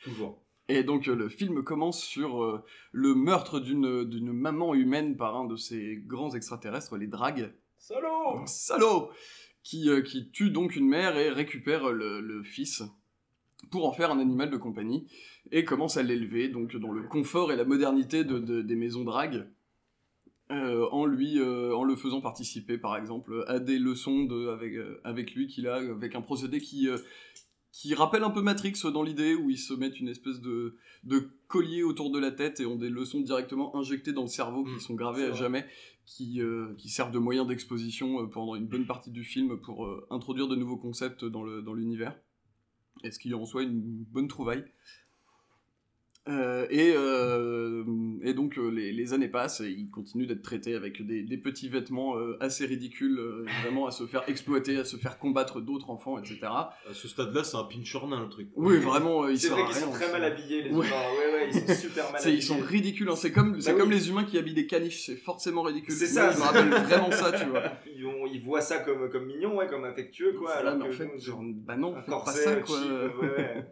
[0.03, 0.39] Toujours.
[0.67, 5.35] Et donc euh, le film commence sur euh, le meurtre d'une d'une maman humaine par
[5.35, 7.53] un de ces grands extraterrestres, les dragues.
[7.77, 9.09] Salaud Salaud
[9.61, 12.83] qui, euh, qui tue donc une mère et récupère le, le fils
[13.71, 15.07] pour en faire un animal de compagnie
[15.51, 19.03] et commence à l'élever donc dans le confort et la modernité de, de- des maisons
[19.03, 19.47] dragues
[20.51, 24.73] euh, en lui euh, en le faisant participer par exemple à des leçons de, avec,
[24.75, 26.97] euh, avec lui qu'il a avec un procédé qui euh,
[27.77, 31.29] qui rappelle un peu Matrix dans l'idée où ils se mettent une espèce de, de
[31.47, 34.79] collier autour de la tête et ont des leçons directement injectées dans le cerveau qui
[34.79, 35.37] sont gravées à vrai.
[35.37, 35.65] jamais,
[36.05, 39.85] qui, euh, qui servent de moyen d'exposition euh, pendant une bonne partie du film pour
[39.87, 42.17] euh, introduire de nouveaux concepts dans le- dans l'univers.
[43.03, 44.63] Et ce qui en soit une bonne trouvaille?
[46.27, 47.83] Euh, et, euh,
[48.23, 51.37] et donc euh, les, les années passent et il continue d'être traité avec des, des
[51.37, 55.61] petits vêtements euh, assez ridicules, euh, vraiment à se faire exploiter, à se faire combattre
[55.61, 56.39] d'autres enfants, etc.
[56.43, 58.49] À ce stade-là, c'est un pincher nain le truc.
[58.55, 60.87] Oui, vraiment, euh, il C'est sert vrai à qu'ils sont très mal habillés, les Ouais.
[60.87, 60.95] humains.
[60.95, 62.37] Ouais, ouais, ils sont super mal habillés.
[62.37, 63.15] ils sont ridicules, hein.
[63.15, 65.93] c'est comme, Bah comme les humains qui habillent des caniches, c'est forcément ridicule.
[65.93, 67.61] C'est ça, je me rappelle vraiment ça, tu vois.
[67.95, 70.53] Ils, ont- ils voient ça comme, comme mignon, ouais, comme affectueux, quoi.
[70.55, 72.55] Voilà, alors mais en que fait, nous, genre, bah non, un faites pas corset, ça,
[72.57, 72.77] quoi.
[72.81, 73.65] cheap, ouais, ouais.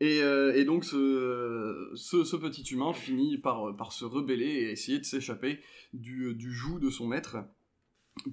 [0.00, 4.70] Et, euh, et donc ce, ce, ce petit humain finit par, par se rebeller et
[4.70, 5.58] essayer de s'échapper
[5.92, 7.38] du, du joug de son maître,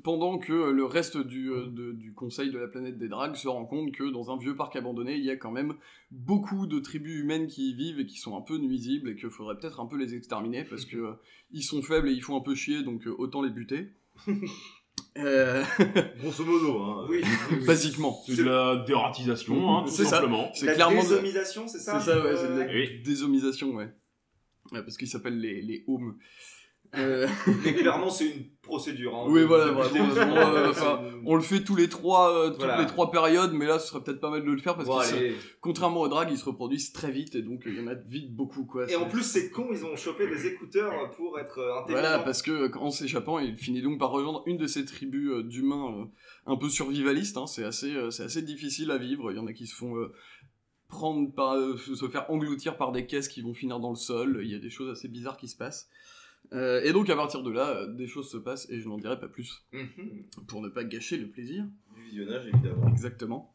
[0.03, 3.65] pendant que le reste du, de- du conseil de la planète des dragues se rend
[3.65, 5.75] compte que dans un vieux parc abandonné, il y a quand même
[6.11, 9.29] beaucoup de tribus humaines qui y vivent et qui sont un peu nuisibles et qu'il
[9.29, 11.13] faudrait peut-être un peu les exterminer parce que euh,
[11.51, 13.89] ils sont faibles et ils font un peu chier, donc euh, autant les buter.
[15.17, 15.63] Euh,
[16.19, 17.07] Grosso modo, hein.
[17.09, 17.21] Oui.
[17.65, 18.21] Basiquement.
[18.25, 20.09] C'est de la dératisation, hein, tout C'est ça.
[20.11, 20.49] simplement.
[20.53, 23.01] C'est La clairement de- désomisation, c'est ça C'est ça, ouais, c'est de la Oui.
[23.03, 23.89] désomisation, ouais.
[24.71, 26.17] Ouais, parce qu'ils s'appellent les, les homes.
[26.97, 27.27] Euh,
[27.63, 29.15] Mais clairement, c'est une procédure.
[29.15, 30.71] Hein, oui, voilà, vraiment, euh,
[31.25, 32.81] on le fait tous les trois, euh, toutes Voilà.
[32.81, 34.97] les trois périodes, mais là, ce serait peut-être pas mal de le faire parce Bon,
[34.99, 37.87] que, contrairement aux dragues, ils se reproduisent très vite et donc euh, il y en
[37.87, 38.89] a vite beaucoup, quoi.
[38.89, 42.01] Et en plus, c'est con, ils ont chopé des écouteurs pour être intelligents.
[42.01, 46.09] Voilà, parce que en s'échappant, il finit donc par rejoindre une de ces tribus d'humains
[46.47, 47.37] un peu survivalistes.
[47.37, 47.47] hein.
[47.47, 49.31] C'est assez, c'est assez difficile à vivre.
[49.31, 49.93] Il y en a qui se font
[50.87, 54.39] prendre par, se faire engloutir par des caisses qui vont finir dans le sol.
[54.43, 55.89] Il y a des choses assez bizarres qui se passent.
[56.53, 58.97] Euh, et donc à partir de là, euh, des choses se passent et je n'en
[58.97, 60.23] dirai pas plus Mhm.
[60.47, 61.65] pour ne pas gâcher le plaisir.
[61.95, 62.87] Du visionnage, évidemment.
[62.89, 63.53] Exactement.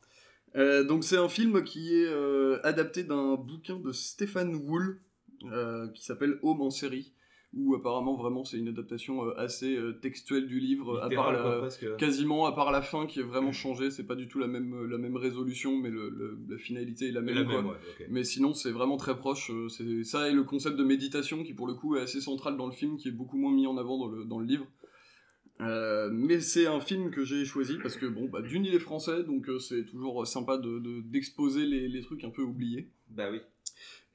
[0.56, 5.00] Euh, donc c'est un film qui est euh, adapté d'un bouquin de Stéphane Wool
[5.44, 7.12] euh, qui s'appelle Home en série,
[7.52, 11.34] où apparemment vraiment c'est une adaptation euh, assez euh, textuelle du livre, à part Littéral,
[11.34, 11.96] la- quoi, presque.
[11.96, 14.84] quasiment à part la fin qui est vraiment changée, c'est pas du tout la même,
[14.86, 17.34] la même résolution, mais le, le- la finalité est la même.
[17.34, 17.54] la quoi.
[17.56, 18.06] même, ouais, ok.
[18.08, 21.52] Mais sinon c'est vraiment très proche, euh, c'est ça et le concept de méditation qui
[21.54, 23.76] pour le coup est assez central dans le film, qui est beaucoup moins mis en
[23.76, 24.66] avant dans le, dans le livre.
[25.60, 28.78] Euh, mais c'est un film que j'ai choisi parce que bon, bah, d'une il est
[28.78, 32.88] français, donc euh, c'est toujours sympa de de- d'exposer les, les trucs un peu oubliés.
[33.10, 33.40] Bah oui.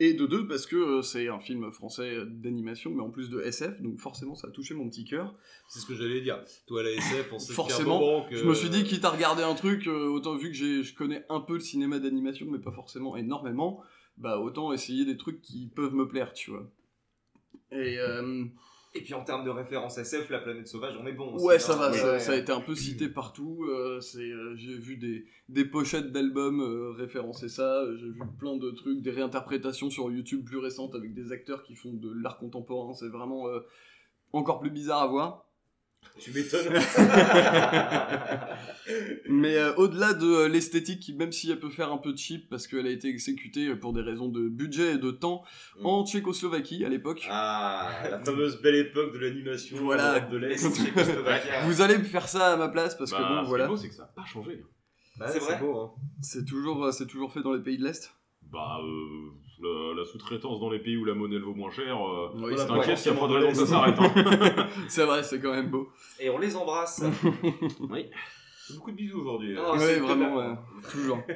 [0.01, 3.39] Et de deux parce que euh, c'est un film français d'animation, mais en plus de
[3.41, 5.33] SF, donc forcément ça a touché mon petit cœur.
[5.69, 6.43] C'est ce que j'allais dire.
[6.67, 9.55] Toi, la SF, on sait Forcément, que- je me suis dit quitte à regarder un
[9.55, 13.15] truc, euh, autant vu que je connais un peu le cinéma d'animation, mais pas forcément
[13.15, 13.81] énormément,
[14.17, 16.69] bah autant essayer des trucs qui peuvent me plaire, tu vois.
[17.71, 18.43] Et euh,
[18.97, 21.45] Et puis en termes de référence SF, La planète sauvage, on est bon aussi.
[21.45, 21.59] Ouais, hein.
[21.59, 22.19] ça va, Ouais, ça, ouais.
[22.19, 23.65] ça a été un peu cité partout.
[23.69, 28.71] euh, euh, j'ai vu des, des pochettes d'albums euh, référencer ça, j'ai vu plein de
[28.71, 32.93] trucs, des réinterprétations sur YouTube plus récentes avec des acteurs qui font de l'art contemporain.
[32.93, 33.47] C'est vraiment
[34.31, 35.44] encore plus bizarre à voir.
[36.19, 36.73] Tu m'étonnes.
[39.29, 42.49] Mais euh, au-delà de euh, l'esthétique, qui même si elle peut faire un peu cheap
[42.49, 45.43] parce qu'elle a été exécutée pour des raisons de budget et de temps
[45.83, 47.25] en Tchécoslovaquie à l'époque.
[47.29, 50.19] Ah, la fameuse belle époque de l'animation Voilà.
[50.19, 50.65] de l'Est.
[51.65, 53.47] Vous allez me faire ça à ma place parce que Bah, bon, ce qui est
[53.49, 53.67] voilà.
[53.67, 54.63] beau, c'est que ça n'a pas changé.
[55.17, 55.57] Bah, C'est vrai.
[55.59, 55.91] beau, hein.
[56.21, 58.13] C'est toujours, euh, c'est toujours fait dans les pays de l'Est?
[58.51, 59.31] Bah, euh,
[59.61, 62.55] la, la sous-traitance dans les pays où la monnaie elle vaut moins cher, euh, Oui,
[62.55, 63.95] t'inquiète, c'est il n'y a pas de raison que ça s'arrête.
[63.99, 64.67] hein.
[64.87, 65.89] c'est vrai, c'est quand même beau.
[66.19, 67.03] Et on les embrasse.
[67.89, 68.05] oui.
[68.73, 69.55] Beaucoup de bisous aujourd'hui.
[69.57, 70.57] Oh, ouais, c'est vraiment,
[70.91, 71.19] toujours.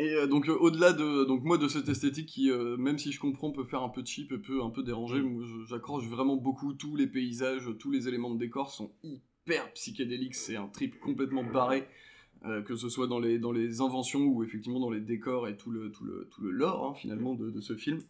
[0.00, 3.12] Et euh, donc euh, au-delà de donc moi de cette esthétique qui euh, même si
[3.12, 5.22] je comprends peut faire un peu cheap et peut un peu déranger,
[5.68, 10.56] j'accroche vraiment beaucoup tous les paysages, tous les éléments de décor sont hyper psychédéliques, c'est
[10.56, 11.86] un trip complètement barré.
[12.46, 15.92] Euh, que ce soit dans les, inventions ou effectivement dans les décors et tout le,
[16.40, 18.00] lore hein, finalement de, ce film.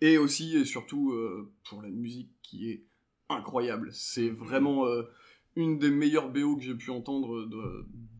[0.00, 2.84] Et aussi et surtout euh, pour la musique qui est
[3.28, 3.90] incroyable.
[3.92, 5.02] C'est vraiment euh,
[5.56, 7.44] une des meilleures BO que j'ai pu entendre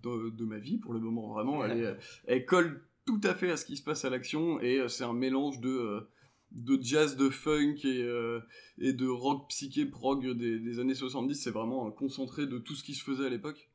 [0.02, 1.32] de, ma vie pour le moment.
[1.34, 5.04] Vraiment, elle, colle tout à fait à ce qui se passe à l'action et c'est
[5.04, 6.08] un mélange de,
[6.80, 11.36] jazz, de funk et, de rock psyché prog des, années 70.
[11.36, 13.70] C'est vraiment concentré de tout ce qui se faisait à l'époque.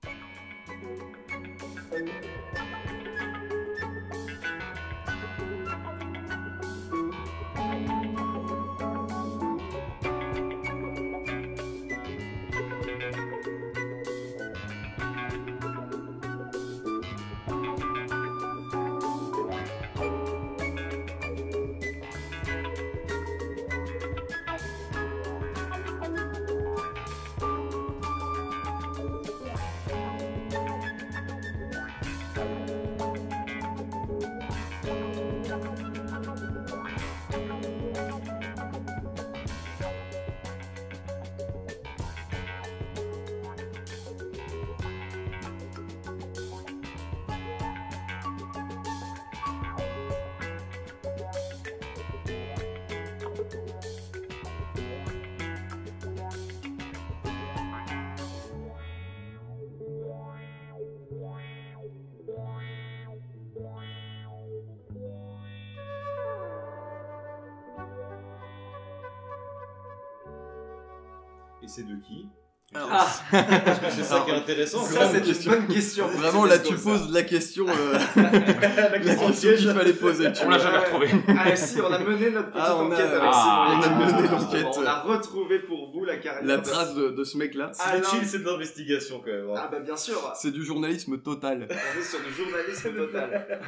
[73.31, 74.83] Parce que c'est ça qui est intéressant.
[74.83, 75.51] Ça, grande c'est une question.
[75.51, 76.07] bonne question.
[76.07, 77.13] Vraiment, là, tu poses ça.
[77.13, 80.31] la question, euh, la question qu'il fallait poser.
[80.33, 81.07] tu On l'a jamais retrouvé.
[81.27, 83.79] Ah si, on a mené notre petite Ah, on a- enquête avec Ah, Simon.
[83.79, 84.67] on a mené l'enquête.
[84.77, 86.43] On a retrouvé pour vous la carrière.
[86.45, 87.71] La trace de, de ce mec-là.
[87.73, 88.03] C'est Alain.
[88.03, 89.49] chill, c'est de l'investigation quand même.
[89.49, 89.53] hein.
[89.57, 90.17] Ah bah bien sûr.
[90.35, 91.67] C'est du journalisme total.
[91.69, 93.61] On est sur du journalisme total.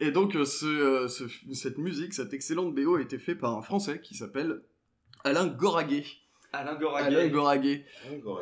[0.00, 3.56] Et donc, euh, ce, euh, ce- cette musique, cette excellente BO a été faite par
[3.56, 4.62] un Français qui s'appelle
[5.24, 6.04] Alain Goraguet.
[6.52, 7.84] Alain Alain Goraguet.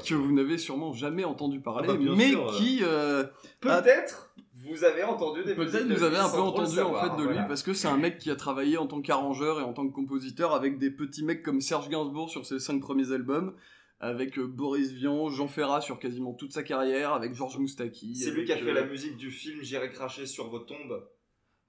[0.04, 2.80] Que vous n'avez sûrement jamais entendu parler, Ah bah, mais sûr, qui...
[2.82, 3.24] euh,
[3.60, 7.22] Peut-être vous avez entendu des Peut-être de vous avez lui un peu entendu en fait
[7.22, 9.72] de lui parce que c'est un mec qui a travaillé en tant qu'arrangeur et en
[9.72, 13.54] tant que compositeur avec des petits mecs comme Serge Gainsbourg sur ses cinq premiers albums,
[14.00, 18.16] avec euh, Boris Vian, Jean Ferrat sur quasiment toute sa carrière, avec Georges Moustaki.
[18.16, 21.06] C'est lui qui a fait euh, la musique du film J'irai cracher sur vos tombes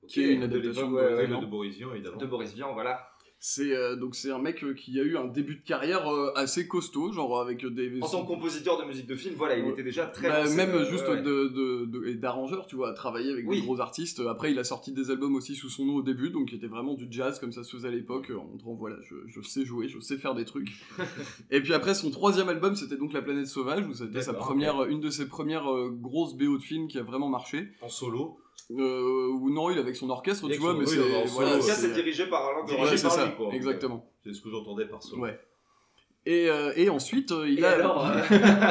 [0.08, 2.18] qui est une adaptation ouais, ouais, de Boris Vian, évidemment.
[2.18, 3.08] de Boris Vian, voilà.
[3.44, 6.32] C'est euh, donc c'est un mec euh, qui a eu un début de carrière euh,
[6.36, 9.68] assez costaud, genre avec des En tant que compositeur de musique de film, voilà, il
[9.68, 11.22] était déjà très Bah, lancé, même juste ouais, ouais.
[11.24, 13.60] de, de, de- et d'arrangeur, tu vois, à travailler avec Oui.
[13.60, 14.22] des gros artistes.
[14.30, 16.68] Après, il a sorti des albums aussi sous son nom au début, donc qui était
[16.68, 19.66] vraiment du jazz comme ça se faisait à l'époque, en montrant voilà, je, je sais
[19.66, 20.70] jouer, je sais faire des trucs.
[21.50, 24.84] et puis après, son troisième album, c'était donc La Planète Sauvage, où c'était sa première,
[24.84, 27.70] une de ses premières grosses BO de film qui a vraiment marché.
[27.82, 28.38] En solo.
[28.72, 31.62] Euh, ou non, il est avec son orchestre, tu vois, son- mais oui, c'est voilà,
[31.62, 34.05] c'est- c'est dirigé par Alain Dirigé Ouais, par ça, lui, quoi, exactement.
[34.24, 35.24] C'est ce que j'entendais par solo.
[35.24, 35.39] Ouais.
[36.28, 37.72] Et, euh, et ensuite, euh, il Et a.
[37.72, 38.12] alors, euh,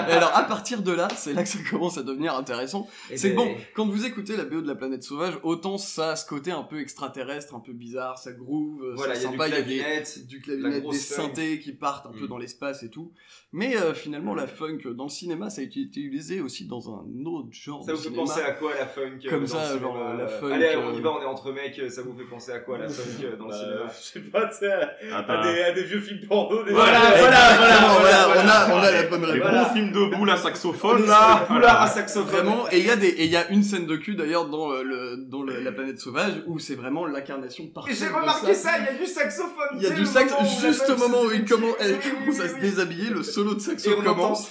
[0.09, 2.89] Et alors, à partir de là, c'est là que ça commence à devenir intéressant.
[3.11, 5.77] Et C'est que ben- bon, quand vous écoutez la BO de la planète sauvage, autant
[5.77, 9.25] ça a ce côté un peu extraterrestre, un peu bizarre, ça groove, Voilà, c'est il
[9.25, 10.93] y a du sympa, il y a des- du la clavinet, des funk.
[11.23, 12.29] synthés qui partent un peu Mm.
[12.29, 13.11] dans l'espace et tout.
[13.53, 17.05] Mais euh, finalement, la funk dans le cinéma, ça a été utilisé aussi dans un
[17.27, 18.23] autre genre Ça de vous fait cinéma.
[18.27, 20.53] penser à quoi la funk Comme dans ça, le genre cinéma, la funk.
[20.53, 22.89] Allez, on y va, on est entre mecs, ça vous fait penser à quoi la
[22.89, 25.73] funk dans le Bah, cinéma Je sais pas, tu sais, à, Ah, à des, à
[25.73, 26.63] des vieux films porno.
[26.63, 28.74] des- Voilà, voilà, voilà, Exactement, voilà, voilà, on a- voilà.
[28.74, 29.49] on a la bonne Les réponse.
[29.51, 29.64] Voilà.
[29.64, 31.47] bons films de boules à saxophone, là.
[31.49, 32.30] les boulards à saxophone.
[32.30, 34.47] Vraiment, et il y a des, et il y a une scène de cul d'ailleurs
[34.49, 37.97] dans euh, le, dans le- la planète sauvage où c'est vraiment l'incarnation Et parfaite.
[37.99, 39.51] j'ai de remarqué ça, il y a du saxophone.
[39.76, 42.57] Il y a du sax, juste au moment où il commence, elle commence à se
[42.61, 44.50] déshabiller, le solo de saxo Et on entend- commence.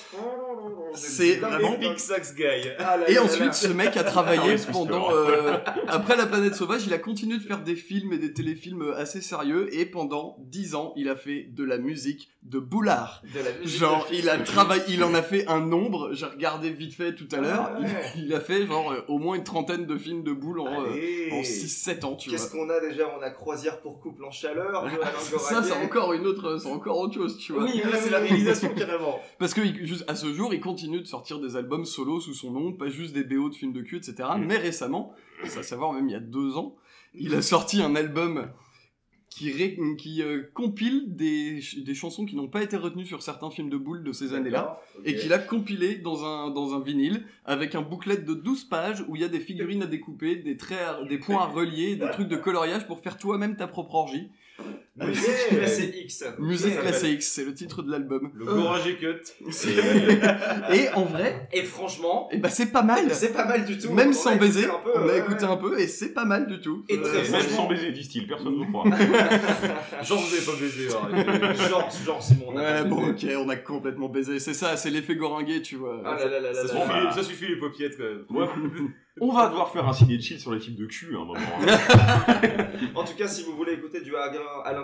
[0.96, 1.76] C'est vraiment.
[1.78, 2.44] Guy.
[2.80, 3.52] Ah là Et là ensuite, là.
[3.54, 5.12] ce mec a Ah, travaillé c'est pendant.
[5.12, 5.58] euh,
[5.88, 9.22] après La planète sauvage, il a continué de faire des films et des téléfilms assez
[9.22, 9.70] sérieux.
[9.74, 13.22] Et pendant 10 ans, il a fait de la musique de boulard.
[13.34, 16.10] De la musique Genre, de il a travaillé, il en a fait un nombre.
[16.14, 17.72] J'ai regardé vite fait tout à l'heure.
[17.76, 17.88] Ah ouais.
[18.16, 20.68] il, il a fait genre euh, au moins une trentaine de films de boules en,
[20.68, 22.38] euh, en 6-7 ans, tu vois.
[22.38, 23.04] Qu'est-ce qu'on a déjà?
[23.18, 24.98] On a Croisière pour couple en chaleur, Alain
[25.40, 27.64] Ça, c'est encore une autre, c'est encore autre chose, tu vois.
[27.64, 29.20] Oui, Là, c'est la réalisation carrément.
[29.40, 32.52] Parce que juste à ce jour, il continue de sortir des albums solo sous son
[32.52, 34.16] nom, pas juste des BO de films de cul, etc.
[34.38, 34.46] Mm.
[34.46, 35.14] Mais récemment,
[35.46, 36.76] c'est à savoir même il y a deux ans,
[37.14, 38.50] il a sorti un album
[39.30, 43.22] qui, ré- qui euh, compile des, ch- des chansons qui n'ont pas été retenues sur
[43.22, 46.80] certains films de boules de ces années-là, et qu'il a compilé dans un, dans un
[46.82, 50.36] vinyle avec un booklet de 12 pages où il y a des figurines à découper,
[50.38, 53.68] des traits, à- des points à relier, des trucs de coloriage pour faire toi-même ta
[53.68, 54.30] propre orgie.
[55.06, 56.24] Musique classée X.
[56.40, 57.12] Musique classée.
[57.12, 58.32] X, c'est le titre de l'album.
[58.34, 59.22] Le Gorage Cut.
[60.74, 63.06] Et en vrai, Et franchement, et bah c'est pas mal.
[63.12, 63.92] c'est pas mal du tout.
[63.94, 66.60] Même sans baiser, un peu, on a écouté un peu et c'est pas mal du
[66.60, 66.84] tout.
[66.90, 68.84] Et très Même sans baiser, disent-ils, personne ne vous croit.
[70.04, 70.88] Genre, vous avez pas baisé.
[70.94, 71.70] arrêtez.
[71.70, 72.46] Genre, genre Simon.
[72.50, 73.36] on a Ouais, pas bon, baisé.
[73.36, 74.40] ok, on a complètement baisé.
[74.40, 76.02] C'est ça, c'est l'effet goringué, tu vois.
[76.06, 76.86] Ah là là là là Ça là.
[76.86, 78.26] Bon, suffit, ça suffit les paupiètes quand même.
[79.22, 81.40] On va devoir faire un ciné chill sur les films de cul à un moment.
[81.62, 82.68] hein.
[82.96, 84.40] En tout cas, si vous voulez écouter du Alain,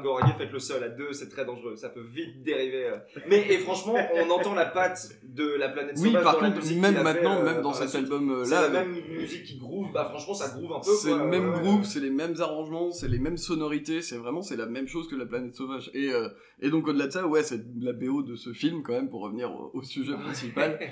[0.07, 2.85] Alain Goraguet, faites le seul à deux, c'est très dangereux, ça peut vite dériver.
[2.87, 2.97] euh.
[3.27, 6.47] Mais et franchement, on entend la patte de la planète Oui, sauvage par dans la
[6.49, 9.43] contre, musique même fait, maintenant, euh, même dans cet album C'est là, la même musique
[9.43, 10.91] qui groove, bah franchement ça groove un peu.
[10.95, 11.61] c'est le même ouais, ouais.
[11.61, 15.07] groove, c'est les mêmes arrangements, c'est les mêmes sonorités, c'est vraiment c'est la même chose
[15.07, 15.89] que la planète sauvage.
[15.93, 16.29] Et euh,
[16.61, 19.21] et donc au-delà de ça, ouais, c'est la BO de ce film quand même pour
[19.21, 20.79] revenir au, au sujet principal.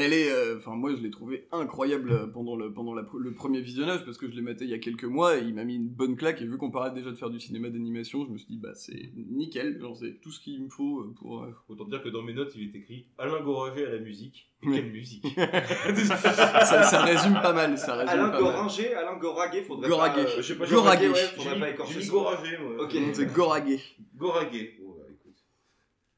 [0.00, 3.32] Elle est, euh, enfin moi je l'ai trouvé incroyable euh, pendant le pendant la- le
[3.34, 5.64] premier visionnage parce que je l'ai maté il y a quelques mois et il m'a
[5.64, 8.30] mis une bonne claque et vu qu'on parlait déjà de faire du cinéma d'animation, je
[8.30, 11.42] me suis dit bah c'est nickel, genre c'est tout ce qu'il me faut euh, pour.
[11.42, 14.50] euh, Autant dire que dans mes notes, il est écrit Alain Gorager à la musique.
[14.62, 18.52] Mais quelle musique ça, ça résume pas mal, ça résume Alain pas mal.
[18.54, 20.24] Goringer, Alain Goraguet, faudrait Goraguet.
[20.24, 20.30] pas.
[20.30, 21.08] euh, Je sais pas, Goraguet.
[21.08, 22.84] ouais, J'ai faudrait pas j'ai écorcher mis son- Gorager, moi.
[22.84, 22.96] Ok.
[23.14, 23.80] C'est Goraguet.
[24.16, 24.74] Goraguet.
[24.84, 25.36] Oh, bah, écoute.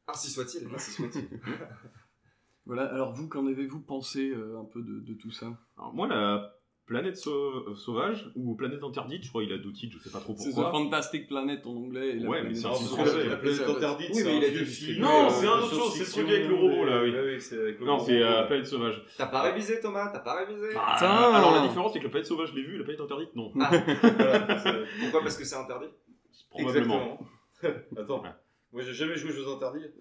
[0.08, 0.66] Ainsi soit-il.
[0.74, 1.28] Ainsi soit-il.
[2.72, 5.46] Voilà, alors vous, qu'en avez-vous pensé euh, un peu de, de tout ça?
[5.76, 6.54] Alors, moi, la
[6.86, 7.32] planète sau-
[7.68, 10.34] euh, sauvage, ou planète interdite, je crois qu'il a deux titres, je sais pas trop
[10.38, 10.70] C'est The pourquoi.
[10.70, 12.10] Fantastic Planet en anglais.
[12.10, 13.28] et la Ouais, mais planète c'est un titre français.
[13.28, 15.92] La planète interdite, Oui, c'est mais un il a Non, euh, c'est un autre chose,
[15.94, 17.12] c'est celui avec le robot, là, oui.
[17.12, 18.04] oui, c'est avec le Non, robot.
[18.06, 19.02] c'est euh, planète sauvage.
[19.18, 21.32] T'as pas révisé Thomas T'as pas révisé Ah, Putain.
[21.34, 23.52] alors la différence, c'est que la planète sauvage, je l'ai vu, la planète interdite, non.
[23.60, 23.68] Ah,
[24.16, 25.22] Voilà, c'est- pourquoi?
[25.22, 25.88] Parce que c'est interdit?
[26.50, 27.18] Probablement.
[27.62, 27.90] Exactement.
[28.00, 28.22] Attends.
[28.72, 29.86] Moi j'ai jamais joué aux jeux interdits.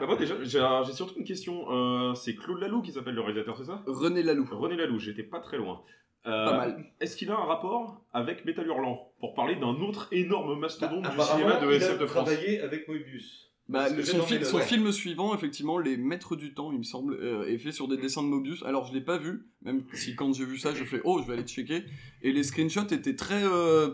[0.00, 1.70] Bah, moi, déjà, j'ai surtout une question.
[1.70, 3.82] Euh, c'est Claude Laloux qui s'appelle le réalisateur, c'est ça?
[3.86, 4.48] René Laloux.
[4.50, 5.82] René Laloux, j'étais pas très loin.
[6.26, 6.84] Euh, Pas mal.
[7.00, 9.12] Est-ce qu'il a un rapport avec Métal Hurlant?
[9.20, 12.24] Pour parler d'un autre énorme mastodonte du Apparemment, cinéma de il SF a de France.
[12.28, 13.48] travaillé avec Moebius.
[13.68, 16.82] Bah, son, dans fil- mes son film suivant, effectivement, Les Maîtres du Temps, il me
[16.84, 18.62] semble, euh, est fait sur des dessins de Mobius.
[18.64, 21.26] Alors, je l'ai pas vu, même si quand j'ai vu ça, j'ai fait Oh, je
[21.26, 21.84] vais aller checker.
[22.22, 23.42] Et les screenshots étaient très.
[23.42, 23.90] euh,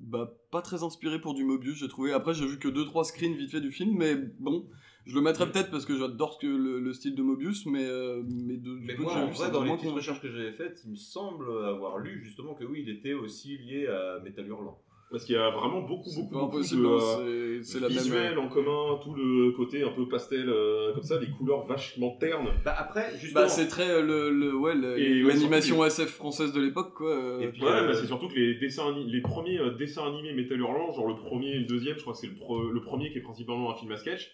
[0.00, 2.12] bah, pas très inspirés pour du Mobius, j'ai trouvé.
[2.12, 4.66] Après, j'ai vu que 2-3 screens vite fait du film, mais bon.
[5.06, 8.58] Je le mettrais peut-être parce que j'adore le, le style de Mobius, mais, euh, mais
[8.58, 10.96] de, du Mais moi, en vrai, dans les petites recherches que j'avais faites, il me
[10.96, 14.78] semble avoir lu justement que oui, il était aussi lié à Metal Hurlant.
[15.10, 17.96] Parce qu'il y a vraiment beaucoup, beaucoup, beaucoup de non, euh, c'est- c'est la même.
[17.96, 22.10] visuels en commun, tout le côté un peu pastel, euh, comme ça, des couleurs vachement
[22.20, 22.50] ternes.
[22.62, 23.40] Bah après, justement.
[23.44, 27.10] Bah, c'est très euh, le, le- ouais, l'animation SF française de l'époque, quoi.
[27.10, 27.40] euh.
[27.40, 30.32] Et puis, Ouais, euh, bah, c'est surtout que les dessins, les premiers euh, dessins animés
[30.34, 33.18] Metal Hurlant, genre le premier et le deuxième, je crois que c'est le, premier qui
[33.18, 34.30] est principalement un film à sketch,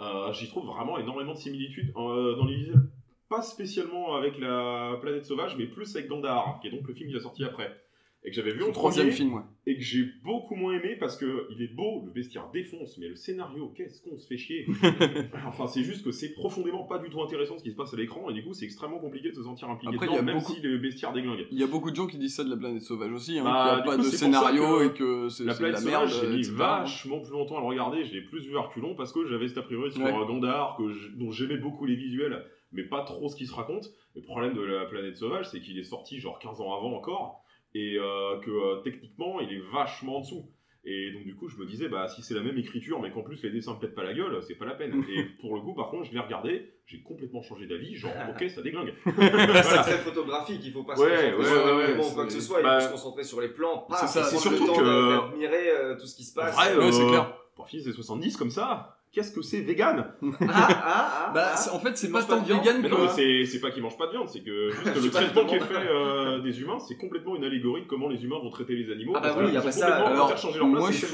[0.00, 2.88] euh, j'y trouve vraiment énormément de similitudes euh, dans les visuels.
[3.28, 7.10] Pas spécialement avec la planète sauvage, mais plus avec Gandhar, qui est donc le film
[7.10, 7.80] qui a sorti après.
[8.26, 9.42] Et que j'avais vu en troisième premier, film, ouais.
[9.66, 13.08] et que j'ai beaucoup moins aimé parce que il est beau, le bestiaire défonce, mais
[13.08, 14.66] le scénario, qu'est-ce qu'on se fait chier.
[15.46, 17.96] enfin, c'est juste que c'est profondément pas du tout intéressant ce qui se passe à
[17.96, 20.52] l'écran, et du coup, c'est extrêmement compliqué de se sentir impliqué Après, dedans, même beaucoup-
[20.54, 21.46] si le bestiaire déglingue.
[21.50, 23.44] Il y a beaucoup de gens qui disent ça de la planète sauvage aussi, hein,
[23.44, 25.68] Bah, qu'il n'y a pas coup, de scénario que et que c'est la de la
[25.72, 26.08] planète merde.
[26.08, 26.52] j'ai mis etc.
[26.56, 29.48] vachement plus longtemps à le regarder, je l'ai plus vu à reculons parce que j'avais
[29.48, 30.10] cet a priori sur Ouais.
[30.12, 33.54] euh, Gandhar, que je- dont j'aimais beaucoup les visuels, mais pas trop ce qui se
[33.54, 33.90] raconte.
[34.16, 37.43] Le problème de la planète sauvage, c'est qu'il est sorti genre 15 ans avant encore,
[37.74, 40.50] et euh, que euh, techniquement, il est vachement en dessous.
[40.86, 43.22] Et donc du coup, je me disais, bah si c'est la même écriture, mais qu'en
[43.22, 45.02] plus les dessins me pètent pas la gueule, c'est pas la peine.
[45.08, 48.48] et pour le coup, par contre, je l'ai regardé, j'ai complètement changé d'avis, genre ok,
[48.50, 48.92] ça déglingue.
[49.06, 52.32] C'est très photographique, il faut pas se concentrer ouais, sur ouais, le ou quoi que
[52.32, 54.66] ce soit, il bah, faut se concentrer sur les plans, pas c'est c'est le surtout
[54.66, 56.54] temps que- d'admirer euh, tout ce qui se passe.
[56.54, 57.34] Ouais, c'est clair.
[57.56, 60.12] Pour fils des 70 comme ça, qu'est-ce que c'est vegan?
[60.22, 60.82] Ah, ah,
[61.28, 61.74] ah, Bah, ah.
[61.74, 62.94] en fait, c'est pas pas tant vegan Mais que.
[62.94, 65.44] non, mais c'est pas qu'ils mangent pas de viande, c'est que juste le pas traitement
[65.46, 68.50] qui est fait euh, des humains, c'est complètement une allégorie de comment les humains vont
[68.50, 69.12] traiter les animaux.
[69.16, 71.06] Ah bah oui, qu'ils après ont ça, complètement alors, moi, je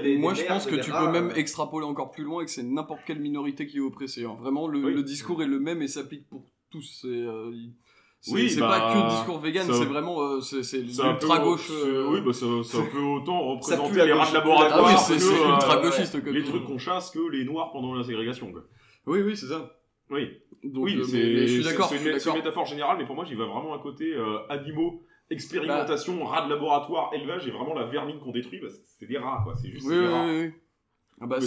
[0.00, 1.34] des- Moi, je pense que tu peux même euh.
[1.34, 4.24] extrapoler encore plus loin et que c'est n'importe quelle minorité qui est oppressée.
[4.24, 4.36] hein.
[4.40, 7.06] Vraiment, le discours est le même et s'applique pour tous.
[8.26, 11.38] Euh, Oui, c'est bah, pas que le discours vegan, c'est vraiment euh, c'est un l'ultra
[11.40, 11.66] gauche.
[11.68, 15.00] c'est- Oui, bah ça, ça peut autant représenter les rats de laboratoire Ah oui, que
[15.00, 16.24] c'est c'est euh, ultra gauchiste.
[16.24, 18.50] comme les trucs qu'on chasse que les noirs pendant la ségrégation.
[18.50, 18.64] Quoi.
[19.06, 19.78] Oui, oui, c'est ça.
[20.10, 20.30] Oui,
[20.62, 21.88] Donc, oui euh, je suis d'accord.
[21.88, 26.24] c'est une, métaphore générale, mais pour moi, j'y va vraiment à côté euh, animaux, expérimentation,
[26.24, 29.54] rats de laboratoire, élevage, et vraiment la vermine qu'on détruit, bah, c'est- des rats, quoi.
[29.54, 30.24] C'est juste Oui, des rats.
[30.26, 30.52] oui, oui.
[31.20, 31.38] Ah bah,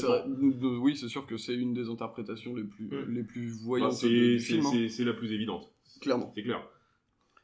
[0.82, 3.06] oui, c'est sûr que c'est une des interprétations les plus, Mm.
[3.14, 4.66] les plus Bah, voyantes du film.
[4.66, 4.88] hein.
[4.90, 5.72] c'est la plus évidente.
[6.00, 6.32] Clairement.
[6.36, 6.68] C'est clair.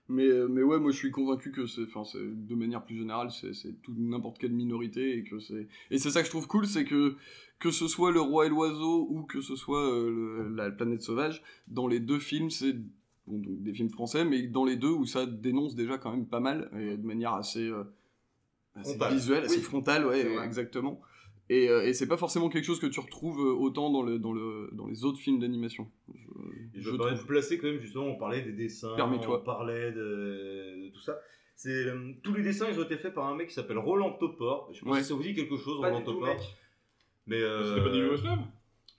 [0.09, 2.97] Mais, euh, mais ouais, moi je suis convaincu que c'est, enfin, c'est de manière plus
[2.97, 6.31] générale, c'est, c'est tout n'importe quelle minorité et que c'est, et c'est ça que je
[6.31, 7.15] trouve cool, c'est que
[7.59, 10.09] que ce soit le roi et l'oiseau ou que ce soit euh,
[10.49, 12.73] le- la planète sauvage, dans les deux films, c'est
[13.27, 16.27] bon, donc des films français, mais dans les deux où ça dénonce déjà quand même
[16.27, 17.85] pas mal et de manière assez, euh,
[18.75, 20.99] assez visuelle, assez Oui, frontale, ouais, exactement.
[21.49, 24.17] Et, euh, et c'est pas forcément quelque chose que tu retrouves euh, autant dans, le,
[24.17, 25.89] dans, le, dans les autres films d'animation.
[26.13, 27.25] Je, Et je je vais trouve.
[27.25, 31.19] placer quand même, justement, on parlait des dessins, on parlait de, de tout ça.
[31.55, 34.13] C'est, euh, tous les dessins, ils ont été faits par un mec qui s'appelle Roland
[34.13, 34.69] Topor.
[34.73, 35.01] Je sais pas Ouais.
[35.01, 36.35] si ça vous dit quelque chose, Pas Roland Topor.
[37.27, 37.63] Mais euh...
[37.75, 38.39] C'était pas des Yougoslaves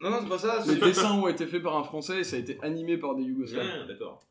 [0.01, 0.65] Non, non, c'est pas ça.
[0.67, 3.23] Les dessins ont été faits par un Français et ça a été animé par des
[3.23, 3.67] Yougoslaves.
[3.83, 4.23] Ah, d'accord.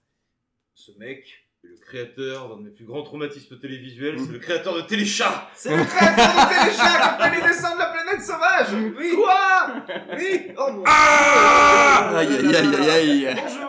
[0.76, 4.16] Ce mec le créateur d'un de mes plus grands traumatismes télévisuels.
[4.16, 4.26] Mm.
[4.26, 5.50] C'est le créateur de Téléchat.
[5.56, 8.68] C'est le créateur de Téléchat qui a fait les dessins de la planète sauvage
[8.98, 9.14] Oui.
[9.16, 9.68] Quoi?
[10.18, 13.36] Oui Oh mon Ah Aïe, aïe, aïe, aïe, aïe.
[13.42, 13.63] Bonjour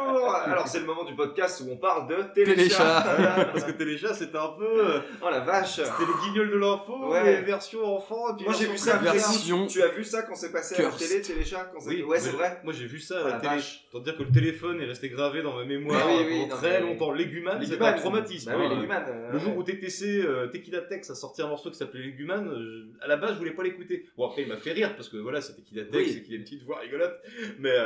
[0.65, 2.55] Alors c'est le moment du podcast où on parle de Téléchat.
[2.55, 4.65] Téléchat Voilà, parce que Téléchat, c'était un peu.
[4.65, 7.41] euh, Oh la vache C'était le guignol de l'info, Ouais.
[7.41, 10.83] Et puis Moi j'ai vu ça, version tu as vu ça quand c'est passé à
[10.85, 13.29] la télé, Téléchat quand c'est- Oui, Ouais c'est vrai Moi j'ai vu ça à Oh
[13.29, 13.63] la la télé.
[13.93, 16.61] Tant dire que le téléphone est resté gravé dans ma mémoire oui, oui, pendant non,
[16.63, 17.13] très mais- longtemps.
[17.13, 18.51] Léguman, Les c'est un traumatisme.
[18.51, 18.69] Bah hein.
[18.71, 21.77] les Guman, euh, Le jour où TTC, euh, Tequila Tex a sorti un morceau qui
[21.77, 24.07] s'appelait Léguman, euh, à la base je voulais pas l'écouter.
[24.17, 26.37] Bon après il m'a fait rire parce que voilà c'est Tequila Tex et qu'il a
[26.39, 27.21] une petite voix rigolote.
[27.59, 27.77] Mais,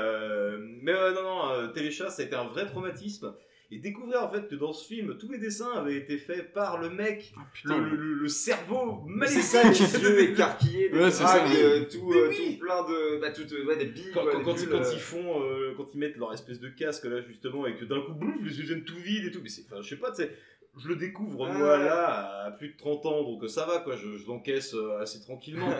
[0.84, 3.35] non, non, Téléchat ça a été un vrai traumatisme.
[3.70, 6.81] Et découvrir en fait que dans ce film, tous les dessins avaient été faits par
[6.81, 7.77] le mec, putain.
[7.77, 9.86] le, le- le cerveau Mais c'est maléfique.
[9.86, 12.55] ça, les yeux écarquillés, des Ouais, dragues, euh, tout, euh, oui.
[12.55, 13.20] tout plein de.
[13.20, 14.93] Bah, tout, euh, ouais, des billes, Quand, quoi, quand- des quand ils, bulles, quand euh.
[14.95, 15.43] ils font,
[15.77, 18.57] quand ils mettent leur espèce de casque là justement et que d'un coup, boum, les
[18.57, 20.32] yeux deviennent tout vides et tout, mais c'est, enfin, je sais pas, tu sais,
[20.78, 21.85] je le découvre Ah moi ouais.
[21.85, 25.69] là à plus de 30 ans, donc ça va quoi, je, je l'encaisse assez tranquillement.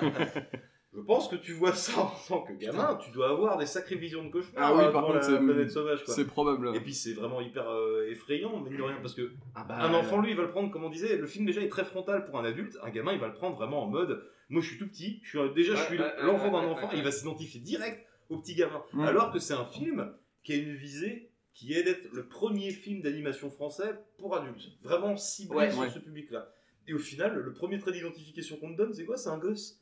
[0.99, 3.97] je pense que tu vois ça en tant que gamin, tu dois avoir des sacrées
[3.97, 6.15] visions de cauchemar Ah oui, euh, par contre, la c'est- planète sauvage quoi.
[6.15, 6.75] C'est probable.
[6.77, 9.95] Et puis c'est vraiment hyper euh, effrayant, mine de rien, parce que Ah bah, un
[9.95, 12.25] enfant, lui, il va le prendre, comme on disait, le film déjà est très frontal
[12.25, 12.77] pour un adulte.
[12.83, 15.39] Un gamin, il va le prendre vraiment en mode moi je suis tout petit, je
[15.39, 18.39] suis déjà je suis l'enfant d'un ouais, enfant, ouais, et il va s'identifier direct au
[18.39, 18.83] petit gamin.
[19.03, 20.11] Alors que c'est un film
[20.43, 24.71] qui a une visée qui est d'être le premier film d'animation français pour adultes.
[24.83, 25.91] Vraiment ciblé Ouais, sur ouais.
[25.91, 26.51] ce public-là.
[26.87, 29.17] Et au final, le premier trait d'identification qu'on te donne, c'est quoi?
[29.19, 29.79] C'est un gosse.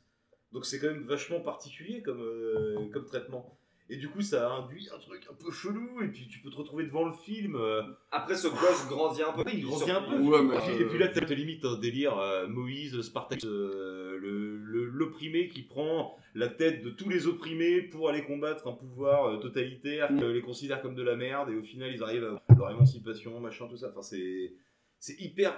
[0.53, 3.57] Donc c'est quand même vachement particulier comme, euh, comme traitement.
[3.89, 6.57] Et du coup, ça induit un truc un peu chelou, et puis tu peux te
[6.57, 7.55] retrouver devant le film.
[7.55, 9.43] euh, Après, ce gosse grandit un peu.
[9.45, 10.19] oui, il grandit un peu.
[10.19, 12.99] Ouais, mais, et, puis, euh, et puis là, t'as t'as limite un délire euh, Moïse,
[13.01, 18.25] Spartacus, euh, le- le- l'opprimé qui prend la tête de tous les opprimés pour aller
[18.25, 20.17] combattre un pouvoir euh, totalitaire Mm.
[20.17, 22.69] qui euh, les considère comme de la merde et au final ils arrivent à leur
[22.71, 23.87] émancipation, machin, tout ça.
[23.91, 24.51] Enfin, c'est
[24.99, 25.57] c'est hyper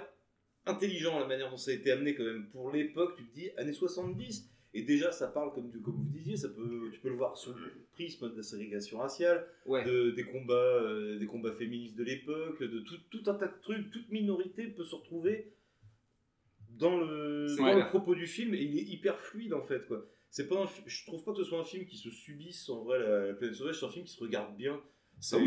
[0.66, 2.48] intelligent la manière dont ça a été amené quand même.
[2.50, 4.48] Pour l'époque, tu te dis années 70.
[4.72, 7.52] Et déjà, ça parle, comme, comme vous disiez, ça peut, tu peux le voir sous
[7.52, 9.84] le prisme de la ségrégation raciale, Ouais.
[9.84, 13.60] de, des, combats, euh, des combats féministes de l'époque, de tout, tout un tas de
[13.62, 13.90] trucs.
[13.90, 15.52] Toute minorité peut se retrouver
[16.78, 19.86] dans le, dans propos du film et il est hyper fluide en fait.
[19.86, 20.06] Quoi.
[20.30, 22.84] C'est pas un je trouve pas que ce soit un film qui se subisse en
[22.84, 24.80] vrai, la, la planète sauvage, c'est un film qui se regarde bien.
[25.32, 25.38] Ah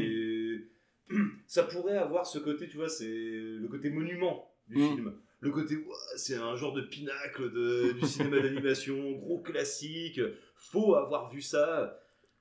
[1.48, 4.96] ça pourrait avoir ce côté, tu vois, c'est le côté monument du Mm.
[4.96, 5.14] film.
[5.44, 5.78] Le côté
[6.16, 10.22] c'est un genre de pinacle de, du cinéma d'animation, gros classique,
[10.56, 12.00] faut avoir vu ça.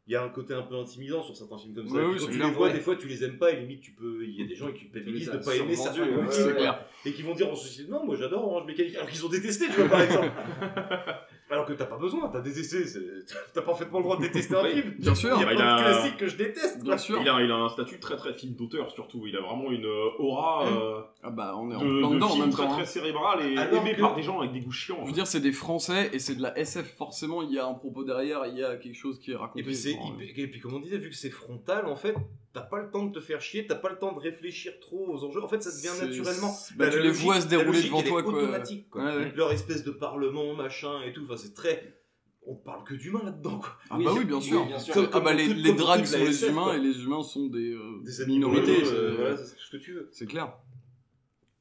[0.09, 1.95] Il y a un côté un peu intimidant sur certains films comme ça.
[1.95, 2.73] Ouais, oui, puis quand tu les vois, ouais.
[2.73, 4.25] des fois tu les aimes pas et limite tu peux.
[4.25, 6.43] Il y a des gens qui culpabilisent de pas as aimer certains ouais, films, c'est
[6.43, 6.53] quoi.
[6.55, 6.87] clair.
[7.05, 9.67] et qui vont dire en société non, moi j'adore Orange Mécanique, alors qu'ils ont détesté,
[9.67, 10.31] tu vois par exemple.
[11.53, 12.85] alors que t'as pas besoin, t'as des essais,
[13.55, 14.95] t'as parfaitement le droit de détester un Oui, film.
[14.99, 15.37] bien sûr.
[15.37, 16.79] Il y a a- de classiques que je déteste.
[16.83, 16.99] Bien quoi.
[16.99, 17.19] sûr.
[17.21, 19.27] Il a, il a un statut très très film d'auteur surtout.
[19.27, 22.27] Il a vraiment une euh, aura euh, Ah bah on est en de, de dedans
[22.27, 22.73] en film même très temps.
[22.73, 22.87] très hein.
[22.87, 24.99] cérébral et Alors aimé que- par des gens avec des goûts chiants.
[25.03, 26.95] Je veux dire, c'est des Français et c'est de la SF.
[26.97, 29.61] Forcément, il y a un propos derrière, il y a quelque chose qui est raconté.
[29.61, 29.93] Et puis, c'est
[30.37, 32.15] et puis comme on disait, vu que c'est frontal, en fait,
[32.53, 35.07] t'as pas le temps de te faire chier, t'as pas le temps de réfléchir trop
[35.09, 35.43] aux enjeux.
[35.43, 36.55] En fait, ça devient naturellement.
[36.77, 38.33] bah, tu les logique- vois se dérouler devant toi, quoi.
[38.35, 39.05] automatique, quoi.
[39.05, 39.33] Ouais, ouais.
[39.35, 41.23] Leur espèce de parlement, machin et tout.
[41.25, 41.99] Enfin, c'est très.
[42.45, 43.79] On parle que d'humains là-dedans, quoi.
[43.89, 44.67] Ah bah oui, bien oui, sûr.
[44.67, 44.93] bien sûr.
[44.95, 46.77] Comme- ah bah les, les dragues sont les SF, humains quoi.
[46.77, 48.83] et les humains sont des, euh, Des animaux, minorités.
[48.85, 50.09] euh, voilà, c'est ce que tu veux.
[50.11, 50.53] c'est clair.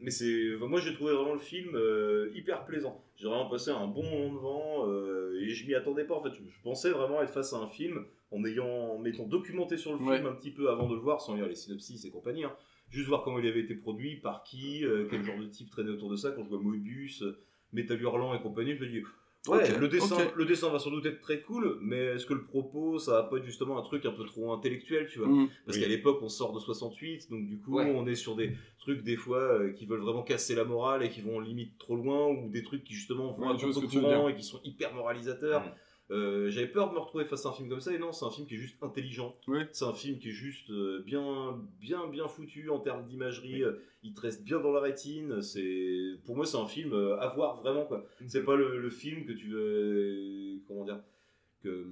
[0.01, 3.03] Mais c'est, enfin, moi j'ai trouvé vraiment le film euh, hyper plaisant.
[3.17, 6.31] J'ai vraiment passé un bon moment devant euh, et je m'y attendais pas en fait.
[6.31, 9.91] Je, je pensais vraiment être face à un film en ayant, en m'étant documenté sur
[9.93, 12.45] le film un petit peu avant de le voir, sans lire les synopsis et compagnie.
[12.45, 12.53] hein.
[12.89, 15.91] Juste voir comment il avait été produit, par qui, euh, quel genre de type traînait
[15.91, 16.31] autour de ça.
[16.31, 17.37] Quand je vois Moebius, euh,
[17.71, 19.03] Metal Hurlant et compagnie, je me dis.
[19.47, 22.43] Ouais, le, dessin, le dessin va sans doute être très cool, mais est-ce que le
[22.43, 25.49] propos, ça va pas être justement un truc un peu trop intellectuel, tu vois Mhm.
[25.65, 25.83] parce Oui.
[25.83, 27.91] qu'à l'époque, on sort de 68, donc du coup, Ouais.
[27.95, 31.09] on est sur des trucs des fois euh, qui veulent vraiment casser la morale et
[31.09, 34.29] qui vont limite trop loin, ou des trucs qui justement vont Ouais, veux contre-courant dire.
[34.29, 35.61] et qui sont hyper moralisateurs.
[35.61, 35.71] Mm.
[36.11, 38.25] Euh, J'avais peur de me retrouver face à un film comme ça, et non, c'est
[38.25, 39.35] un film qui est juste intelligent.
[39.47, 39.67] Ouais.
[39.71, 43.63] C'est un film qui est juste euh, bien, bien, bien foutu en termes d'imagerie.
[43.63, 45.41] euh, Il te reste bien dans la rétine.
[45.41, 48.05] C'est, pour moi, c'est un film euh, à voir vraiment quoi.
[48.19, 48.25] Mm.
[48.27, 50.99] C'est pas le, le film que tu veux, comment dire,
[51.63, 51.85] que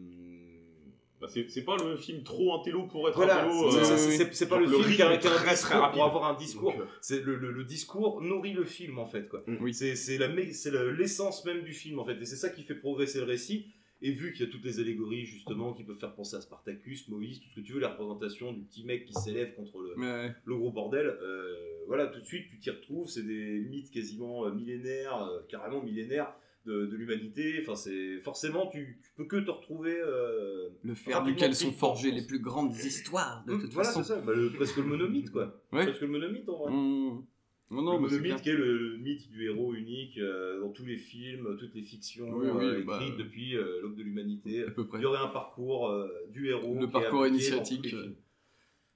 [1.22, 3.72] Bah, c'est c'est pas le film trop intello pour être voilà, intello.
[3.72, 5.52] c'est- euh, c'est- c'est c'est- c'est pas le, le film qui a, un très, très
[5.52, 5.96] discours rapide.
[5.96, 6.74] pour avoir un discours.
[6.74, 9.44] Donc, C'est le, le- le discours nourrit le film en fait quoi.
[9.62, 9.74] Oui.
[9.74, 12.50] C'est c'est la mé- c'est le- l'essence même du film en fait et c'est ça
[12.50, 13.68] qui fait progresser le récit.
[14.02, 17.08] Et vu qu'il y a toutes les allégories justement qui peuvent faire penser à Spartacus,
[17.10, 20.56] Moïse, tout ce que tu veux, la représentation du petit mec qui s'élève contre le,
[20.56, 21.54] gros bordel, euh,
[21.88, 25.84] voilà, tout de suite tu t'y retrouves, c'est des mythes quasiment euh, millénaires, euh, carrément
[25.84, 26.34] millénaires
[26.66, 27.60] de, de l'humanité.
[27.62, 30.00] Enfin, c'est forcément tu, tu peux que te retrouver.
[30.00, 34.04] euh, le fer duquel sont forgées les plus grandes histoires de Hum, toute voilà, façon.
[34.04, 35.62] c'est ça, bah, le- presque le monomythe quoi.
[35.74, 35.84] Ouais.
[35.86, 36.72] Presque le monomythe en vrai.
[36.72, 37.26] Mmh.
[37.72, 38.42] Non, non, le mais clair.
[38.42, 41.84] qui est le, le mythe du héros unique euh, dans tous les films, toutes les
[41.84, 44.66] fictions Oui, oui, euh, bah, écrites depuis euh, l'aube de l'humanité.
[44.96, 46.74] Il y aurait un parcours euh, du héros.
[46.80, 48.16] Le qui parcours initiatique, dans tous les films.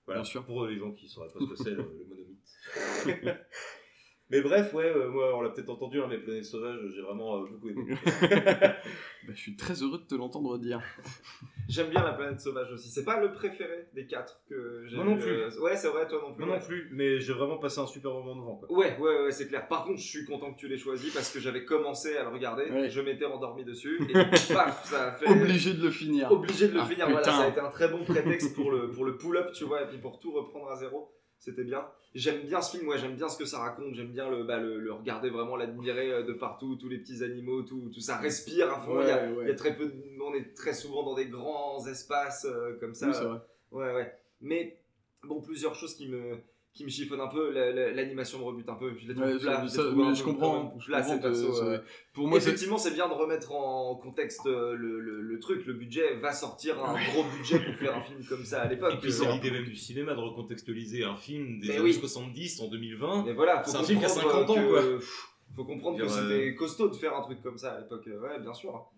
[0.06, 0.44] Voilà, bien sûr.
[0.46, 3.38] pour les gens qui ne sauraient pas ce que c'est le monomythe.
[4.30, 7.38] Mais bref, ouais, euh, moi on l'a peut-être entendu, hein, mais Planète Sauvage, j'ai vraiment
[7.42, 7.94] euh, beaucoup aimé.
[9.26, 10.82] Bah, je suis très heureux de te l'entendre dire.
[11.70, 12.90] J'aime bien la planète sauvage aussi.
[12.90, 15.32] C'est pas le préféré des quatre que j'ai Moi non vu, plus.
[15.32, 16.44] euh, Ouais, c'est vrai, toi non plus.
[16.46, 18.56] Moi non plus, mais j'ai vraiment passé un super moment devant.
[18.58, 18.70] Quoi.
[18.78, 19.66] Ouais, ouais, ouais, c'est clair.
[19.70, 22.30] Par contre, je suis content que tu l'aies choisi parce que j'avais commencé à le
[22.30, 22.90] regarder, Ouais.
[22.90, 24.14] je m'étais endormi dessus et
[24.54, 25.30] paf, ça a fait.
[25.30, 26.30] Obligé de le finir.
[26.30, 27.10] Obligé de le Ah, finir.
[27.10, 29.84] Voilà, ça a été un très bon prétexte pour le, pour le pull-up, tu vois,
[29.84, 31.14] et puis pour tout reprendre à zéro.
[31.44, 31.86] C'était bien.
[32.16, 34.60] J'aime bien ce film, ouais, j'aime bien ce que ça raconte, j'aime bien le, bah,
[34.60, 38.16] le, le regarder, vraiment l'admirer euh, de partout, tous les petits animaux, tout, tout ça
[38.18, 39.02] respire à fond.
[39.02, 39.44] il, y a, Ouais, ouais.
[39.44, 42.78] il y a très peu de- on est très souvent dans des grands espaces euh,
[42.80, 43.08] comme ça.
[43.10, 43.40] Oui, vrai.
[43.72, 44.14] Ouais, ouais.
[44.40, 44.80] Mais
[45.24, 46.38] bon, plusieurs choses qui me,
[46.74, 47.52] qui me chiffonnent un peu.
[47.52, 48.96] La- la- L'animation me rebute un peu.
[48.98, 51.26] Je Ouais, plats, ça- je les ça- trouve mais un je peu comprends, je c'est-
[51.64, 51.78] euh.
[52.14, 55.66] pour moi, c'est- Effectivement, c'est bien de remettre en contexte euh, le, le- le truc.
[55.68, 58.94] Le budget va sortir un gros budget pour faire un film comme ça à l'époque.
[58.96, 61.84] Et puis c'est Euh, l'idée même du cinéma de recontextualiser un film des Mais années
[61.84, 61.94] oui.
[61.94, 63.24] 70 en 2020.
[63.26, 65.06] Mais voilà, c'est un film qui a comprendre 50 ans que- quoi.
[65.56, 68.08] Faut comprendre que euh, c'était costaud de faire un truc comme ça à l'époque.
[68.08, 68.90] Ouais, bien sûr.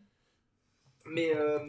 [1.08, 1.60] Mais, euh,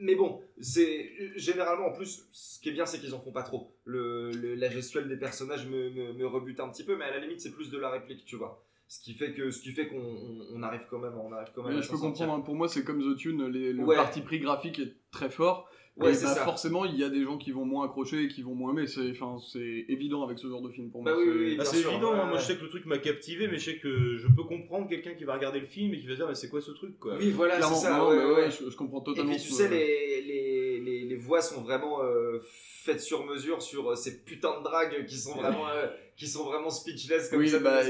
[0.00, 3.42] mais bon, c'est généralement en plus, ce qui est bien, c'est qu'ils en font pas
[3.42, 3.72] trop.
[3.84, 7.10] Le, le- la gestuelle des personnages me, me, me rebute un petit peu, mais à
[7.10, 8.62] la limite, c'est plus de la réplique, tu vois.
[8.88, 11.48] Ce qui fait que, ce qui fait qu'on on, on arrive quand même, on arrive
[11.54, 11.76] quand même.
[11.76, 12.40] À je peux comprendre, hein.
[12.40, 13.96] pour moi c'est comme The Tune, les- le Ouais.
[13.96, 15.68] parti pris graphique est très fort.
[15.98, 16.44] Ouais, c'est bah, ça.
[16.44, 18.86] forcément il y a des gens qui vont moins accrocher et qui vont moins aimer.
[18.86, 21.22] C'est enfin, c'est évident avec ce genre de film pour Bah moi.
[21.22, 22.26] oui, c'est- oui, Ah, c'est évident, ouais, hein.
[22.26, 24.88] moi je sais que le truc m'a captivé, mais je sais que je peux comprendre
[24.88, 26.72] quelqu'un qui va regarder le film et qui va se dire mais c'est quoi ce
[26.72, 27.16] truc quoi?
[27.18, 27.96] Oui, voilà, c'est ça.
[27.98, 29.32] non, ouais, je, je comprends Et totalement.
[29.32, 30.55] puis tu ce- sais, les, les,
[31.16, 32.40] les, voix sont vraiment euh,
[32.86, 35.86] faites sur mesure sur euh, ces putains de dragues qui sont vraiment, euh,
[36.16, 37.80] qui sont vraiment speechless comme Oui, ça, bah,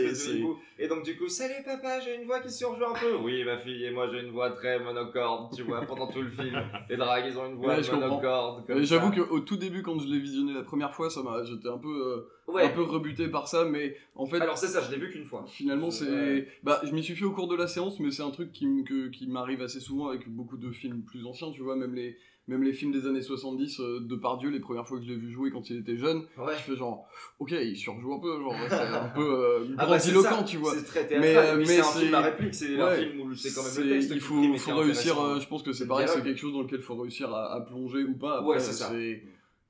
[0.78, 3.16] et donc du coup, salut papa, j'ai une voix qui surjoue un peu.
[3.16, 6.31] Oui, ma fille, et moi j'ai une voix très monocorde, tu vois, pendant tout le
[6.31, 6.57] film.
[6.90, 8.65] Les dragues, ils ont une voix Ouais, monocorde.
[8.82, 11.78] J'avoue qu'au tout début, quand je l'ai visionné la première fois, ça m'a, j'étais un
[11.78, 12.62] peu, euh, Ouais.
[12.62, 15.24] un peu rebuté par ça, mais en fait, Alors c'est ça, je l'ai vu qu'une
[15.24, 15.44] fois.
[15.48, 16.48] finalement, c'est, Ouais.
[16.62, 19.27] bah, je m'y suis fait au cours de la séance, mais c'est un truc qui
[19.27, 22.16] m'arrive assez souvent avec beaucoup de films plus anciens, tu vois, même les,
[22.48, 25.16] même les films des années 70 euh, de Pardieu, les premières fois que je l'ai
[25.16, 26.52] vu jouer quand il était jeune, Ouais.
[26.56, 27.09] je fais genre,
[27.40, 30.73] ok, il surjoue un peu, genre, c'est un peu euh, Ah bah, grandiloquent, tu vois.
[30.74, 33.35] c'est très théâtral, mais mais c'est un film à réplique, c'est un ouais, film où
[33.35, 34.40] c'est quand même le texte Il faut,
[34.77, 37.32] réussir, euh, je pense que c'est pareil, c'est quelque chose dans lequel il faut réussir
[37.35, 38.43] à, à plonger ou pas.
[38.43, 38.93] Ouais, Après, c'est ça.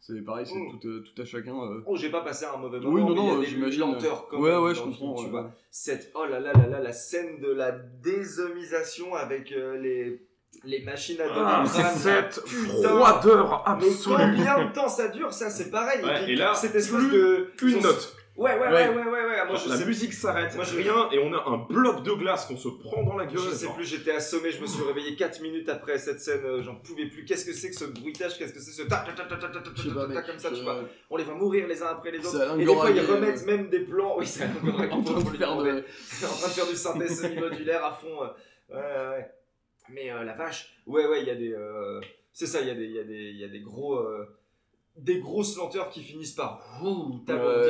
[0.01, 1.57] c'est pareil, c'est tout, euh, tout à chacun.
[1.59, 1.81] euh.
[1.87, 2.93] Oh, j'ai pas passé un mauvais moment.
[2.95, 3.81] Oui, non, non, j'imagine.
[3.81, 5.31] lenteurs quand Ouais, ouais, je film, comprends, Tu ouais.
[5.31, 10.21] vois, cette oh là là là là, la scène de la désomisation avec euh, les
[10.65, 14.17] les machines à donner Ah, le crâne, cette froideur Mais absolue.
[14.17, 16.05] combien de temps ça dure Ça, c'est pareil.
[16.05, 18.13] Ouais, puis et là, cette espèce plus de Une note.
[18.37, 18.89] Ouais, ouais, ouais, Ouais.
[18.91, 19.47] ouais, ouais, ouais.
[19.49, 22.13] Moi, je la sais- musique s'arrête, Moi, je- rien, et on a un bloc de
[22.13, 23.39] glace qu'on se prend dans la gueule.
[23.39, 23.75] Je sais genre.
[23.77, 27.07] plus, j'étais assommé, je me suis réveillé 4 minutes après cette scène, euh, j'en pouvais
[27.07, 27.25] plus.
[27.25, 28.37] Qu'est-ce que c'est que ce bruitage?
[28.37, 30.57] Qu'est-ce que c'est ce tac tac Je sais tac pas, tac mec, comme ça, je-
[30.57, 32.59] tu vois On les voit mourir les uns après les autres.
[32.61, 34.17] Et des fois, ils remettent euh, même des plans.
[34.19, 34.49] Oui, c'est un
[34.93, 35.71] En train de faire de- demander.
[35.71, 38.23] en train de faire du synthèse semi-modulaire à fond.
[38.23, 38.27] euh,
[38.69, 39.31] Ouais, ouais, ouais.
[39.89, 41.53] Mais euh, la vache, ouais, ouais, il y a des.
[41.53, 42.01] euh,
[42.33, 43.97] C'est ça, il y, a des- y, y a des gros.
[43.97, 44.27] euh,
[44.99, 46.59] Des grosses lenteurs qui finissent par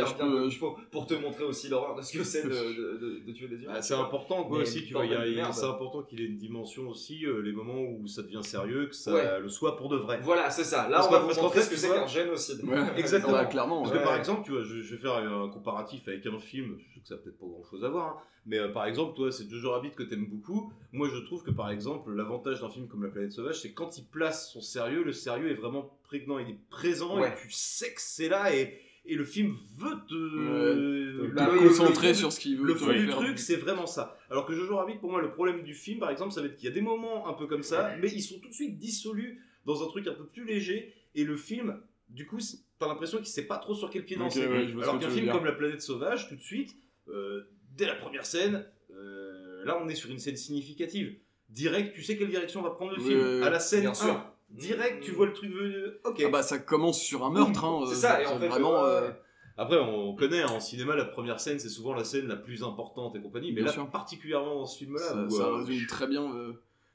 [0.07, 2.99] je bien il faut pour te montrer aussi l'horreur de ce que c'est de, de-
[2.99, 3.75] de- de tuer des humains.
[3.75, 5.05] Bah, c'est important quoi Mais aussi, tu vois,
[5.53, 8.95] c'est important qu'il ait une dimension aussi, euh, les moments où ça devient sérieux, que
[8.95, 9.41] ça Ouais.
[9.41, 10.21] le soit pour de vrai.
[10.23, 10.89] Voilà, c'est ça.
[10.89, 12.61] Là, Parce on va vous montrer fait, ce que c'est qu'un génocide.
[12.97, 13.33] Exactement.
[13.35, 13.99] Ouais, clairement, Parce ouais.
[14.01, 16.95] que par exemple, tu vois, je, je vais faire un comparatif avec un film, je
[16.95, 19.33] sais que ça n'a peut-être pas grand-chose à voir, hein, mais euh, par exemple, toi,
[19.33, 20.73] c'est Jojo Rabbit que t'aimes beaucoup.
[20.93, 23.99] Moi, je trouve que par exemple, l'avantage d'un film comme La Planète Sauvage, c'est quand
[23.99, 27.29] il place son sérieux, le sérieux est vraiment prégnant, il est présent Ouais.
[27.29, 32.41] et tu sais que c'est là et, et le film veut te, concentrer sur ce
[32.41, 33.17] qu'il veut le fond du faire.
[33.17, 34.19] truc, c'est vraiment ça.
[34.31, 36.57] Alors que Jojo Rabbit, pour moi, le problème du film, par exemple, ça va être
[36.57, 38.79] qu'il y a des moments un peu comme ça, mais ils sont tout de suite
[38.79, 40.93] dissolus dans un truc un peu plus léger.
[41.15, 42.39] Et le film, du coup,
[42.79, 44.47] t'as l'impression qu'il sait pas trop sur quel pied danser.
[44.47, 45.33] ouais, Alors qu'un film dire.
[45.33, 46.77] comme La Planète Sauvage, tout de suite,
[47.09, 47.43] euh,
[47.77, 51.17] dès la première scène, euh, là, on est sur une scène significative.
[51.49, 53.21] Direct, tu sais quelle direction va prendre le Oui, film.
[53.21, 53.43] oui, oui.
[53.45, 54.25] À la scène Bien 1, sûr.
[54.51, 55.93] Direct, tu vois le truc venir.
[56.05, 56.23] Ok.
[56.25, 57.85] Ah bah ça commence sur un meurtre, hein.
[57.87, 58.85] C'est euh, ça, et en fait, vraiment.
[58.85, 59.11] euh,
[59.57, 62.63] Après, on connaît hein, en cinéma, la première scène, c'est souvent la scène la plus
[62.63, 63.49] importante et compagnie.
[63.51, 63.89] Mais Bien là, sûr.
[63.91, 66.53] particulièrement dans ce film-là, ça, où, ça euh, résume très bien euh,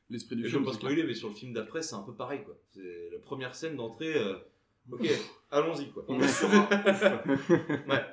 [0.10, 0.64] l'esprit du Et je film.
[0.66, 0.92] c'est clair.
[0.92, 2.56] spoiler, mais sur le film d'après, c'est un peu pareil, quoi.
[2.70, 4.14] C'est la première scène d'entrée.
[4.16, 4.36] euh,
[4.92, 5.08] Ok,
[5.52, 6.04] allons-y, quoi.
[6.08, 6.68] On est sur un.
[7.90, 8.06] Ouais.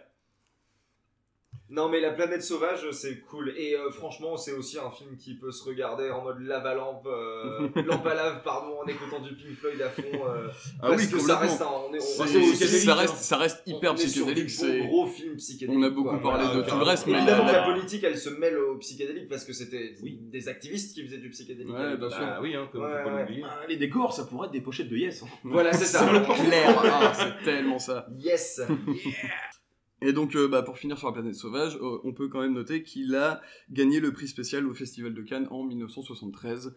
[1.71, 5.35] Non mais la planète sauvage c'est cool et euh, franchement c'est aussi un film qui
[5.35, 9.21] peut se regarder en mode lave à lampe, euh, lampe à lave pardon en écoutant
[9.21, 10.49] du Pink Floyd à fond euh,
[10.81, 12.95] Ah parce oui, que ça reste un, on est, on, est psychédélique, ça hein.
[12.95, 14.49] reste, ça reste hyper On psychédélique.
[14.51, 15.79] C'est gros, gros films psychédéliques.
[15.79, 16.23] On a beaucoup quoi.
[16.23, 18.77] parlé Voilà, de tout le reste, mais Évidemment la- la- politique elle se mêle au
[18.79, 21.75] psychédélique parce que c'était des activistes qui faisaient du psychédélique.
[21.75, 22.19] Ouais, bien sûr.
[22.21, 23.21] Bah oui, hein, comme Ouais, pas ouais.
[23.23, 23.43] l'oublier.
[23.47, 25.23] Ah, les décors, ça pourrait être des pochettes de Yes.
[25.23, 25.27] hein.
[25.45, 26.07] Voilà c'est ça.
[26.47, 28.07] clair, ah, c'est tellement ça.
[28.19, 28.63] Yes.
[30.01, 32.55] Et donc, euh, bah, pour finir sur la planète sauvage, euh, on peut quand même
[32.55, 36.77] noter qu'il a gagné le prix spécial au Festival de Cannes en 1973,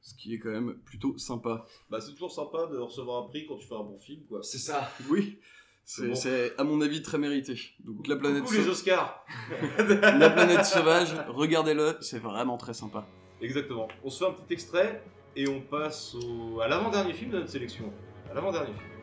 [0.00, 1.64] ce qui est quand même plutôt sympa.
[1.90, 4.42] Bah, c'est toujours sympa de recevoir un prix quand tu fais un bon film, quoi.
[4.42, 4.90] C'est ça.
[5.08, 5.38] Oui,
[5.84, 6.14] C'est c'est bon.
[6.14, 7.58] c'est, à mon avis très mérité.
[7.80, 9.24] Donc la planète, Coucou les Oscars
[9.78, 13.06] la planète sauvage, regardez-le, c'est vraiment très sympa.
[13.40, 13.88] Exactement.
[14.04, 15.02] On se fait un petit extrait
[15.36, 16.60] et on passe au...
[16.60, 17.90] à l'avant-dernier film de notre sélection.
[18.30, 18.97] À l'avant-dernier film.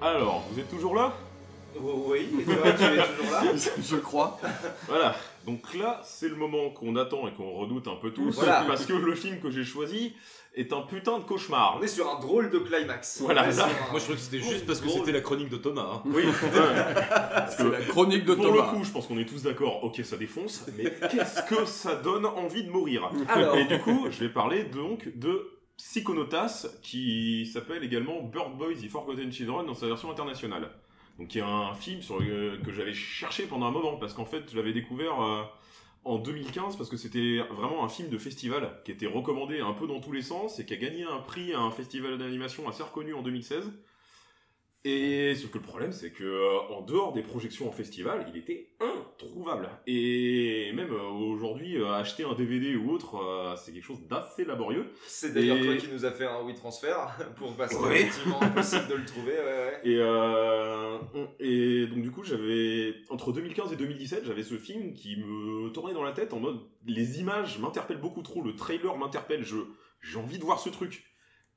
[0.00, 1.12] Alors, vous êtes toujours là?
[1.80, 3.42] Oui, et toi, tu es toujours là
[3.82, 4.38] Je crois.
[4.88, 5.14] Voilà,
[5.46, 8.64] donc là, c'est le moment qu'on attend et qu'on redoute un peu tous, Voilà.
[8.66, 10.14] parce que le film que j'ai choisi
[10.54, 11.76] est un putain de cauchemar.
[11.78, 13.20] On est sur un drôle de climax.
[13.20, 15.12] Voilà, On est là, sur un- Moi je crois que c'était juste parce que c'était
[15.12, 15.86] la chronique de Thomas.
[15.96, 16.02] hein.
[16.06, 16.24] Oui,
[17.50, 18.56] C'est la chronique de pour Thomas.
[18.72, 21.94] le coup, je pense qu'on est tous d'accord, ok, ça défonce, mais qu'est-ce que ça
[21.96, 23.10] donne envie de mourir?
[23.28, 23.56] Alors.
[23.56, 25.48] Et du coup, je vais parler donc de
[26.02, 30.70] Psychonautas, qui s'appelle également Bird Boys The Forgotten Children dans sa version internationale.
[31.18, 34.44] Donc, qui est un film le- que j'avais cherché pendant un moment, parce qu'en fait,
[34.50, 35.42] je l'avais découvert euh,
[36.04, 39.88] en 2015, parce que c'était vraiment un film de festival, qui était recommandé un peu
[39.88, 42.84] dans tous les sens, et qui a gagné un prix à un festival d'animation assez
[42.84, 43.72] reconnu en 2016.
[44.84, 48.38] Et sauf que le problème, c'est que euh, en dehors des projections en festival, il
[48.38, 49.68] était introuvable.
[49.88, 54.86] Et même euh, aujourd'hui, euh, acheter un DVD ou autre, c'est quelque chose d'assez laborieux.
[55.06, 56.94] C'est d'ailleurs Et- toi qui nous a fait un WeTransfer
[57.36, 58.02] pour parce que Ouais.
[58.02, 59.32] effectivement impossible de le trouver.
[59.32, 61.30] Ouais, ouais.
[61.40, 65.70] Et, et donc du coup, j'avais entre 2015 et 2017, j'avais ce film qui me
[65.70, 69.56] tournait dans la tête en mode les images m'interpellent beaucoup trop, le trailer m'interpelle, je
[70.00, 71.04] j'ai envie de voir ce truc.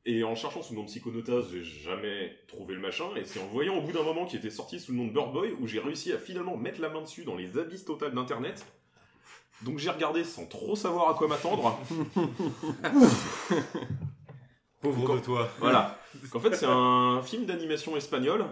[0.06, 3.06] Et en cherchant sous le nom de Psychonautas, j'ai jamais trouvé le machin.
[3.16, 5.12] Et c'est en voyant au bout d'un moment qu'il était sorti sous le nom de
[5.12, 8.16] Bird Boy où j'ai réussi à finalement mettre la main dessus dans les abysses totales
[8.16, 8.66] d'internet.
[9.62, 11.80] Donc j'ai regardé sans trop savoir à quoi m'attendre.
[14.82, 15.50] Pauvre de toi.
[15.60, 16.00] Voilà.
[16.24, 18.48] Donc, en fait, c'est un film d'animation espagnol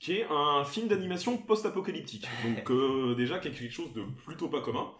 [0.00, 2.26] qui est un film d'animation post-apocalyptique.
[2.44, 4.92] Donc euh, déjà quelque chose de plutôt pas commun,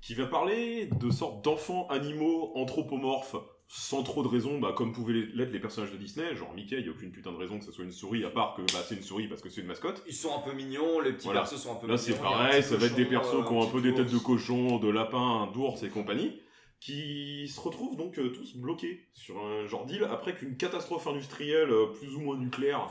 [0.00, 3.36] qui va parler de sortes d'enfants animaux anthropomorphes
[3.68, 6.82] sans trop de raison, bah, comme pouvaient l'être les personnages de Disney, genre Mickey, il
[6.84, 8.78] n'y a aucune putain de raison que ce soit une souris, à part que bah,
[8.86, 10.02] c'est une souris parce que c'est une mascotte.
[10.06, 11.40] Ils sont un peu mignons, les petits Voilà.
[11.40, 11.98] persos sont un peu Là mignons.
[12.04, 13.92] c'est a un pareil, ça va être des persos euh, qui ont un peu des
[13.92, 16.40] têtes de cochon, de lapin, d'ours et compagnie,
[16.80, 21.70] qui se retrouvent donc euh, tous bloqués sur un genre d'île après qu'une catastrophe industrielle
[21.70, 22.86] euh, plus ou moins nucléaire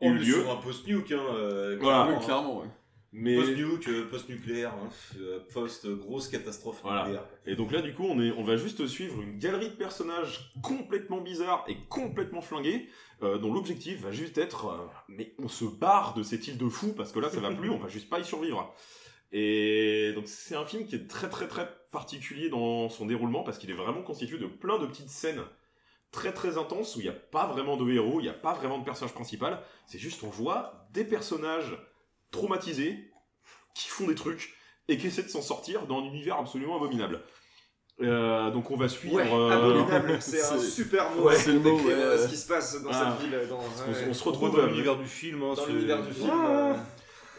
[0.00, 0.42] ait eu lieu.
[0.42, 2.02] sur un post-nuke, hein, euh, Voilà.
[2.04, 2.66] clairement, Oui, clairement, ouais.
[3.16, 4.88] Mais- Post-nuke, euh, post-nucléaire, hein,
[5.20, 7.02] euh, post-grosse catastrophe Voilà.
[7.04, 7.24] nucléaire.
[7.46, 10.52] Et donc là, du coup, on, est, on va juste suivre une galerie de personnages
[10.62, 12.88] complètement bizarres et complètement flingués,
[13.22, 14.78] euh, dont l'objectif va juste être, euh,
[15.08, 17.70] mais on se barre de cette île de fous parce que là, ça va plus,
[17.70, 18.74] on va juste pas y survivre.
[19.30, 23.58] Et donc c'est un film qui est très très très particulier dans son déroulement parce
[23.58, 25.42] qu'il est vraiment constitué de plein de petites scènes
[26.12, 28.52] très très intenses où il n'y a pas vraiment de héros, il n'y a pas
[28.54, 31.76] vraiment de personnage principal, c'est juste on voit des personnages
[32.34, 33.10] traumatisés
[33.74, 34.54] qui font des trucs
[34.88, 37.22] et qui essaient de s'en sortir dans un univers absolument abominable.
[38.02, 39.14] Euh, donc on va suivre.
[39.16, 42.82] Ouais, euh, abominable, c'est un super mot Ouais, pour décrire, euh, ce qui se passe
[42.82, 43.16] dans Ah.
[43.20, 43.48] cette ville.
[43.48, 43.60] Dans,
[44.10, 45.42] on se retrouve dans l'univers du film.
[45.44, 46.30] hein, Dans c'est- l'univers du film.
[46.32, 46.46] Ah.
[46.46, 46.74] euh,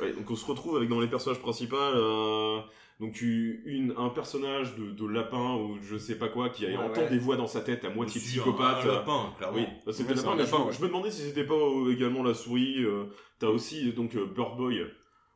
[0.02, 2.60] Ouais, donc on se retrouve avec dans les personnages principaux euh,
[3.00, 6.78] donc tu- une, un personnage de, de lapin ou je sais pas quoi qui Ouais,
[6.78, 7.10] entend ouais.
[7.10, 8.86] des voix dans sa tête à moitié psychopathe.
[8.86, 9.58] un- un lapin, clairement.
[9.58, 10.74] Oui, bah, c'était lapin, un mais je, lapin, ouais.
[10.74, 12.84] je me demandais si c'était pas euh, également la souris.
[12.84, 13.06] euh,
[13.40, 14.82] T'as aussi donc euh, Bird Boy,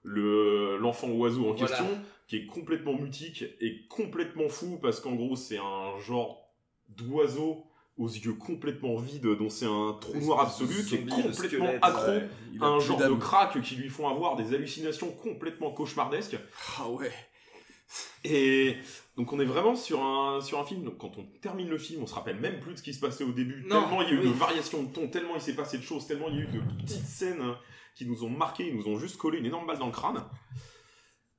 [0.04, 1.68] le l'enfant oiseau en Voilà.
[1.68, 1.86] question,
[2.28, 6.50] qui est complètement mutique et complètement fou parce qu'en gros c'est un genre
[6.90, 7.66] d'oiseau
[7.98, 12.30] aux yeux complètement vides, dont c'est un trou noir absolu, qui est complètement accro ouais.
[12.62, 16.38] À un genre de crack qui lui font avoir des hallucinations complètement cauchemardesques.
[16.80, 17.12] Ah ouais.
[18.24, 18.78] Et
[19.18, 22.04] donc on est vraiment sur un, sur un film, donc quand on termine le film,
[22.04, 24.10] on se rappelle même plus de ce qui se passait au début, Non, tellement il
[24.10, 24.28] y a eu oui.
[24.28, 26.48] de variations de ton, tellement il s'est passé de choses, tellement il y a eu
[26.48, 27.58] de petites scènes hein,
[27.96, 30.24] qui nous ont marqué, ils nous ont juste collé une énorme balle dans le crâne.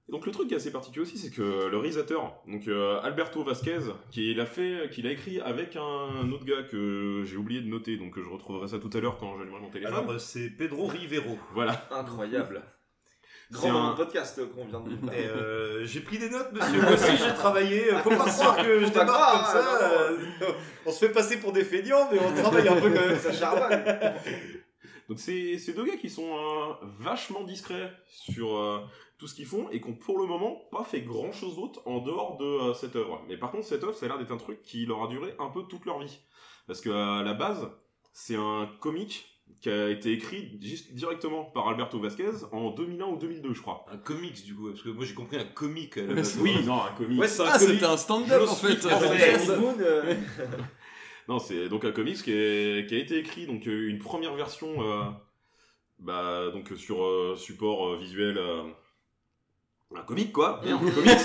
[0.09, 3.01] Et donc le truc qui est assez particulier aussi, c'est que le réalisateur, donc euh,
[3.03, 3.79] Alberto Vasquez,
[4.11, 7.97] qui l'a fait, qui l'a écrit avec un autre gars que j'ai oublié de noter,
[7.97, 9.95] donc je retrouverai ça tout à l'heure quand j'allumerai mon téléphone.
[9.95, 11.39] Alors, c'est Pedro Rivero.
[11.55, 11.87] Voilà.
[11.93, 12.61] Incroyable.
[13.53, 16.81] C'est Grand un- podcast qu'on vient de euh, j'ai pris des notes, monsieur.
[16.83, 17.81] Moi aussi, j'ai travaillé.
[18.05, 19.81] Faut pas croire que je pas démarre comme ça.
[20.41, 20.53] non, euh,
[20.87, 23.19] On se fait passer pour des feignants, mais on travaille un peu quand même.
[23.19, 23.85] Ça charbonne.
[25.09, 28.79] Donc c'est ces deux gars qui sont euh, vachement discrets sur euh,
[29.19, 31.81] tout ce qu'ils font et qui ont pour le moment pas fait grand chose d'autre
[31.87, 33.21] en dehors de euh, cette œuvre.
[33.27, 35.35] Mais par contre cette œuvre ça a l'air d'être un truc qui leur a duré
[35.41, 36.21] un peu toute leur vie.
[36.69, 37.69] Parce que à la base
[38.13, 39.30] c'est un comic
[39.61, 43.85] qui a été écrit juste directement par Alberto Vasquez en 2001 ou 2002 je crois.
[43.93, 45.97] Un comics du coup, parce que moi j'ai compris un comic.
[45.99, 46.31] à la Mais base.
[46.33, 47.21] c'est- oui, non, un comic.
[47.21, 47.75] Ouais, c'est un Ah, comic.
[47.75, 48.87] c'était un stand-up, en fait.
[48.87, 49.57] En.
[49.61, 50.15] Moon, euh,
[51.29, 54.35] Non, c'est donc un comics qui, est- qui a été écrit, donc euh, une première
[54.35, 55.03] version, euh,
[55.99, 58.63] bah, donc sur euh, support euh, visuel, euh,
[59.95, 61.19] un comic quoi, un comics.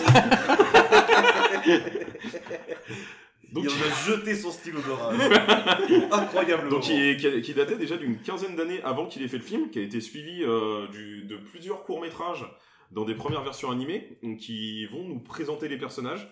[3.52, 5.20] Donc- Il en a jeté son stylo d'orage.
[6.12, 6.70] Incroyablement.
[6.72, 9.44] Donc qui, est- qui qui datait déjà d'une quinzaine d'années avant qu'il ait fait le
[9.44, 12.46] film, qui a été suivi euh, du- de plusieurs courts métrages
[12.92, 16.30] dans des premières versions animées, qui vont nous présenter les personnages.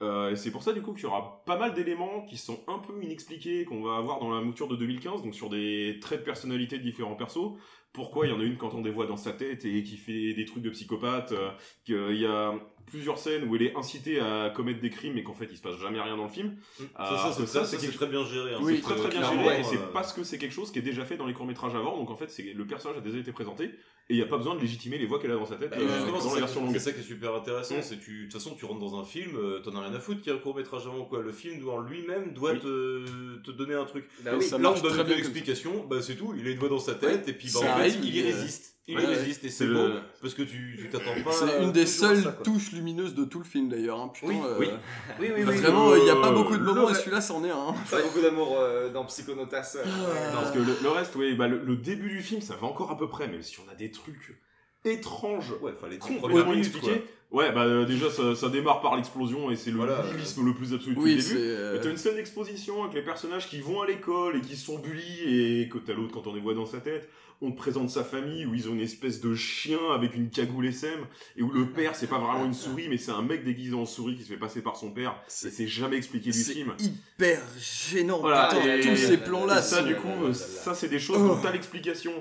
[0.00, 2.62] Euh, et c'est pour ça du coup qu'il y aura pas mal d'éléments qui sont
[2.68, 6.20] un peu inexpliqués qu'on va avoir dans la mouture de 2015, donc sur des traits
[6.20, 7.56] de personnalité de différents persos.
[7.92, 9.96] Pourquoi il y en a une quand on des voit dans sa tête et qui
[9.96, 11.50] fait des trucs de psychopathe, euh,
[11.84, 12.54] qu'il y a
[12.88, 15.62] plusieurs scènes où elle est incitée à commettre des crimes et qu'en fait il se
[15.62, 16.56] passe jamais rien dans le film.
[16.76, 18.58] Ça, Euh, ça, c'est- ça, c'est très bien géré, hein.
[18.62, 19.60] Oui, C'est très très- bien géré.
[19.60, 21.74] et c'est parce que c'est quelque chose qui est déjà fait dans les courts métrages
[21.74, 21.96] avant.
[21.96, 23.70] Donc en fait, c'est le personnage a déjà été présenté
[24.10, 25.70] et il n'y a pas besoin de légitimer les voix qu'elle a dans sa tête
[25.70, 26.72] Bah, euh, justement, dans c'est la ça, version qui- longue.
[26.74, 27.76] c'est ça qui est super intéressant.
[27.76, 27.82] Mm.
[27.82, 30.00] C'est tu, de toute façon, tu rentres dans un film, euh, t'en as rien à
[30.00, 31.20] foutre qu'il y a un court métrage avant ou quoi.
[31.22, 32.60] Le film doit en lui-même doit Oui.
[32.60, 34.06] te, te donner un truc.
[34.24, 34.46] Bah oui.
[34.60, 36.34] Là, on donne une explication, bah c'est tout.
[36.38, 38.74] Il a une voix dans sa tête et puis bah, en fait, il y résiste.
[38.90, 41.30] Il ouais, résiste et c'est le- parce que tu tu t'attends pas.
[41.32, 44.00] C'est une des seules ça, touches lumineuses de tout le film d'ailleurs.
[44.00, 44.08] Hein.
[44.14, 44.66] Putain, Oui, euh, oui.
[45.20, 45.56] Oui, oui, oui.
[45.56, 47.54] Vraiment, il n'y a pas Euh, beaucoup de moments et celui-là c'en est un.
[47.68, 47.74] hein.
[47.90, 49.74] Pas beaucoup d'amour euh, dans Psychonautas.
[49.76, 49.84] euh,
[50.32, 52.66] Non, parce que le, le reste, oui, bah, le, le début du film, ça va
[52.66, 54.38] encore à peu près, même si on a des trucs
[54.84, 57.02] étranges, Ouais, complètement minutes, inexpliqués.
[57.30, 60.02] Ouais, bah euh, déjà, ça, ça démarre par l'explosion et c'est le Voilà.
[60.02, 61.34] nihilisme le plus absolu Oui, c'est.
[61.34, 61.46] début.
[61.46, 64.56] euh, Mais t'as une scène d'exposition avec les personnages qui vont à l'école et qui
[64.56, 67.08] sont bullies et que t'as l'autre quand on les voit dans sa tête.
[67.42, 70.66] On te présente sa famille où ils ont une espèce de chien avec une cagoule
[70.66, 71.00] SM
[71.36, 73.84] et où le père c'est pas vraiment une souris mais c'est un mec déguisé en
[73.86, 75.14] souris qui se fait passer par son père.
[75.28, 76.72] Et c'est jamais expliqué du C'est film.
[76.80, 78.18] hyper gênant.
[78.20, 79.58] Voilà, putain, et- tous ces plans-là.
[79.58, 81.28] et ça, sont- du coup, là, là, ça, c'est des choses Oh.
[81.28, 82.12] dont t'as l'explication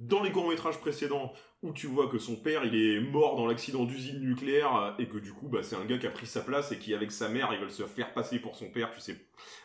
[0.00, 1.32] dans les courts-métrages précédents
[1.62, 5.18] où tu vois que son père, il est mort dans l'accident d'usine nucléaire et que
[5.18, 7.28] du coup, bah, c'est un gars qui a pris sa place et qui, avec sa
[7.28, 9.16] mère, ils veulent se faire passer pour son père, tu sais,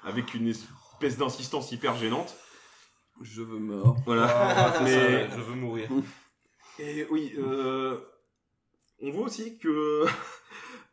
[0.04, 2.36] avec une espèce d'insistance hyper gênante.
[3.22, 3.96] Je veux mort.
[4.06, 4.28] Voilà.
[4.30, 5.88] Ah, c'est Mais- ça, je veux mourir.
[6.80, 7.98] Et oui, euh,
[9.02, 10.06] on voit aussi que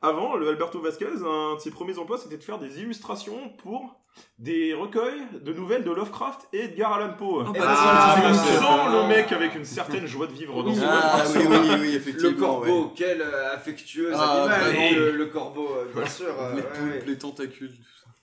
[0.02, 3.96] avant, le Alberto Vasquez, un de ses premiers emplois, c'était de faire des illustrations pour
[4.38, 7.44] des recueils de nouvelles de Lovecraft et Edgar Allan Poe.
[7.46, 7.60] Ah, bah,
[8.22, 8.90] bah, ça.
[8.90, 11.94] le mec avec une certaine joie de vivre dans son Ah oui, oui, oui, Le
[11.94, 12.46] effectivement.
[12.46, 12.90] corbeau, ouais.
[12.94, 14.90] quel euh, affectueux Ah, animal, vraiment.
[14.96, 16.26] le, le corbeau, euh, bien sûr.
[16.38, 17.02] euh, Les ouais, poulpes, ouais.
[17.06, 17.72] les tentacules.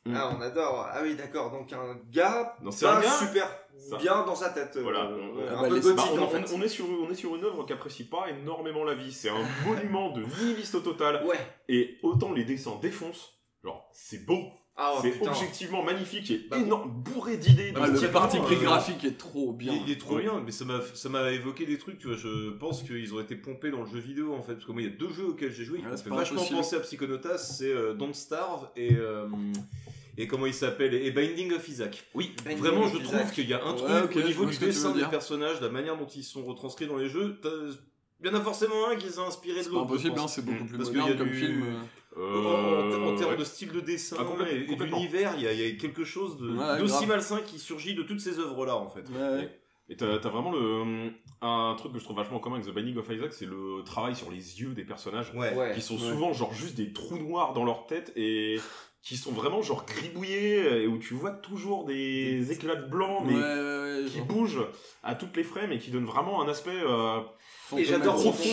[0.05, 0.11] Ça.
[0.15, 0.88] Ah, on adore.
[0.91, 1.51] Ah oui, d'accord.
[1.51, 3.47] Donc un gars, Non, c'est pas un gars super
[3.77, 3.97] Ça.
[3.97, 4.77] bien dans sa tête.
[4.77, 5.05] Voilà.
[5.05, 6.53] euh, Ah un bah, peu les- gothique Bah, on, en fait.
[6.53, 9.11] on- on est sur, on est sur une œuvre qui apprécie pas énormément la vie.
[9.11, 11.26] C'est un monument de nihiliste au total.
[11.26, 11.38] Ouais.
[11.67, 14.43] Et autant les dessins défoncent, genre, c'est beau.
[14.81, 15.31] Ah, oh, c'est putain.
[15.31, 17.72] objectivement magnifique et Bah, énorme, bourré d'idées.
[17.73, 19.73] de Ah, le type, parti euh, pris graphique est trop bien.
[19.73, 22.15] Il, il est trop bien, mais ça m'a ça m'a évoqué des trucs, tu vois.
[22.15, 24.81] Je pense qu'ils ont été pompés dans le jeu vidéo en fait, parce que moi
[24.81, 26.38] il y a deux jeux auxquels j'ai joué qui Ouais, m'ont c'est fait pas vachement
[26.38, 26.57] impossible.
[26.60, 29.27] penser à Psychonautas, c'est euh, Don't Starve et euh,
[30.18, 32.06] et comment il s'appelle et Binding of Isaac.
[32.14, 33.19] Oui, Binding vraiment of je Isaac.
[33.19, 34.65] trouve qu'il y a un Ouais, truc ok, au je niveau vois du ce que
[34.65, 35.10] tu veux dessin des dire.
[35.10, 37.38] personnages, de la manière dont ils sont retranscrits dans les jeux.
[37.41, 37.49] t'as-
[38.22, 39.88] Il y en a forcément un qui s'est inspiré de C'est pas l'autre.
[39.89, 40.31] je impossible, pense.
[40.31, 41.64] hein, c'est beaucoup plus Parce qu'il y moderne a comme du- film.
[41.64, 41.80] euh.
[42.19, 43.37] En- en, en termes ouais.
[43.37, 46.03] de style de dessin Ah, et, et d'univers, il y, a- il y a quelque
[46.03, 49.05] chose Ouais, d'aussi malsain qui surgit de toutes ces œuvres-là en fait.
[49.09, 49.49] Ouais.
[49.91, 52.97] Et t'as vraiment le, un truc que je trouve vachement en commun avec The Binding
[52.97, 55.31] of Isaac, c'est le travail sur les yeux des personnages.
[55.33, 55.55] Ouais.
[55.55, 55.71] Ouais.
[55.73, 56.01] Qui sont Ouais.
[56.11, 58.59] souvent genre juste des trous noirs dans leur tête et
[59.01, 63.33] qui sont vraiment genre gribouillés et où tu vois toujours des éclats de blanc mais
[63.33, 64.67] Ouais, ouais, ouais, qui genre bougent
[65.03, 67.21] à toutes les frames et qui donnent vraiment un aspect euh,
[67.77, 68.43] Et j'adore profond.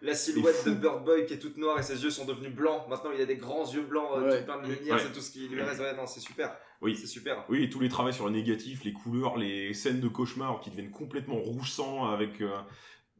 [0.00, 2.82] La silhouette de Bird Boy qui est toute noire et ses yeux sont devenus blancs.
[2.88, 4.38] Maintenant, il a des grands yeux blancs, euh, Ouais.
[4.40, 5.02] tout plein de lumière, Ouais.
[5.04, 5.80] c'est tout ce qui lui reste.
[5.80, 6.56] Ouais, non, c'est super.
[6.80, 6.96] Oui.
[6.96, 7.44] C'est super.
[7.48, 10.70] Oui, et tous les travaux sur le négatif, les couleurs, les scènes de cauchemar qui
[10.70, 12.40] deviennent complètement rouge sang avec.
[12.40, 12.50] euh,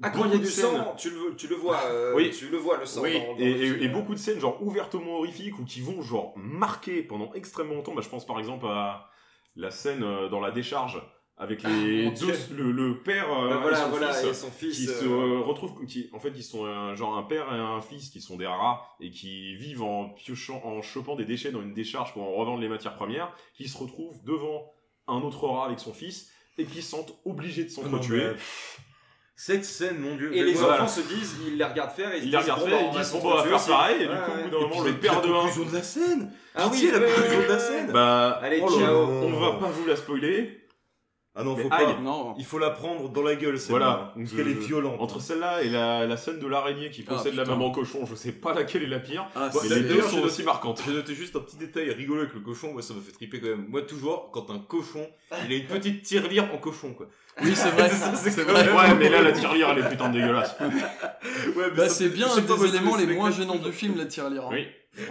[0.00, 0.76] Ah, quand il y a du scènes.
[0.76, 1.80] sang, tu le, tu le vois.
[1.86, 2.30] euh, Oui.
[2.30, 3.02] Tu le vois, le sang.
[3.02, 6.32] Oui, dans, dans et, et- beaucoup de scènes genre ouvertement horrifiques ou qui vont genre
[6.36, 7.94] marquer pendant extrêmement longtemps.
[7.96, 9.10] Bah, je pense par exemple à
[9.56, 9.98] la scène
[10.28, 11.02] dans la décharge
[11.40, 14.50] avec les mon deux, le, le père euh, voilà, et son voilà, fils, et son
[14.50, 17.58] fils, qui se euh, retrouvent, qui, en fait, ils sont euh, genre un père et
[17.58, 21.52] un fils qui sont des rats et qui vivent en piochant, en chopant des déchets
[21.52, 24.72] dans une décharge pour en revendre les matières premières, qui se retrouvent devant
[25.06, 26.28] un autre rat avec son fils
[26.58, 28.18] et qui se sentent obligés de s'entretuer.
[28.18, 28.36] mais-
[29.36, 30.34] Cette scène, mon dieu.
[30.36, 30.82] Et les Voilà.
[30.82, 32.78] enfants se disent, ils les regardent faire et Ils se les disent, regardent bon, faire,
[32.80, 34.42] bah, ils disent bon bah on va faire pareil et du coup au ouais.
[34.42, 36.32] bout d'un moment le la- père la de un conclusion de la scène.
[36.56, 37.92] Ah oui, la conclusion de la scène.
[37.92, 38.96] bah Allez, oh ciao.
[39.06, 40.64] on va pas vous la spoiler
[41.38, 41.86] Ah non, Mais faut aïe.
[41.94, 42.00] pas.
[42.00, 42.34] Non.
[42.36, 44.12] Il faut la prendre dans la gueule, celle Voilà.
[44.16, 44.96] Parce Je- qu'elle est violente.
[45.00, 47.54] Entre celle-là et la, la scène de l'araignée qui Ah, possède la putain.
[47.56, 49.26] maman cochon, je sais pas laquelle est la pire.
[49.36, 50.82] Ah, Bon, c'est- les deux D'ailleurs, sont j'ai aussi marquantes.
[50.84, 53.40] J'ai noté juste un petit détail rigolo avec le cochon, moi ça me fait triper
[53.40, 53.66] quand même.
[53.68, 55.06] Moi toujours, quand un cochon,
[55.46, 57.06] il a une petite tirelire en cochon quoi.
[57.40, 57.88] Oui, c'est vrai.
[57.88, 58.64] Ça, c'est c'est quand vrai.
[58.66, 60.56] même- Ouais, mais là la tirelire elle est putain de dégueulasse.
[60.60, 63.06] Ouais, mais Bah, ça c'est bien je sais un pas, moi, des ça éléments me-
[63.06, 64.44] les moins gênants du film, la tirelire.
[64.46, 64.50] hein.
[64.52, 64.66] Oui.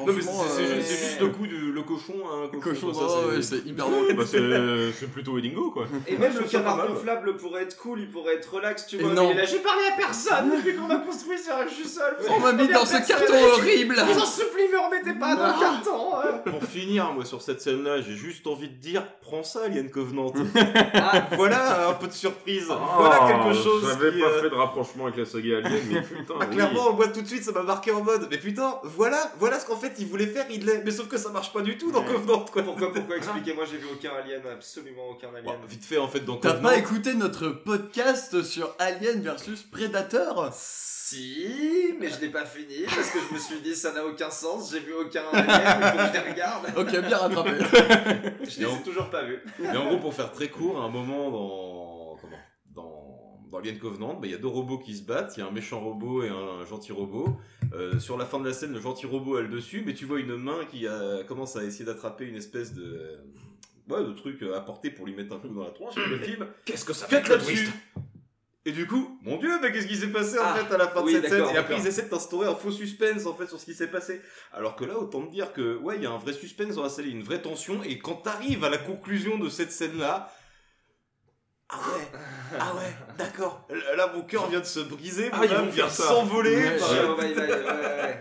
[0.05, 2.87] Non, mais c'est euh, juste, le coup du le cochon à un cochon.
[2.87, 4.13] Cochon, c'est hyper drôle.
[4.15, 5.85] Bah, c'est plutôt Edingo quoi.
[6.07, 9.13] Et même le canard gonflable pourrait être cool, il pourrait être relax, tu vois.
[9.13, 9.27] non.
[9.27, 11.87] Mais il est là, j'ai parlé à personne depuis qu'on a construit ça, je suis
[11.87, 12.17] seul.
[12.29, 13.95] On m'a mis dans ce carton horrible.
[13.97, 16.15] Je vous en supplie, me remettez pas dans le carton.
[16.15, 16.41] hein.
[16.51, 20.33] Pour finir, moi sur cette scène-là, j'ai juste envie de dire, prends ça, Alien Covenant.
[20.93, 22.65] Ah, voilà un peu de surprise.
[22.97, 23.83] voilà quelque chose.
[23.87, 26.33] J'avais pas euh, fait de rapprochement avec la saga Alien, mais putain.
[26.39, 29.59] Ah, clairement, moi tout de suite ça m'a marqué en mode, mais putain, voilà, voilà
[29.59, 31.91] ce qu'en fait, il voulait faire Ridley, mais sauf que ça marche pas du tout
[31.91, 32.13] dans Ouais.
[32.13, 32.63] Covenant, quoi.
[32.63, 35.55] Pourquoi, pourquoi Expliquez-moi, j'ai vu aucun alien, absolument aucun alien.
[35.69, 36.69] Vite fait, en fait, dans T'as Covenant.
[36.69, 43.09] pas écouté notre podcast sur Alien versus Predator Si, mais je l'ai pas fini parce
[43.11, 45.47] que je me suis dit ça n'a aucun sens, j'ai vu aucun alien,
[45.81, 46.65] il faut que je les regarde.
[46.77, 47.51] Ok, bien rattrapé.
[48.43, 49.39] Je les ai toujours pas vus.
[49.59, 51.86] Mais en gros, pour faire très court, à un moment dans.
[53.51, 55.35] Dans, Alien Covenant, bah, il y a deux robots qui se battent.
[55.37, 57.37] Il y a un méchant robot et un gentil robot.
[57.73, 60.05] Euh, sur la fin de la scène, le gentil robot a le dessus, mais tu
[60.05, 63.17] vois une main qui a- commence à essayer d'attraper une espèce de.
[63.89, 65.95] Ouais, de truc à porter pour lui mettre un coup dans la tronche.
[65.95, 66.45] Le film.
[66.65, 67.71] Qu'est-ce que ça fait le là-dessus twist
[68.65, 70.89] Et du coup, mon dieu, mais qu'est-ce qui s'est passé en Ah, fait à la
[70.89, 71.45] fin oui, de cette scène?
[71.53, 73.87] Et après, ils essaient de t'instaurer un faux suspense en fait sur ce qui s'est
[73.89, 74.19] passé.
[74.51, 76.83] Alors que là, autant te dire que, ouais, il y a un vrai suspense dans
[76.83, 80.29] la scène, une vraie tension, et quand t'arrives à la conclusion de cette scène-là.
[81.69, 82.07] Ah ouais,
[82.59, 83.67] ah ouais, d'accord.
[83.97, 86.55] Là, mon cœur vient de se briser, Ah, mon âme vient faire de s'envoler.
[86.55, 88.19] Ouais, ouais, ouais.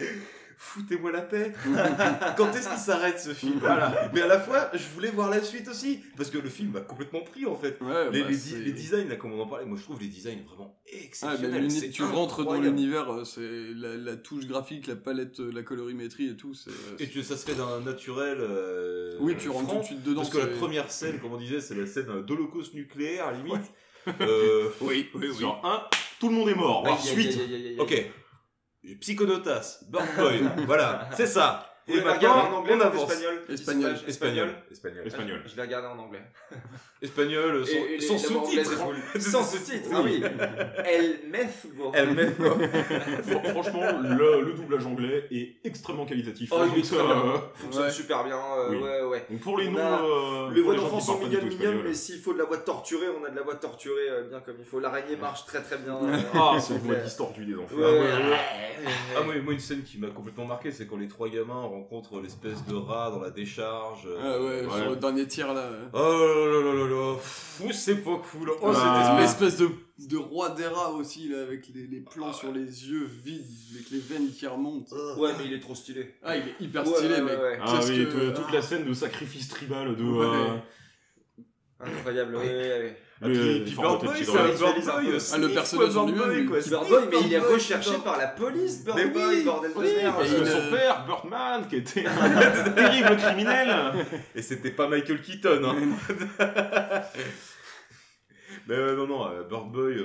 [0.59, 1.53] Foutez-moi la paix.
[2.37, 3.55] Quand est-ce qu'il s'arrête ce film?
[3.61, 4.11] Voilà.
[4.15, 6.81] Mais à la fois, je voulais voir la suite aussi, parce que le film m'a
[6.81, 7.79] complètement pris en fait.
[7.83, 10.43] Ouais, Les, bah, les, designs, là, comme on en parlait, moi je trouve les designs
[10.47, 11.69] vraiment Ah, exceptionnels.
[11.93, 13.41] tu rentres dans l'univers, euh, c'est
[13.75, 16.55] la, la touche graphique, la palette, euh, la colorimétrie et tout.
[16.69, 18.39] euh, Et tu, ça se fait d'un naturel.
[18.41, 21.39] euh, Oui, tu rentres tout de suite dedans, Parce que la première scène, comme on
[21.39, 23.71] disait, c'est la scène d'holocauste nucléaire, limite.
[24.23, 25.35] Euh, Oui, oui, oui.
[25.37, 25.83] Sur un,
[26.19, 26.83] tout le monde est mort.
[26.87, 27.77] Aïe, Ensuite, aïe, aïe.
[27.79, 28.11] ok.
[28.95, 31.76] Psychonotas, Boy, voilà, c'est ça.
[31.89, 33.03] Et regarder maintenant, en anglais on avance.
[33.13, 33.95] espagnol Espagnol.
[34.09, 34.49] Espagnol.
[34.73, 35.07] Espagnol.
[35.07, 35.43] Espagnol.
[35.47, 36.23] Je l'ai regardé en anglais.
[37.03, 37.65] Espagnol,
[38.01, 38.73] sans, sous-titres.
[39.21, 40.23] Sans sous-titres, ah oui.
[40.85, 41.93] El Mesgo.
[41.95, 46.51] Elle met Fran- Franchement, le, le doublage anglais est extrêmement qualitatif.
[46.53, 47.91] Oh, il euh, Fonctionne Ouais.
[47.91, 48.77] super bien, euh, Oui.
[48.79, 49.27] ouais, ouais.
[49.31, 52.39] donc pour les noms, euh, Les voix d'enfants sont mignonnes, mignonnes, mais s'il faut de
[52.39, 54.81] la voix torturée, on a de la voix torturée euh, bien comme il faut.
[54.81, 55.99] L'araignée marche très très bien.
[56.35, 57.77] Ah, c'est une voix distordue des enfants.
[59.17, 62.65] Ah, moi, une scène qui m'a complètement marqué, c'est quand les trois gamins rencontrent l'espèce
[62.67, 64.09] de rat dans la décharge.
[64.21, 65.71] Ah ouais, sur le dernier tir là.
[65.93, 67.17] Oh là là là là là,
[67.65, 68.51] Ouh, c'est pas cool.
[68.63, 69.17] Oh, Ah.
[69.19, 69.69] Cette espèce de,
[70.09, 73.45] de roi des rats aussi, là, avec les, les plans sur les yeux vides,
[73.75, 74.95] avec les veines qui remontent.
[75.19, 76.15] Ouais, mais il est trop stylé.
[76.23, 77.39] Ah, il est hyper Ouais, stylé, ouais, mec.
[77.39, 77.59] ouais.
[77.63, 80.03] Ah oui, que- toute- la scène de sacrifice tribal de.
[80.05, 80.27] Ouais.
[80.27, 80.59] euh,
[81.81, 82.97] Incroyable, ouais, ouais, ouais.
[83.23, 84.45] Ah, puis, le- puis les Bird Boy, c'est petits un.
[84.45, 85.11] Bird Boy.
[85.15, 88.19] euh, Ah, le personnage en Bird Boy, lui-même, Bird Boy, mais il est recherché par
[88.19, 90.27] la police, Bird Mais Boy, oui, bordel de merde.
[90.27, 93.69] Son père, Birdman, qui était un terrible criminel.
[94.35, 95.63] Et c'était pas Michael Keaton.
[98.69, 99.97] Mais euh, non, non, euh, Bird Boy,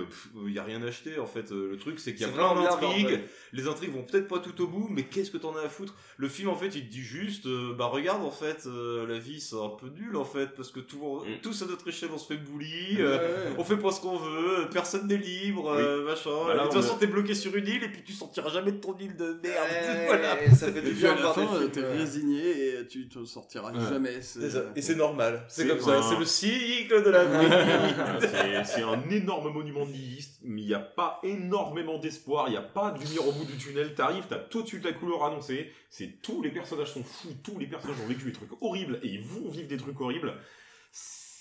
[0.45, 1.51] il y a rien acheté en fait.
[1.51, 3.19] Euh, le truc, c'est qu'il y a plein d'intrigues.
[3.53, 5.95] Les intrigues vont peut-être pas tout au bout, mais qu'est-ce que t'en as à foutre?
[6.17, 9.17] Le film, en fait, il te dit juste, euh, bah regarde, en fait, euh, la
[9.17, 11.41] vie c'est un peu nul en fait, parce que tout, Mm.
[11.41, 13.55] tous à notre échelle on se fait bully, euh, Ouais.
[13.57, 16.29] on fait pas ce qu'on veut, personne n'est libre, euh, machin.
[16.47, 18.13] Bah là, de toute on façon, a- t'es bloqué sur une île et puis tu
[18.13, 19.67] sortiras jamais de ton île de merde.
[19.71, 20.37] Ouais, voilà.
[20.55, 23.07] ça fait Et du puis bien de la voir euh, t'es euh, résigné et tu
[23.09, 23.79] te sortiras Ouais.
[23.89, 24.19] jamais.
[24.75, 25.43] Et c'est normal.
[25.47, 26.01] C'est comme ça.
[26.03, 28.50] C'est le cycle de la vie.
[28.63, 32.61] C'est- un énorme monument nihiliste, mais il n'y a pas énormément d'espoir, il n'y a
[32.61, 33.93] pas de lumière au bout du tunnel.
[33.95, 35.71] T'arrives, t'as tout de suite la couleur annoncée.
[35.89, 39.07] C'est tous les personnages sont fous, tous les personnages ont vécu des trucs horribles et
[39.09, 40.33] ils vont vivre des trucs horribles.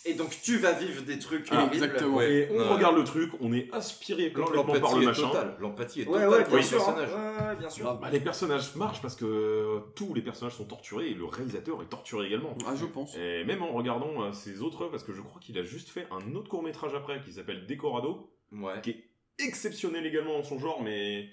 [0.06, 1.74] Et donc tu vas vivre des trucs Ah, horribles.
[1.74, 2.16] exactement.
[2.16, 2.32] Ouais.
[2.32, 2.68] Et on Ouais.
[2.68, 5.22] regarde le truc, on est aspiré complètement par L'empathie le est machin.
[5.28, 5.56] totale.
[5.60, 6.80] L'empathie est totale ouais, pour bien les sûr.
[6.88, 6.92] hein.
[6.94, 7.10] personnages.
[7.14, 7.94] Ouais, ouais, bien sûr.
[7.96, 11.86] Bah, les personnages marchent parce que tous les personnages sont torturés et le réalisateur est
[11.90, 12.56] torturé également.
[12.66, 13.14] Ah, je pense.
[13.16, 15.90] Et même en regardant euh, ses autres œuvres, parce que je crois qu'il a juste
[15.90, 18.80] fait un autre court métrage après qui s'appelle Decorado, Ouais.
[18.82, 19.04] qui est
[19.38, 21.28] exceptionnel également dans son genre, mais,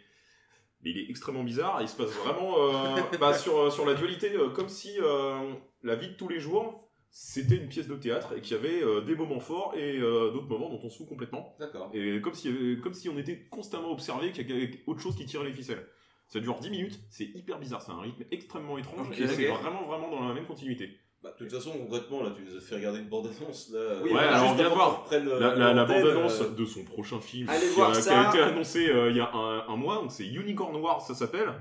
[0.83, 1.77] mais il est extrêmement bizarre.
[1.81, 5.53] Il se passe vraiment euh, bah, sur, euh, sur la dualité, euh, comme si euh,
[5.83, 8.83] la vie de tous les jours c'était une pièce de théâtre et qu'il y avait
[8.83, 11.55] euh, des moments forts et euh, d'autres moments dont on se fout complètement.
[11.59, 11.89] D'accord.
[11.93, 12.51] Et comme si,
[12.83, 15.85] comme si on était constamment observé qu'il y avait autre chose qui tirait les ficelles.
[16.27, 19.49] Ça dure 10 minutes, c'est hyper bizarre, c'est un rythme extrêmement étrange Ok, et c'est
[19.49, 19.59] ok.
[19.61, 20.89] vraiment vraiment dans la même continuité.
[21.23, 23.71] Bah, de toute façon, concrètement, là, tu nous as fait regarder une bande-annonce.
[23.71, 26.65] Là, Oui, euh, ouais, alors qu'on voir euh, la, la- la l'antenne, bande-annonce euh, de
[26.65, 28.21] son prochain film Allez qui, voir a, qui ça.
[28.21, 31.15] a été annoncé euh, il y a un, un mois, donc c'est Unicorn Wars, ça
[31.15, 31.51] s'appelle.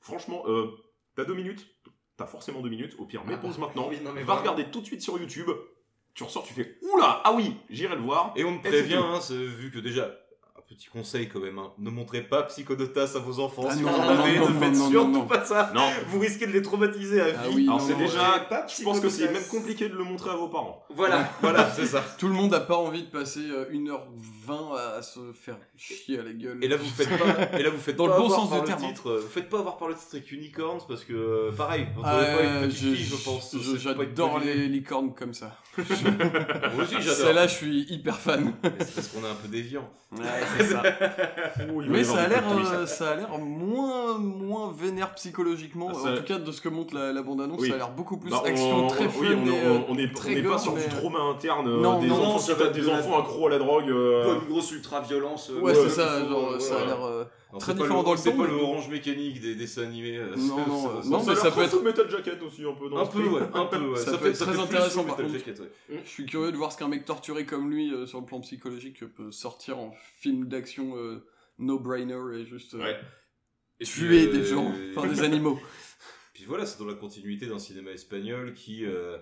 [0.00, 0.66] Franchement, euh,
[1.14, 1.64] t'as deux minutes,
[2.16, 4.40] t'as forcément deux minutes, au pire, mets Ah, pause maintenant, oui, non, mais va vraiment.
[4.40, 5.48] regarder tout de suite sur YouTube,
[6.14, 8.32] tu ressors, tu fais Oula, ah oui, j'irai le voir.
[8.36, 10.14] Et on te prévient, hein, c'est- vu que déjà,
[10.74, 13.66] petit conseil quand même, hein, ne montrez pas Psychodotas à vos enfants.
[13.68, 15.26] Ah si non, vous en avez, non, ne non, faites non, surtout non, non.
[15.26, 15.70] pas ça.
[15.74, 17.36] Non, Vous risquez de les traumatiser à vie.
[17.38, 19.94] Ah oui, alors non, c'est non, déjà, pas je pense que c'est même compliqué de
[19.96, 20.84] le montrer à vos parents.
[20.90, 21.28] Voilà.
[21.40, 22.02] Voilà, c'est ça.
[22.18, 26.22] Tout le monde n'a pas envie de passer euh, 1h20 à se faire chier à
[26.22, 26.58] la gueule.
[26.62, 28.60] Et là vous faites pas, et là vous faites Dans pas le bon avoir sens
[28.60, 28.88] du terme, hein.
[28.88, 31.86] titre, euh, vous faites pas avoir par le titre avec Unicorns parce que euh, pareil,
[31.94, 33.56] vous Ah, pas euh, une petite je- fille, je pense.
[33.78, 35.56] J'adore les licornes comme ça.
[35.76, 35.84] Moi
[36.84, 37.14] aussi j'adore.
[37.14, 38.52] Celle-là, je suis hyper fan.
[38.80, 39.88] C'est parce qu'on est un peu déviant.
[40.64, 40.82] Ça.
[41.72, 45.90] Ouh, il Mais ça a l'air, euh, ça a l'air moins, moins vénère psychologiquement.
[45.94, 47.68] Ah, En tout cas, de ce que montre la, la bande-annonce, Oui.
[47.68, 49.20] ça a l'air beaucoup plus Bah, on- action, très fun.
[49.20, 51.68] oui, on, et, on- euh, on est, on très est pas sur du trauma interne,
[51.68, 53.58] euh, Non, des non, enfants, ça qui va tapent être des enfants accros à la
[53.58, 53.86] drogue.
[53.86, 55.50] Pas une grosse ultra-violence.
[55.62, 56.98] Ouais, c'est ça, genre, ça a l'air
[57.58, 59.82] très c'est pas différent le- dans le C'est pas mais- le orange mécanique des dessins
[59.82, 60.16] animés.
[60.18, 62.64] euh, Non, c'est- non, euh, c'est- non, ça mais ça peut être- Metal Jacket aussi,
[62.64, 63.96] un peu dans Un peu, ouais, un peu, ouais.
[63.98, 65.38] Ça peut être très intéressant, par Metal contre.
[65.46, 66.00] Jacket, ouais.
[66.04, 68.40] Je suis curieux de voir ce qu'un mec torturé comme lui, euh, sur le plan
[68.40, 71.26] psychologique, peut sortir en film d'action euh,
[71.58, 72.96] no-brainer et juste Ouais.
[73.80, 75.58] Et puis, tuer des gens, enfin des animaux.
[76.32, 79.18] Puis voilà, c'est dans la continuité d'un cinéma espagnol qui, euh,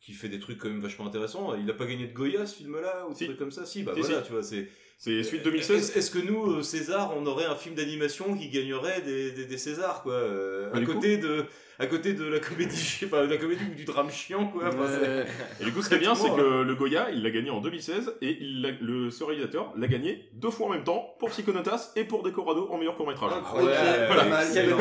[0.00, 1.54] qui fait des trucs quand même vachement intéressants.
[1.54, 3.24] Il a pas gagné de Goya ce film-là ou des Si.
[3.26, 4.26] trucs comme ça Si, bah Si, voilà, si.
[4.26, 4.68] tu vois, c'est.
[5.04, 5.76] C'est suite 2016.
[5.76, 9.46] Est-ce est-ce que nous, euh, César, on aurait un film d'animation qui gagnerait des, des,
[9.46, 11.44] des Césars, quoi euh, Bah, à, côté de,
[11.80, 14.68] à côté de la comédie, enfin, de la comédie ou du drame chiant, quoi.
[14.68, 15.26] Enfin, Ouais.
[15.60, 17.60] Et du coup, ce qui est bien, c'est que le Goya, il l'a gagné en
[17.60, 21.30] 2016 et il l'a- le, ce réalisateur l'a gagné deux fois en même temps pour
[21.30, 23.32] Psychonautas et pour Decorado en meilleur court-métrage.
[23.32, 24.12] Incroyable.
[24.12, 24.46] Ouais, Pas mal.
[24.54, 24.72] Quelle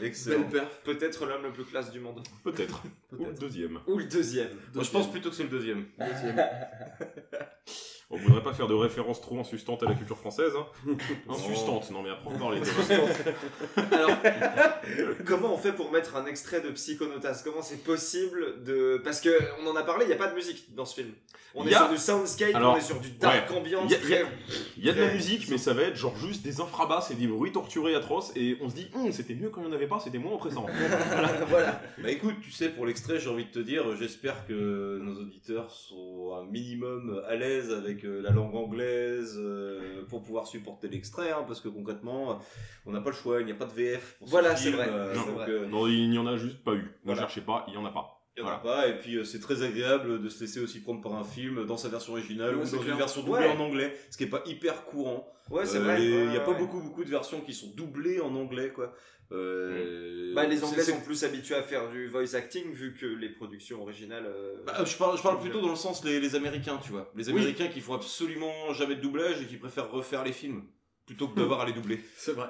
[0.00, 0.44] excellent.
[0.44, 0.64] classe.
[0.84, 2.20] Peut-être l'homme le plus classe du monde.
[2.44, 2.84] Peut-être.
[3.18, 3.80] Ou le deuxième.
[3.88, 4.50] Ou le deuxième.
[4.76, 5.86] Moi, je pense plutôt que c'est le deuxième.
[8.12, 10.52] On voudrait pas faire de références trop insustantes à la culture française.
[10.58, 10.96] Hein.
[11.28, 14.10] Insustantes, non mais après on parler de Alors,
[15.26, 17.42] comment on fait pour mettre un extrait de Psychonautas?
[17.44, 19.00] Comment c'est possible de...
[19.04, 19.30] Parce que
[19.62, 21.12] on en a parlé, il n'y a pas de musique dans ce film.
[21.54, 23.56] On est y a- sur du soundscape, Alors, on est sur du dark ouais.
[23.56, 23.92] ambiance.
[23.92, 26.60] Il y a- y y de la musique, mais ça va être genre juste des
[26.60, 29.66] infrabasses et des bruits torturés atroces, et on se dit, Hum, c'était mieux quand il
[29.66, 30.66] n'y en avait pas, c'était moins oppressant.
[31.48, 31.80] voilà.
[32.02, 35.70] Bah écoute, tu sais, pour l'extrait, j'ai envie de te dire, j'espère que nos auditeurs
[35.72, 41.30] sont un minimum à l'aise avec euh, la langue anglaise euh, pour pouvoir supporter l'extrait,
[41.30, 42.40] hein, parce que concrètement,
[42.86, 44.88] on n'a pas le choix, il n'y a pas de VF pour Voilà, c'est vrai,
[44.88, 45.50] euh, c'est donc, vrai.
[45.50, 46.82] euh, non, il n'y en a juste pas eu.
[46.82, 47.20] Ne Voilà.
[47.22, 48.19] cherchez pas, il n'y en a pas.
[48.36, 48.76] Il y en a Voilà.
[48.82, 51.66] pas, et puis euh, c'est très agréable de se laisser aussi prendre par un film
[51.66, 52.92] dans sa version originale Ouais, ou dans clair.
[52.92, 53.50] une version doublée Ouais.
[53.52, 55.28] en anglais, ce qui est pas hyper courant.
[55.50, 56.02] Ouais, c'est Euh, vrai.
[56.04, 58.94] Il n'y a pas beaucoup beaucoup de versions qui sont doublées en anglais, quoi.
[59.32, 63.28] Euh, Bah, les Anglais sont plus habitués à faire du voice acting vu que les
[63.28, 64.26] productions originales.
[64.26, 67.12] euh, Bah, je parle, je parle plutôt dans le sens les, les Américains, tu vois.
[67.16, 67.32] Les Oui.
[67.38, 70.64] Américains qui font absolument jamais de doublage et qui préfèrent refaire les films
[71.06, 72.00] plutôt que d'avoir à les doubler.
[72.16, 72.48] C'est vrai.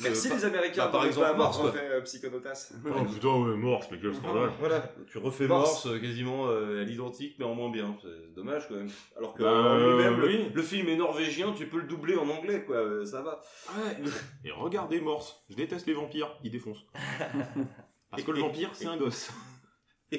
[0.00, 2.72] Merci Euh, les Américains bah, par exemple, Morse, refait euh, Psychonautas.
[2.86, 4.50] Oh putain, ouais, mort, mais quel scandale.
[4.58, 5.84] Voilà, tu refais Morse.
[5.84, 7.94] Morse euh, quasiment euh, à l'identique mais en moins bien.
[8.00, 8.88] C'est dommage quand même.
[9.18, 9.76] Alors que Bah,
[10.54, 12.76] le- film est norvégien, tu peux le doubler en anglais, quoi.
[12.76, 13.40] euh, Ça va.
[14.44, 16.86] Et regardez Morse, je déteste les vampires, ils défoncent.
[18.10, 19.30] Parce que le vampire, c'est un gosse.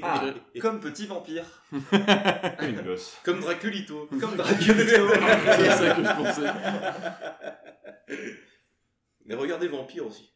[0.02, 0.24] Ah,
[0.60, 1.46] comme petit vampire.
[1.72, 3.18] Une gosse.
[3.24, 4.08] Comme Draculito.
[4.20, 4.74] Comme Draculito.
[4.74, 6.50] C'est ça que je pensais.
[9.26, 10.34] Mais regardez Vampire aussi.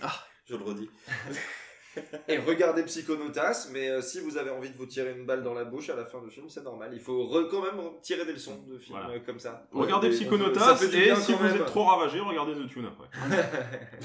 [0.00, 0.12] Ah.
[0.46, 0.88] Je le redis.
[2.28, 5.52] Et regardez Psychonautas, mais euh, si vous avez envie de vous tirer une balle dans
[5.52, 6.90] la bouche à la fin du film, c'est normal.
[6.94, 9.14] Il faut re- quand même tirer des leçons de films Voilà.
[9.14, 9.68] euh, comme ça.
[9.72, 11.56] Regardez Ouais, Psychonautas, et si vous même.
[11.56, 13.08] êtes trop ravagé, regardez The Tune après.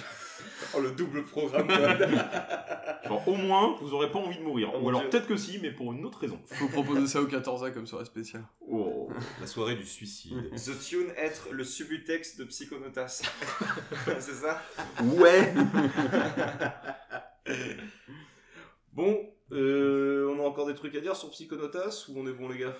[0.75, 1.69] Oh, le double programme.
[3.07, 4.71] Genre, au moins, vous aurez pas envie de mourir.
[4.73, 5.09] Oh Ou alors Dieu.
[5.09, 6.39] peut-être que si, mais pour une autre raison.
[6.45, 8.43] Faut proposer ça au 14A comme soirée spéciale.
[8.67, 9.09] Oh.
[9.39, 10.49] La soirée du suicide.
[10.55, 13.23] The Tune être le subutex de Psychonautas.
[14.19, 14.61] c'est ça?
[15.03, 15.53] Ouais
[18.93, 22.49] Bon, euh, on a encore des trucs à dire sur Psychonautas ou on est bon
[22.49, 22.75] les gars?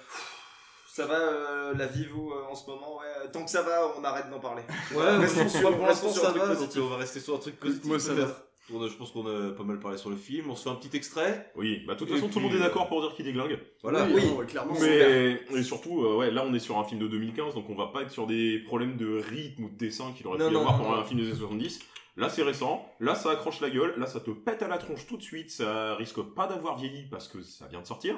[0.98, 3.30] Ça va, euh, la vie, vous, euh, en ce moment ouais.
[3.32, 4.64] Tant que ça va, on arrête d'en parler.
[4.96, 6.82] Ouais, Restons pour sur- pour restons l'instant sur ça un truc va, donc positif.
[6.84, 8.44] on va rester sur un truc positif Moi, ça peut-être.
[8.74, 10.70] On a- Je pense qu'on a pas mal parlé sur le film, on se fait
[10.72, 11.52] un petit extrait.
[11.56, 13.26] Oui, bah de toute Et façon, tout le monde est d'accord euh, pour dire qu'il
[13.26, 13.60] déglingue.
[13.84, 14.06] Voilà.
[14.06, 14.26] oui, oui.
[14.26, 14.74] non, clairement.
[14.82, 17.76] Mais et surtout, euh, ouais, là on est sur un film de 2015, donc on
[17.76, 20.54] va pas être sur des problèmes de rythme ou de dessin qu'il aurait Non, pu
[20.56, 21.02] y avoir non, pendant non.
[21.02, 21.80] un film des années 70.
[22.18, 25.06] Là c'est récent, là ça accroche la gueule, là ça te pète à la tronche
[25.06, 28.16] tout de suite, ça risque pas d'avoir vieilli parce que ça vient de sortir.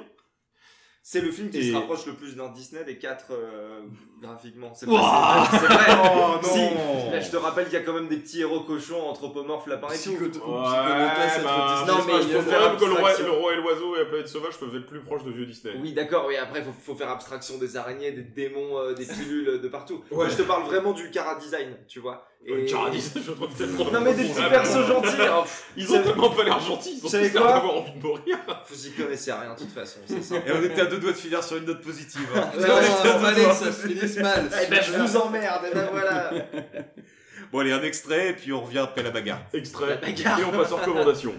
[1.02, 3.80] C'est le film qui Et- se rapproche le plus d'un Disney des quatre euh,
[4.20, 4.72] graphiquement.
[4.74, 4.98] C'est vrai,
[5.50, 5.86] c'est vrai.
[6.04, 7.10] Oh, Si, non.
[7.10, 9.88] là, je te rappelle qu'il y a quand même des petits héros cochons, anthropomorphes, lapins
[9.88, 10.10] et tout.
[10.10, 13.26] Psychoto- Ouais, bah, Disney, Non, mais il je faut faire même que le roi, abstraction.
[13.26, 15.74] le roi et l'oiseau et la planète sauvage peuvent être plus proches de vieux Disney.
[15.80, 19.60] Oui, d'accord, oui, après, faut, faut faire abstraction des araignées, des démons, euh, des pilules
[19.60, 20.04] de partout.
[20.12, 22.26] Moi, je te parle vraiment du cara design, tu vois.
[22.46, 22.64] Et...
[22.64, 23.90] Caradis, je trouve tellement.
[23.92, 25.20] Non, mais des petits persos gentils.
[25.20, 25.44] hein.
[25.76, 27.92] Ils ont tellement pas l'air gentils, ils ont Vous savez tous l'air quoi d'avoir envie
[27.92, 28.38] de mourir.
[28.68, 30.36] Vous y connaissez rien, de toute façon, c'est ça.
[30.36, 32.26] Et on était à deux doigts de finir sur une note positive.
[32.34, 32.50] hein.
[32.56, 34.48] Non, non, fallait que ça se finisse mal.
[34.62, 36.32] Eh ben, je vous emmerde, et ben voilà.
[37.52, 39.42] Bon allez, un extrait et puis on revient après la bagarre.
[39.52, 41.34] Extrait, et on passe aux recommandations.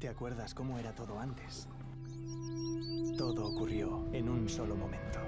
[0.00, 1.68] ¿Te acuerdas cómo era todo antes?
[3.16, 5.20] Todo ocurrió en un solo momento.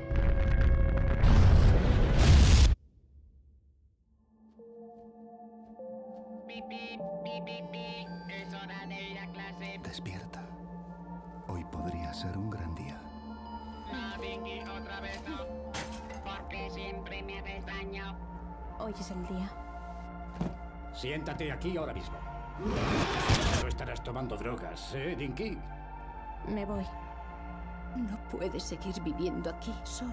[9.83, 10.43] Despierta.
[11.47, 13.01] Hoy podría ser un gran día.
[16.25, 18.17] Porque siempre me haces daño.
[18.81, 19.51] Hoy es el día.
[20.93, 22.17] Siéntate aquí ahora mismo.
[23.63, 25.59] No estarás tomando drogas, ¿eh, Dinky?
[26.49, 26.85] Me voy.
[27.97, 30.13] No puedes seguir viviendo aquí solo.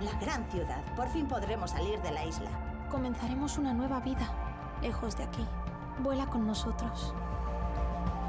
[0.00, 0.82] La gran ciudad.
[0.94, 2.50] Por fin podremos salir de la isla.
[2.90, 4.28] Comenzaremos una nueva vida,
[4.86, 5.44] lejos de aquí.
[5.98, 7.12] Vuela con nosotros.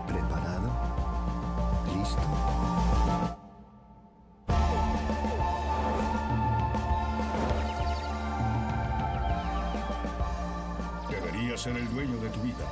[0.08, 0.72] ¿Preparado?
[1.96, 2.22] ¿Listo?
[11.12, 12.66] Deberías ser el dueño de tu vida.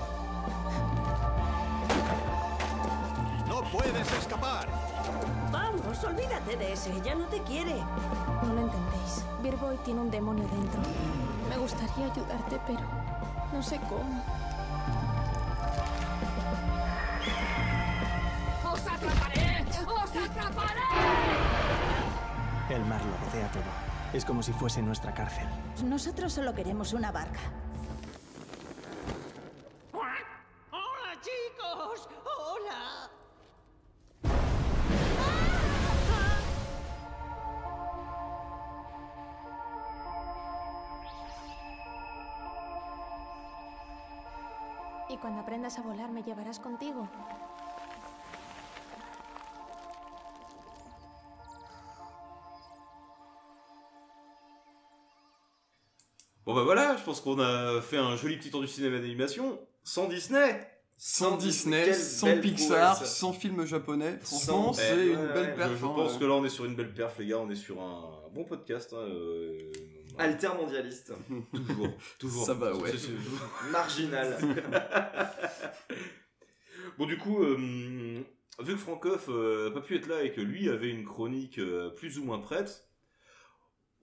[3.48, 4.68] ¡No puedes escapar!
[5.52, 7.00] Vamos, olvídate de ese.
[7.02, 7.76] Ya no te quiere.
[8.42, 9.24] No lo entendéis.
[9.44, 10.82] Beer Boy tiene un demonio dentro.
[11.50, 13.05] Me gustaría ayudarte, pero
[13.54, 14.22] no sé cómo.
[18.72, 19.66] ¡Os atraparé!
[19.86, 20.82] ¡Os atraparé!
[22.70, 23.64] El mar lo rodea todo.
[24.14, 25.48] Es como si fuese nuestra cárcel.
[25.84, 27.40] Nosotros solo queremos una barca.
[45.66, 47.08] Aprendas a volar, me llevarás contigo.
[56.46, 59.60] Bon bah voilà, je pense qu'on a fait un joli petit tour du cinéma d'animation
[59.84, 60.68] sans Disney.
[60.98, 63.16] Sans Disney, Quelle sans belle Pixar, prouesse.
[63.18, 64.18] sans film japonais.
[64.22, 65.72] Franchement, Sans- c'est Eh, une ouais, belle ouais, perf.
[65.72, 66.20] Je, je hein, pense euh.
[66.20, 67.40] que là on est sur une belle perf, les gars.
[67.40, 68.94] On est sur un bon podcast.
[68.94, 69.58] hein, euh,
[70.18, 71.14] Altermondialiste.
[71.54, 72.46] toujours, toujours.
[72.46, 72.92] Ça va, ouais.
[73.72, 74.38] Marginal.
[76.98, 78.22] bon, du coup, euh,
[78.60, 81.60] vu que Francoff euh, a pas pu être là et que lui avait une chronique
[81.60, 82.88] euh, plus ou moins prête,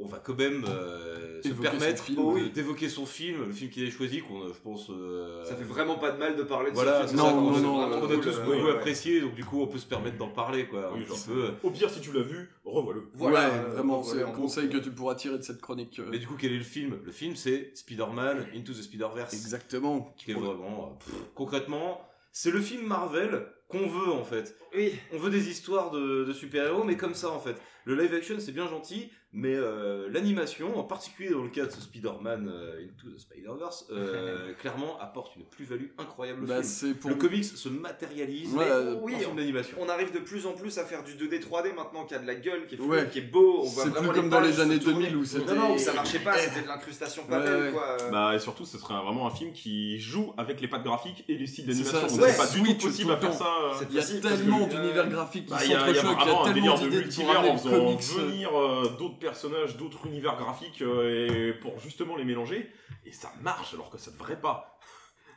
[0.02, 2.50] on va quand même euh, se permettre oui.
[2.50, 4.90] d'évoquer son film, le film qu'il a choisi, qu'on a, je pense.
[4.90, 7.20] euh, Ça fait vraiment pas de mal de parler de voilà, ce film.
[7.20, 8.72] ça, Non, non, a- non, qu'on a tous euh, beaucoup ouais.
[8.72, 11.50] apprécié, donc du coup on peut se permettre d'en parler, quoi, un petit peu.
[11.62, 13.00] Au pire, si tu l'as vu, revois-le.
[13.18, 15.98] ouais, euh, vraiment, c'est un conseil que tu pourras tirer de cette chronique.
[16.00, 16.08] euh.
[16.10, 16.98] Mais du coup, quel est le film?
[17.04, 19.32] Le film, c'est Spider-Man Into the Spider-Verse.
[19.32, 20.12] Exactement.
[20.16, 22.00] Qui est vraiment, euh, pff, concrètement,
[22.32, 24.56] c'est le film Marvel qu'on veut en fait.
[24.76, 24.94] Oui.
[25.12, 27.56] On veut des histoires de, de super-héros, mais comme ça en fait.
[27.84, 31.72] Le live action, c'est bien gentil, mais euh, l'animation, en particulier dans le cas de
[31.72, 36.94] ce Spider-Man euh, Into the Spider-Verse, euh, clairement apporte une plus-value incroyable au Bah, film.
[36.94, 39.76] pour- Le comics se matérialise euh, en Oui, film d'animation.
[39.80, 42.26] on arrive de plus en plus à faire du 2D 3D maintenant qui a de
[42.28, 43.08] la gueule, qui est fluide, Ouais.
[43.10, 43.64] qui est beau.
[43.66, 45.06] C'est plus comme dans les années tourner.
[45.06, 47.62] 2000 où c'était- Non, non, où ça marchait pas, c'était de l'incrustation pas Ouais, belle,
[47.64, 47.72] ouais.
[47.72, 47.96] quoi.
[48.12, 51.36] Bah, et surtout, ce serait vraiment un film qui joue avec les pattes graphiques et
[51.36, 52.08] les styles C'est d'animation.
[52.24, 53.52] c'est pas du tout possible à le faire ça.
[53.62, 55.98] Euh, Il y a tellement d'univers euh, graphiques qui Bah, Il y a, il y
[55.98, 58.02] a s'entrechoquent, il y a tellement de d'idées le faisant comics.
[58.02, 62.70] venir euh, d'autres personnages, d'autres univers graphiques, euh, et pour justement les mélanger.
[63.06, 64.78] Et ça marche alors que ça devrait pas.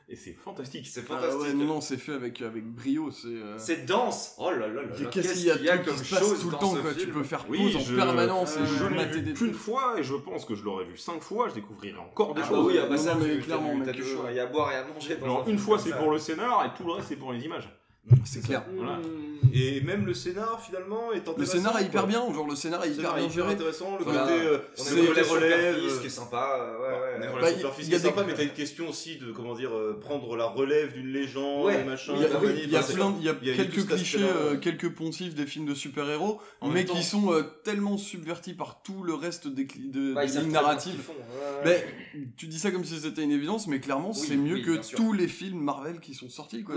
[0.08, 0.86] Et c'est fantastique.
[0.86, 1.42] C'est Ah fantastique.
[1.42, 3.10] ouais, non, non, c'est fait avec, avec brio.
[3.10, 4.36] C'est euh, C'est dense.
[4.38, 4.90] Oh là là là.
[5.10, 6.94] Qu'est-ce qu'il y a, tout comme qui se passe chose tout le temps quoi.
[6.94, 9.50] Tu peux faire Oui, pause en permanence et je l'ai des vu trucs.
[9.50, 12.42] qu'une fois et je pense que je l'aurais vu cinq fois, je découvrirai encore des
[12.46, 12.68] Ah bah choses.
[12.68, 14.26] oui, ah bah Non, ça, mais clairement, du- mec, t'as du euh, choix.
[14.30, 15.16] Il y a à boire et à manger.
[15.16, 17.16] dans Alors, un une fois comme c'est pour le scénar et tout le reste c'est
[17.16, 17.68] pour les images.
[18.24, 18.64] C'est clair.
[18.76, 19.00] Voilà.
[19.54, 21.40] Et même le scénar finalement est intéressant.
[21.40, 22.10] Le scénar est hyper quoi.
[22.10, 23.52] bien, genre le scénar est hyper est bien hyper géré.
[23.54, 24.22] intéressant, le Voilà.
[24.24, 25.76] côté euh, On relation relèves.
[25.76, 26.78] père-fils qui est sympa.
[26.80, 27.26] Ouais, On ouais.
[27.26, 29.32] est Bah, relation il- y a est des- sympa, mais t'as une question aussi de
[29.32, 31.84] comment dire euh, prendre la relève d'une légende, Ouais.
[31.84, 32.14] machin.
[32.16, 32.54] Il y a, compagnie.
[32.54, 35.36] oui, il y a Enfin, c'est- plein, il y a quelques clichés, euh, quelques pontifs
[35.36, 39.66] des films de super-héros, mais qui sont euh, tellement subvertis par tout le reste des,
[39.66, 41.10] de, Bah, lignes narratives.
[41.64, 41.86] Mais
[42.38, 45.28] tu dis ça comme si c'était une évidence, mais clairement c'est mieux que tous les
[45.28, 46.64] films Marvel qui sont sortis.
[46.64, 46.76] Quoi.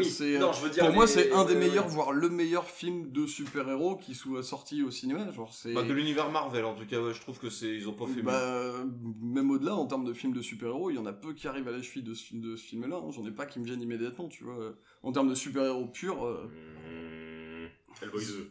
[0.78, 4.82] Pour moi, c'est un des meilleurs, voire le meilleur film de super-héros qui soit sorti
[4.82, 5.30] au cinéma.
[5.32, 5.72] Genre, c'est...
[5.72, 8.06] Bah, de l'univers Marvel en tout cas, ouais, je trouve que c'est ils ont pas
[8.06, 8.90] fait Bah, mieux.
[9.20, 11.68] même au-delà, en termes de films de super-héros, il y en a peu qui arrivent
[11.68, 12.96] à la cheville de ce, de ce film-là.
[12.96, 13.10] hein.
[13.10, 14.74] J'en ai pas qui me viennent immédiatement, tu vois.
[15.02, 16.48] En termes de super-héros purs, euh,
[16.88, 18.50] Mmh, Hellboy 2.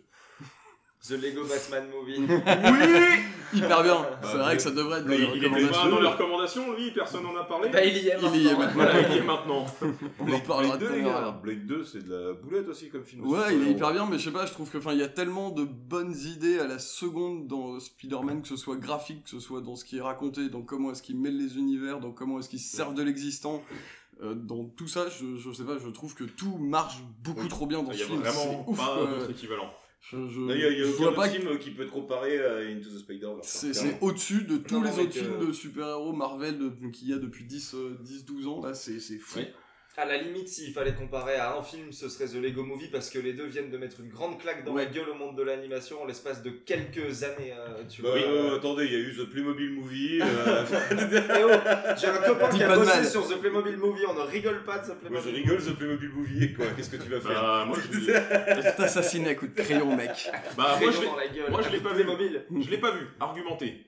[1.03, 2.19] The Lego Batman Movie.
[2.19, 3.95] oui Hyper bien.
[4.02, 5.84] Bah, c'est vrai que ça devrait être dans Il, les il est recommandations.
[5.84, 7.69] pas dans les recommandations, lui, personne n'en a parlé.
[7.69, 8.60] Bah, il y est Il y est maintenant.
[8.60, 8.74] maintenant.
[8.74, 9.65] Voilà, il y est maintenant.
[10.19, 11.22] On en Blade tout 2, à l'heure.
[11.22, 11.40] gars.
[11.41, 13.26] Blade 2, c'est de la boulette aussi comme film.
[13.26, 15.03] Ouais, il est hyper bien, mais je sais pas, je trouve que, enfin, il y
[15.03, 19.30] a tellement de bonnes idées à la seconde dans Spider-Man, que ce soit graphique, que
[19.30, 22.11] ce soit dans ce qui est raconté, dans comment est-ce qu'il mêle les univers, dans
[22.11, 23.64] comment est-ce qu'il se servent de l'existant.
[24.24, 27.65] euh, dans tout ça, je, je sais pas, je trouve que tout marche beaucoup trop
[27.65, 28.22] bien dans Il ce y a film.
[28.24, 29.72] vraiment pas d'autre équivalent.
[30.10, 31.72] Je, je, Il y a, il y a je aucun vois autre pas film qui
[31.72, 33.46] peut être comparé à Into the Spider-Verse.
[33.48, 36.90] C'est hein, c'est au-dessus de tous Non, les autres films euh, de super-héros Marvel de-
[36.92, 38.62] qu'il y a depuis 10, euh, 10-12 ans.
[38.66, 39.40] Là, c'est c'est fou.
[39.99, 43.10] À la limite, s'il fallait comparer à un film, ce serait The Lego Movie parce
[43.10, 45.41] que les deux viennent de mettre une grande claque dans la gueule au monde de
[45.41, 47.52] l'animation en l'espace de quelques années.
[47.57, 48.19] euh, tu Bah, vois.
[48.19, 50.19] euh, attendez, il y a eu The Playmobil Movie.
[50.22, 50.65] euh,
[51.40, 53.06] Eh oh, J'ai un copain qui a bossé mal.
[53.07, 55.76] sur The Playmobil Movie, on ne rigole pas de The Moi Playmobil je rigole The
[55.78, 56.65] Playmobil Movie, quoi.
[56.78, 60.30] Qu'est-ce que tu vas faire Bah, moi, je T'assassiner à coups de crayon, mec.
[60.56, 62.03] Bah, moi, je Crayon l'ai- dans la gueule, moi, je l'ai avec pas vu.
[62.03, 62.45] Playmobil.
[62.61, 63.07] Je l'ai pas vu.
[63.19, 63.84] Argumenté.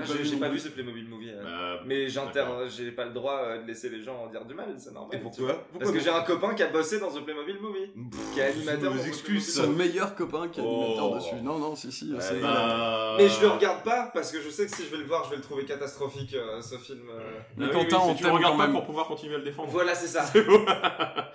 [0.00, 1.30] Ah, j'ai pas vu ce Playmobil Movie.
[1.30, 1.42] euh.
[1.76, 4.54] Bah, mais j'inter- j'ai pas le droit euh, de laisser les gens en dire du
[4.54, 5.14] mal, c'est normal.
[5.18, 5.48] Et pourquoi.
[5.54, 7.92] Pourquoi Parce que j'ai un copain qui a bossé dans The Playmobil Movie,
[8.32, 8.94] qui est animateur.
[9.06, 11.14] excuses, Playmobil Son meilleur copain qui est animateur Oh.
[11.16, 11.34] dessus.
[11.42, 12.14] Non, non, si, si.
[12.20, 14.96] c'est- bah, Mais je le regarde pas parce que je sais que si je vais
[14.98, 17.02] le voir, je vais le trouver catastrophique euh, ce film.
[17.10, 17.20] euh.
[17.58, 19.38] Mais Ah oui, Quentin, oui, on c'est- tu le quand pas pour pouvoir continuer à
[19.38, 19.68] le défendre.
[19.70, 20.24] Voilà, c'est ça.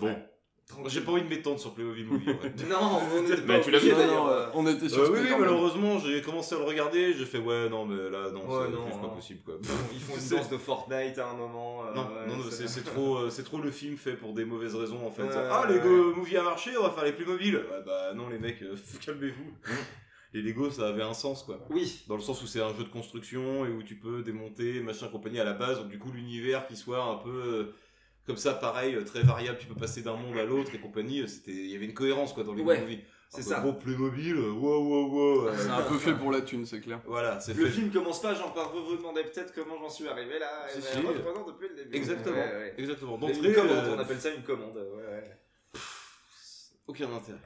[0.00, 0.16] Bon.
[0.86, 2.28] J'ai pas envie de m'étendre sur Playmobil Movie.
[2.30, 2.52] ouais.
[2.68, 4.46] Non, on était Mais pas tu l'as vu, d'ailleurs, euh.
[4.54, 7.68] on était sur Euh, oui, oui, malheureusement, j'ai commencé à le regarder, j'ai fait ouais,
[7.68, 9.54] non, mais là, non, Ouais, c'est pas possible quoi.
[9.92, 11.84] Ils font une danse de Fortnite à un moment.
[11.86, 14.32] euh, Non, ouais, non, non, c'est c'est trop, euh, c'est trop le film fait pour
[14.32, 15.22] des mauvaises raisons en fait.
[15.34, 17.56] Ah, ouais, Lego Movie a marché, on va faire les plus mobiles.
[17.56, 18.74] Ouais, bah non, les mecs, euh,
[19.04, 19.52] calmez-vous.
[20.32, 21.58] Les Lego, ça avait un sens quoi.
[21.70, 22.04] Oui.
[22.06, 25.08] Dans le sens où c'est un jeu de construction et où tu peux démonter, machin,
[25.08, 25.78] compagnie à la base.
[25.80, 27.74] Donc du coup, l'univers qui soit un peu euh,
[28.30, 31.20] comme ça, pareil, euh, très variable, tu peux passer d'un monde à l'autre et compagnie.
[31.22, 33.00] euh, C'était, il y avait une cohérence quoi dans les Ouais, Movie.
[33.28, 33.58] c'est ça.
[33.58, 35.46] Gros Playmobil, euh, wow, wow, wow.
[35.48, 37.00] euh, C'est un peu fait pour la thune, c'est clair.
[37.06, 37.72] Voilà, c'est Le fait.
[37.72, 40.66] film commence pas genre par vous vous demandez peut-être comment j'en suis arrivé là.
[40.76, 40.98] Et si.
[41.02, 41.12] ben,
[41.46, 41.96] depuis le début.
[41.96, 42.74] Exactement, Ouais, ouais.
[42.78, 43.14] exactement.
[43.16, 44.76] Une D'entrée, commande, euh, on appelle ça une commande.
[44.76, 45.80] Ouais, ouais.
[46.86, 47.38] aucun intérêt.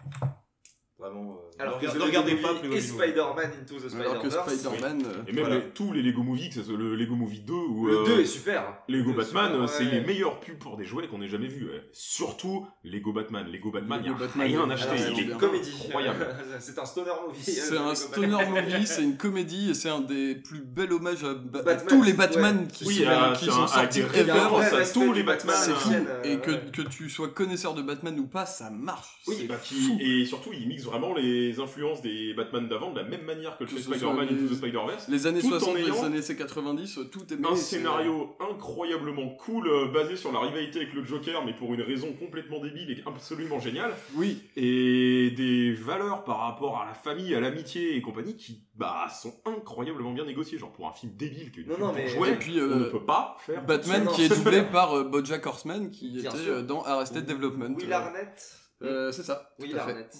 [0.96, 1.32] Vraiment.
[1.32, 2.80] euh, Alors ne que ne regardez Lego pas Playmobil et.
[2.80, 4.60] Spider-Man Into the Alors que Spider-Verse.
[4.60, 5.02] Spider-Man.
[5.04, 5.60] euh, Et même Voilà.
[5.60, 8.04] les- tous les Lego Movie, que ce soit le Lego Movie 2 ou Le euh,
[8.06, 8.78] 2 est super.
[8.88, 9.90] Lego Le Batman, c'est ouais.
[9.90, 11.64] les meilleurs pubs pour des jouets qu'on ait jamais vus.
[11.66, 11.82] ouais.
[11.92, 13.46] Surtout Lego Batman.
[13.50, 14.90] Lego Batman, il y Lego a Batman, rien à acheter.
[14.94, 15.36] Il c'est est une bien.
[15.38, 15.72] comédie.
[15.86, 16.26] incroyable.
[16.60, 17.42] c'est un stoner movie.
[17.42, 20.92] C'est euh, un Lego stoner movie, c'est une comédie et c'est un des plus bels
[20.92, 22.16] hommages à, ba- à Batman, tous les ouais.
[22.16, 24.30] Batman qui Oui, sont, euh, qui c'est sont un- avec sortis ever.
[24.30, 25.56] à tous les Batman.
[25.58, 25.90] C'est fou.
[25.92, 29.18] euh, Et que, tu sois connaisseur de Batman ou pas, ça marche.
[29.26, 29.56] Oui, C'est bah,
[30.00, 33.64] et surtout, il mixe vraiment les influences des Batman d'avant de la même manière que
[33.64, 35.08] le Que Spider-Man les- Into the Spider-Verse.
[35.08, 39.68] Les années tout en 60, ayant les années 90, tout est un scénario incroyablement cool
[39.68, 43.02] euh, basé sur la rivalité avec le Joker, mais pour une raison complètement débile et
[43.06, 43.92] absolument géniale.
[44.14, 49.06] Oui, Et des valeurs par rapport à la famille, à l'amitié et compagnie qui bah
[49.08, 50.58] sont incroyablement bien négociées.
[50.58, 52.54] Genre pour un film débile qui est une Non, non, pour mais- jouer, Et puis,
[52.58, 53.64] on euh, ne peut pas faire.
[53.64, 57.24] Batman Non, qui est doublé par euh, Bojack Horseman qui Bien était euh, dans Arrested
[57.24, 57.74] Development.
[57.76, 58.58] Will Arnett.
[58.82, 59.54] Euh, c'est ça.
[59.60, 59.74] Fait.
[59.78, 60.14] Arnett.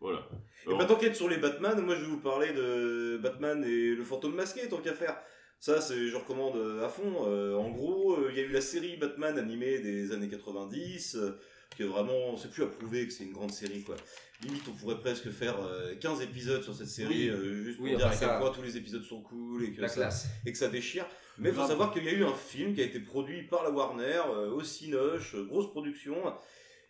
[0.00, 0.28] Voilà.
[0.70, 3.94] Et bah, tant qu'être sur les Batman, moi je vais vous parler de Batman et
[3.94, 5.16] le fantôme masqué, tant qu'à faire.
[5.60, 7.24] Ça, c'est, je recommande euh, à fond.
[7.26, 11.16] Euh, en gros, euh, il y a eu la série Batman animée des années 90,
[11.16, 11.32] euh,
[11.76, 13.96] qui est vraiment, c'est plus à prouver que c'est une grande série, quoi.
[14.44, 17.30] Limite, on pourrait presque faire euh, 15 épisodes sur cette série, Oui.
[17.30, 19.80] euh, juste pour Oui, dire à quel point tous les épisodes sont cool et que,
[19.80, 20.28] La ça, classe.
[20.46, 21.06] et que ça déchire.
[21.38, 23.64] Mais il faut savoir qu'il y a eu un film qui a été produit par
[23.64, 26.14] la Warner, euh, au Cinoche, grosse production.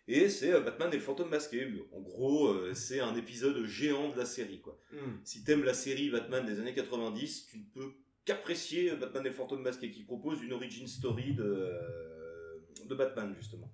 [0.08, 1.68] Et c'est euh, Batman et le fantôme masqué.
[1.92, 4.80] En gros, euh, c'est un épisode géant de la série, quoi.
[4.90, 5.18] Hmm.
[5.22, 7.92] Si t'aimes la série Batman des années 90, tu ne peux
[8.24, 13.34] qu'apprécier Batman et le fantôme masqué, qui propose une origin story de, euh, de Batman,
[13.38, 13.70] justement.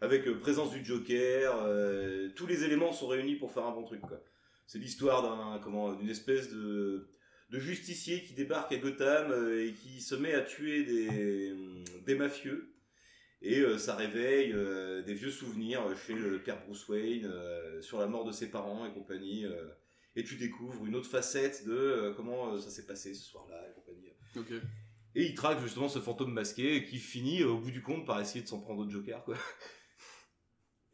[0.00, 4.00] Avec présence du Joker, euh, tous les éléments sont réunis pour faire un bon truc,
[4.00, 4.22] quoi.
[4.66, 7.08] C'est l'histoire d'un, comment, d'une espèce de,
[7.50, 11.52] de justicier qui débarque à Gotham et qui se met à tuer des,
[12.06, 12.73] des mafieux.
[13.46, 17.98] Et euh, ça réveille euh, des vieux souvenirs chez le père Bruce Wayne euh, sur
[18.00, 19.44] la mort de ses parents et compagnie.
[19.44, 19.68] euh,
[20.16, 23.60] et tu découvres une autre facette de euh, comment euh, ça s'est passé ce soir-là
[23.68, 24.12] et compagnie.
[25.14, 28.18] Et il traque justement ce fantôme masqué qui finit euh, au bout du compte par
[28.20, 29.36] essayer de s'en prendre au Joker, quoi.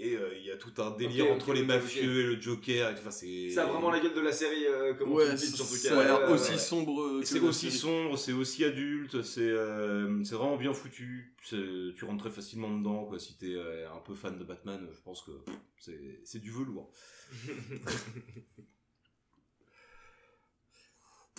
[0.03, 2.91] Et euh, il y a tout un délire entre les mafieux et le Joker.
[2.99, 5.33] Enfin, c'est Ça a vraiment la gueule de la série, euh, comme on Ouais, te
[5.33, 6.01] le pitch, en tout ça cas.
[6.01, 6.59] a l'air aussi ouais.
[6.59, 7.77] sombre que C'est aussi série.
[7.79, 11.35] sombre, c'est aussi adulte, c'est euh, c'est vraiment bien foutu.
[11.47, 13.19] Tu rentres très facilement dedans, quoi.
[13.19, 15.33] Si t'es euh, un peu fan de Batman, je pense que
[15.79, 16.91] c'est c'est du velours.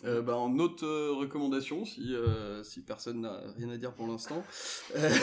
[0.03, 4.07] Euh, bah, en autre euh, recommandation, si, euh, si personne n'a rien à dire pour
[4.07, 4.43] l'instant.
[4.95, 5.09] Euh,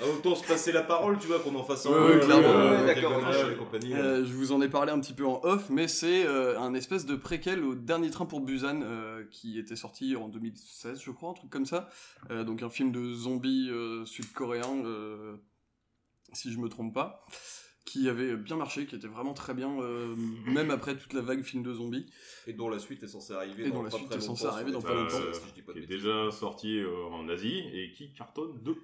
[0.00, 2.24] Ah, autant se passer la parole, tu vois, qu'on en fasse un Ouais, peu, ouais,
[2.24, 2.48] clairement.
[2.48, 3.94] euh, Ouais, d'accord, ouais.
[3.94, 6.74] Euh, je vous en ai parlé un petit peu en off, mais c'est euh, un
[6.74, 11.10] espèce de préquel au Dernier Train pour Busan euh, qui était sorti en 2016, je
[11.10, 11.88] crois, un truc comme ça.
[12.30, 15.36] Euh, donc un film de zombies euh, sud-coréen, euh,
[16.32, 17.24] si je me trompe pas,
[17.84, 20.14] qui avait bien marché, qui était vraiment très bien, euh,
[20.46, 22.06] même après toute la vague film de zombies.
[22.46, 24.22] Et dont la suite est censée arriver Et dans dont la pas suite très est
[24.22, 25.18] censée arriver dans pas longtemps.
[25.32, 26.04] si je dis pas de qui est bêtises.
[26.04, 28.74] déjà sorti euh, en Asie et qui cartonne de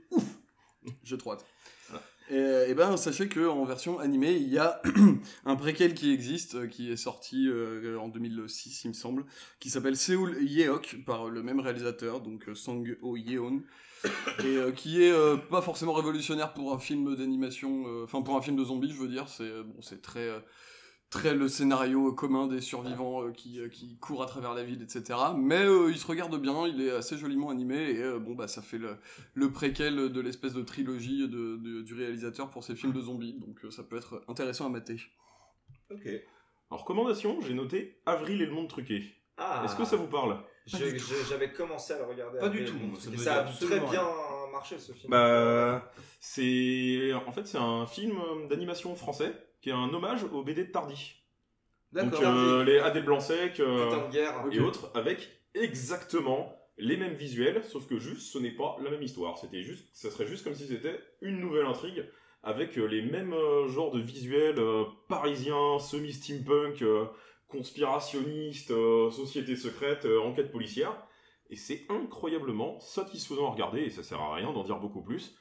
[1.04, 1.46] J'ai trop hâte.
[2.30, 4.80] Et, et ben sachez que en version animée, il y a
[5.44, 9.24] un préquel qui existe, euh, qui est sorti euh, en 2006, il me semble,
[9.58, 13.62] qui s'appelle Seoul Yeok par le même réalisateur, donc euh, Sang Ho Yeon.
[14.44, 18.36] Et euh, qui est euh, pas forcément révolutionnaire pour un film d'animation, euh, enfin pour
[18.36, 19.28] un film de zombies, je veux dire.
[19.28, 20.30] C'est bon, c'est très
[21.10, 24.80] très le scénario commun des survivants euh, qui, euh, qui courent à travers la ville,
[24.80, 25.18] etc.
[25.36, 28.46] Mais euh, il se regarde bien, il est assez joliment animé et euh, bon bah
[28.46, 28.96] ça fait le,
[29.34, 33.34] le préquel de l'espèce de trilogie de, de- du réalisateur pour ses films de zombies.
[33.34, 35.00] Donc euh, ça peut être intéressant à mater.
[35.90, 36.08] Ok.
[36.70, 39.02] En recommandation, j'ai noté Avril et le monde truqué.
[39.36, 39.62] Ah.
[39.64, 40.38] Est-ce que ça vous parle?
[40.66, 42.38] J'avais commencé à le regarder.
[42.38, 42.78] Pas du tout,
[43.16, 44.50] ça a très bien rien.
[44.52, 45.10] marché ce film.
[45.10, 50.64] Bah, c'est en fait c'est un film d'animation français qui est un hommage au BD
[50.64, 51.16] de Tardy.
[51.92, 52.22] D'accord.
[52.22, 53.90] euh, les Adèle Blanc-Sec euh,
[54.52, 59.02] et autres avec exactement les mêmes visuels, sauf que juste ce n'est pas la même
[59.02, 59.38] histoire.
[59.38, 62.06] C'était juste, ça serait juste comme si c'était une nouvelle intrigue
[62.42, 66.84] avec euh, les mêmes euh, genres de visuels euh, parisiens, semi-steampunk,
[67.50, 70.92] conspirationnistes, euh, société secrète, euh, enquête policière.
[71.50, 75.36] Et c'est incroyablement satisfaisant à regarder, et ça sert à rien d'en dire beaucoup plus.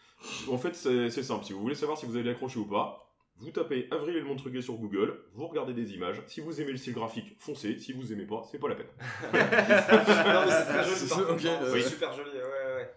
[0.49, 1.45] En fait, c'est c'est simple.
[1.45, 3.09] Si vous voulez savoir si vous allez l'accrocher ou pas,
[3.39, 6.21] vous tapez Avril et le monde truqué sur Google, vous regardez des images.
[6.27, 7.79] Si vous aimez le style graphique, foncez.
[7.79, 8.87] Si vous aimez pas, c'est pas la peine.
[9.23, 11.81] non mais c'est très joli hein, oui.
[11.81, 12.91] c'est super joli, ouais, ouais, ouais.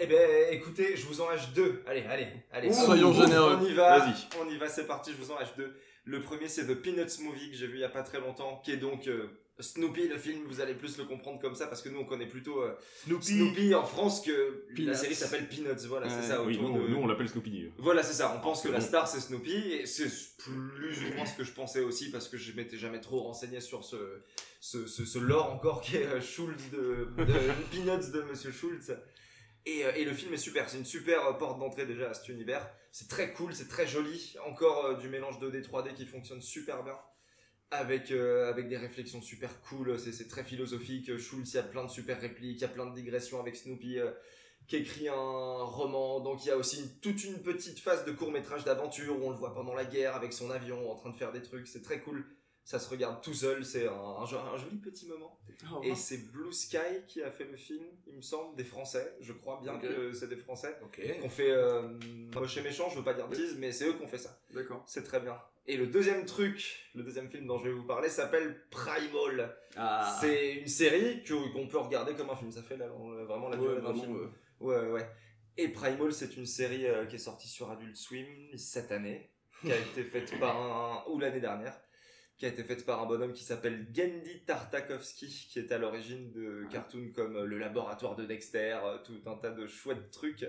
[0.00, 1.82] Eh ben écoutez, je vous en lâche deux.
[1.88, 2.72] Allez, allez, allez.
[2.72, 3.58] Soyons on, généreux.
[3.60, 3.98] On y va.
[3.98, 4.28] Vas-y.
[4.40, 5.76] On y va, c'est parti, je vous en lâche deux.
[6.08, 8.60] Le premier c'est The Peanuts Movie que j'ai vu il y a pas très longtemps,
[8.64, 9.26] qui est donc euh,
[9.60, 12.28] Snoopy le film, vous allez plus le comprendre comme ça parce que nous on connaît
[12.28, 12.74] plutôt euh,
[13.20, 13.74] Snoopy.
[13.74, 16.42] en France que la série s'appelle Peanuts, voilà, c'est ça.
[16.42, 17.72] Oui, autour nous, de- nous, on l'appelle Snoopy.
[17.78, 18.34] Voilà, c'est ça.
[18.36, 20.08] On pense que la star c'est Snoopy et c'est
[20.38, 23.60] plus ou moins ce que je pensais aussi parce que je m'étais jamais trop renseigné
[23.60, 23.96] sur ce
[24.60, 27.24] ce, ce, ce lore encore qui est euh, Schultz de, de
[27.70, 28.92] Peanuts de Monsieur Schultz.
[29.66, 32.66] Et, et le film est super, c'est une super porte d'entrée déjà à cet univers.
[32.92, 34.34] C'est très cool, c'est très joli.
[34.46, 36.96] Encore euh, du mélange 2D 3D qui fonctionne super bien.
[37.70, 41.18] Avec, euh, avec des réflexions super cool, c'est très philosophique.
[41.18, 43.56] Schultz, il y a plein de super répliques, il y a plein de digressions avec
[43.56, 44.10] Snoopy euh,
[44.66, 46.20] qui écrit un roman.
[46.20, 49.30] Donc il y a aussi toute une petite phase de court métrage d'aventure où on
[49.30, 51.68] le voit pendant la guerre avec son avion en train de faire des trucs.
[51.68, 52.24] C'est très cool.
[52.68, 55.38] Ça se regarde tout seul, c'est un, un jo- un joli petit moment.
[55.72, 55.96] Oh, Et wow.
[55.96, 56.76] c'est Blue Sky
[57.06, 59.16] qui a fait le film, il me semble, des Français.
[59.22, 60.76] Je crois bien que c'est des Français.
[60.84, 61.00] Ok.
[61.22, 61.98] Qu'on fait euh,
[62.34, 64.18] moche et méchant, je veux pas dire de bêtises, mais c'est eux qui ont fait
[64.18, 64.38] ça.
[64.52, 64.82] D'accord.
[64.86, 65.40] C'est très bien.
[65.66, 69.56] Et le deuxième truc, le deuxième film dont je vais vous parler s'appelle Primal.
[69.74, 70.18] Ah.
[70.20, 72.52] C'est une série qu'on peut regarder comme un film.
[72.52, 74.14] Ça fait vraiment la Ouais, durée d'un film.
[74.14, 74.28] ouais.
[74.60, 75.10] Ouais, ouais.
[75.56, 78.26] Et Primal, c'est une série euh, qui est sortie sur Adult Swim
[78.58, 79.30] cette année,
[79.62, 81.04] qui a été faite par un.
[81.10, 81.80] ou l'année dernière,
[82.38, 86.30] qui a été faite par un bonhomme qui s'appelle Gendy Tartakovsky, qui est à l'origine
[86.32, 90.46] de cartoons comme euh, Le Laboratoire de Dexter, euh, tout un tas de chouettes trucs.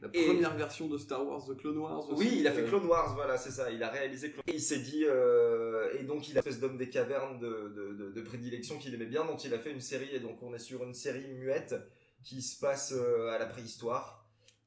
[0.00, 2.20] La Et- première version de Star Wars, The Clone Wars aussi.
[2.28, 3.70] oui, il a fait euh, Clone Wars, voilà, c'est ça.
[3.72, 6.76] Il a réalisé Clone Et il s'est dit, euh, et donc il a espèce d'homme
[6.76, 9.80] des cavernes de, de, de, de prédilection qu'il aimait bien, dont il a fait une
[9.80, 11.74] série, et donc on est sur une série muette
[12.22, 14.21] qui se passe à la préhistoire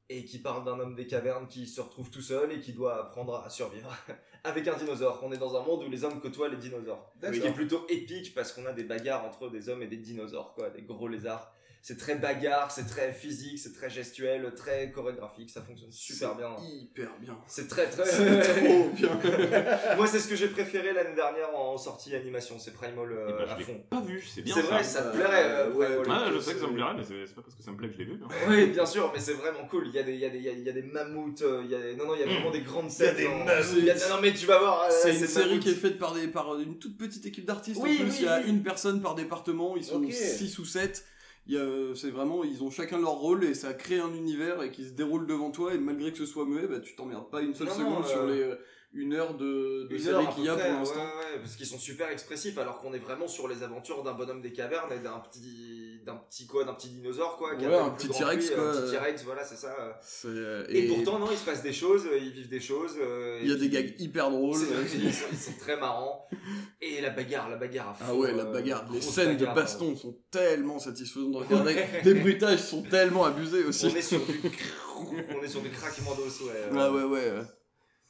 [0.08, 3.00] et qui parle d'un homme des cavernes qui se retrouve tout seul et qui doit
[3.00, 3.92] apprendre à survivre
[4.44, 5.20] avec un dinosaure.
[5.22, 7.12] On est dans un monde où les hommes côtoient les dinosaures.
[7.22, 9.96] Ce qui est plutôt épique parce qu'on a des bagarres entre des hommes et des
[9.96, 11.52] dinosaures, quoi, des gros lézards.
[11.88, 16.56] C'est très bagarre, c'est très physique, c'est très gestuel, très chorégraphique, ça fonctionne super bien.
[16.68, 17.38] hyper bien.
[17.46, 18.02] C'est très très
[18.42, 19.16] trop bien.
[19.96, 23.32] Moi, c'est ce que j'ai préféré l'année dernière en sortie animation, c'est Primal euh, Eh
[23.34, 23.80] ben, je à fond.
[23.88, 24.66] pas vu, c'est bien C'est ça.
[24.66, 25.44] vrai, ça te plairait.
[25.44, 25.86] euh, ouais.
[26.10, 27.86] Ah, je sais que ça me plairait, mais c'est pas parce que ça me plaît
[27.86, 28.18] que je l'ai vu.
[28.20, 28.28] hein.
[28.48, 29.86] Oui, bien sûr, mais c'est vraiment cool.
[29.86, 31.42] Il y a des, il y a des, il y a- des mammouths.
[31.42, 31.94] euh, Il y a des...
[31.94, 33.16] Non, non, il y a vraiment des grandes Il y a scènes.
[33.16, 33.74] des dans- mammouths.
[33.78, 34.82] il y a- Non, mais tu vas voir.
[34.82, 37.78] euh, C'est une série qui est faite par, des, par une toute petite équipe d'artistes.
[37.80, 38.48] Oui, en plus, oui, il y a oui.
[38.50, 39.76] une personne par département.
[39.76, 40.12] Ils sont Ok.
[40.12, 41.04] 6 ou 7.
[41.48, 44.90] C'est vraiment, ils ont chacun leur rôle et ça crée un univers et qui se
[44.90, 45.74] déroule devant toi.
[45.74, 48.04] Et malgré que ce soit muet, bah, tu t'emmerdes pas une seule Non, seconde non,
[48.04, 48.56] sur euh, les euh,
[48.92, 51.00] une heure de, de série qu'il y a près, pour l'instant.
[51.00, 54.14] Ouais, ouais, parce qu'ils sont super expressifs, alors qu'on est vraiment sur les aventures d'un
[54.14, 57.56] bonhomme des cavernes et d'un petit, d'un petit quoi, d'un petit dinosaure quoi.
[57.56, 58.70] qui Ouais, un petit T-Rex, quoi.
[58.70, 59.98] Un petit T-Rex, voilà, c'est ça.
[60.00, 62.94] C'est, euh, Et, pourtant, non, il se passe des choses, euh, ils vivent des choses.
[63.00, 64.56] euh, Il y a des gags hyper drôles.
[64.56, 66.28] C'est- Ils sont, ils sont très marrants.
[66.80, 68.04] Et la bagarre, la bagarre à fond.
[68.08, 69.96] Ah ouais, la euh, bagarre, les scènes de bagarre, baston euh.
[69.96, 71.84] sont tellement satisfaisantes de regarder.
[72.04, 73.86] les bruitages sont tellement abusés aussi.
[73.86, 74.40] On est sur du,
[75.36, 76.52] on est sur du craquement d'os, ouais.
[76.54, 76.70] euh.
[76.76, 77.30] Ah ouais, ouais.
[77.32, 77.44] ouais.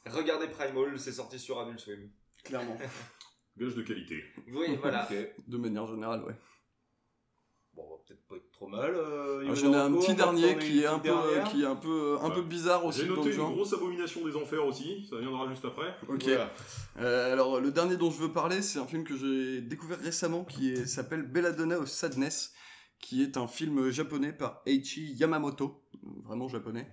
[0.05, 2.09] Regardez Primal, c'est sorti sur Adult Swim.
[2.43, 2.77] Clairement.
[3.57, 4.23] Gage de qualité.
[4.53, 5.09] Oui, voilà.
[5.47, 6.35] De manière générale, ouais.
[8.07, 8.93] Peut-être pas être trop mal.
[8.95, 11.11] euh, Ah, J'en ai un petit dernier qui est un peu,
[11.51, 14.65] qui est un peu, un peu bizarre aussi J'ai noté une grosse abomination des enfers
[14.65, 15.93] aussi, ça viendra juste après.
[16.07, 16.23] Ok.
[16.23, 16.49] Voilà.
[16.99, 20.45] Euh, alors le dernier dont je veux parler, c'est un film que j'ai découvert récemment
[20.45, 22.53] qui s'appelle Belladonna of Sadness,
[23.01, 25.83] qui est un film japonais par Eiichi Yamamoto,
[26.25, 26.87] vraiment japonais.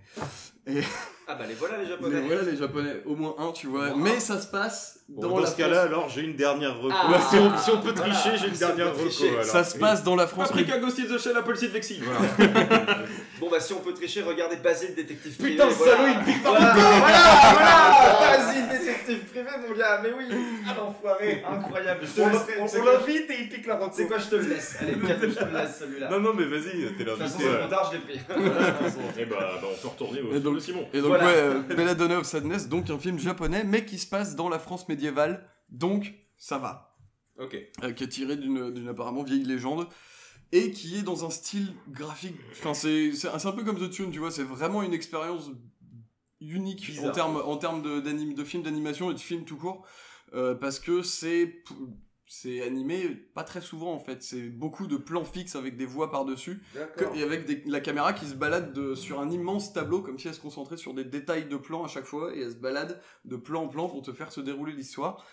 [0.67, 0.81] Et
[1.29, 2.21] Ah bah les voilà les japonais.
[2.21, 3.95] Mais voilà les japonais, au moins un, tu vois.
[3.97, 6.95] Mais ça se passe Bon, dans, dans la ce cas-là, alors j'ai une dernière reco.
[6.99, 8.15] Ah, si, on, si on peut voilà.
[8.15, 9.25] tricher, j'ai une Si dernière reco.
[9.33, 9.45] alors.
[9.45, 10.49] Ça se passe dans la France.
[10.49, 12.03] Paprika Ghost in the Shell, Apple Seed Vexing.
[12.03, 12.21] Voilà.
[13.41, 15.53] Bon bah si on peut tricher, regardez Basile détective privé.
[15.57, 15.97] Putain, ce voilà.
[15.97, 20.25] salaud, il pique par voilà, voilà, voilà, Basile détective privé mon gars, mais oui.
[20.67, 22.01] Ah l'enfoiré, incroyable.
[22.05, 22.25] Je te On
[22.63, 23.91] on- c'est on quoi, l'invite et il pique la reco.
[23.93, 24.77] C'est quoi, je te le laisse.
[24.81, 26.09] Allez, je te le laisse celui-là.
[26.11, 27.69] Non, non, mais vas-y, t'es De toute façon, l'invité.
[27.69, 28.21] tard, je l'ai pris.
[29.19, 30.89] Et bah, bah, on peut retourner au Et film donc, de Simon.
[30.93, 31.25] et donc Voilà.
[31.27, 34.59] ouais, euh, Belladonna of Sadness, donc un film japonais, mais qui se passe dans la
[34.59, 36.97] France médiévale, donc ça va.
[37.39, 37.57] Ok.
[37.83, 39.89] Euh, qui est tiré d'une apparemment vieille légende
[40.53, 42.37] et qui est dans un style graphique.
[42.53, 44.31] Enfin, c'est c'est un peu comme The Tune, tu vois.
[44.31, 45.51] C'est vraiment une expérience
[46.41, 47.11] unique Bizarre.
[47.11, 49.85] en termes en termes de, de film d'animation et de film tout court,
[50.35, 51.65] euh, parce que c'est
[52.41, 54.23] c'est animé pas très souvent en fait.
[54.23, 57.15] C'est beaucoup de plans fixes avec des voix par dessus D'accord.
[57.17, 60.29] et avec des- la caméra qui se balade de- sur un immense tableau comme si
[60.29, 63.01] elle se concentrait sur des détails de plans à chaque fois et elle se balade
[63.25, 65.25] de plan en plan pour te faire se dérouler l'histoire.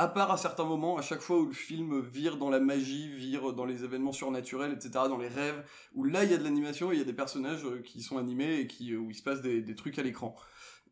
[0.00, 3.12] À part à certains moments, à chaque fois où le film vire dans la magie,
[3.16, 6.44] vire dans les événements surnaturels, etc., dans les rêves, où là il y a de
[6.44, 9.10] l'animation et il y a des personnages euh, qui sont animés et qui, euh, où
[9.10, 10.36] il se passe des, des trucs à l'écran.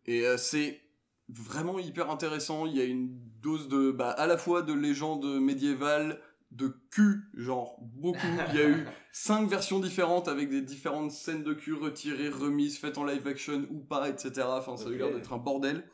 [0.07, 0.81] Et euh, c'est
[1.29, 2.67] vraiment hyper intéressant.
[2.67, 6.21] Il y a une dose de, bah, à la fois de légende médiévale,
[6.53, 8.27] de cul, genre beaucoup.
[8.51, 12.79] Il y a eu cinq versions différentes avec des différentes scènes de cul retirées, remises,
[12.79, 14.47] faites en live action ou pas, etc.
[14.49, 15.85] Enfin, ça a eu l'air d'être un bordel.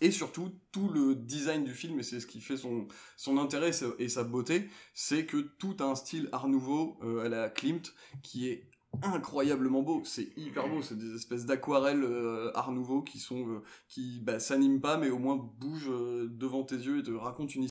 [0.00, 3.68] Et surtout, tout le design du film, et c'est ce qui fait son, son intérêt
[3.68, 7.28] et sa, et sa beauté, c'est que tout a un style art nouveau euh, à
[7.28, 8.68] la Klimt qui est
[9.02, 10.02] incroyablement beau.
[10.04, 10.82] C'est hyper beau.
[10.82, 15.10] C'est des espèces d'aquarelles euh, art nouveau qui sont, euh, qui bah, s'animent pas, mais
[15.10, 17.62] au moins bougent euh, devant tes yeux et te racontent une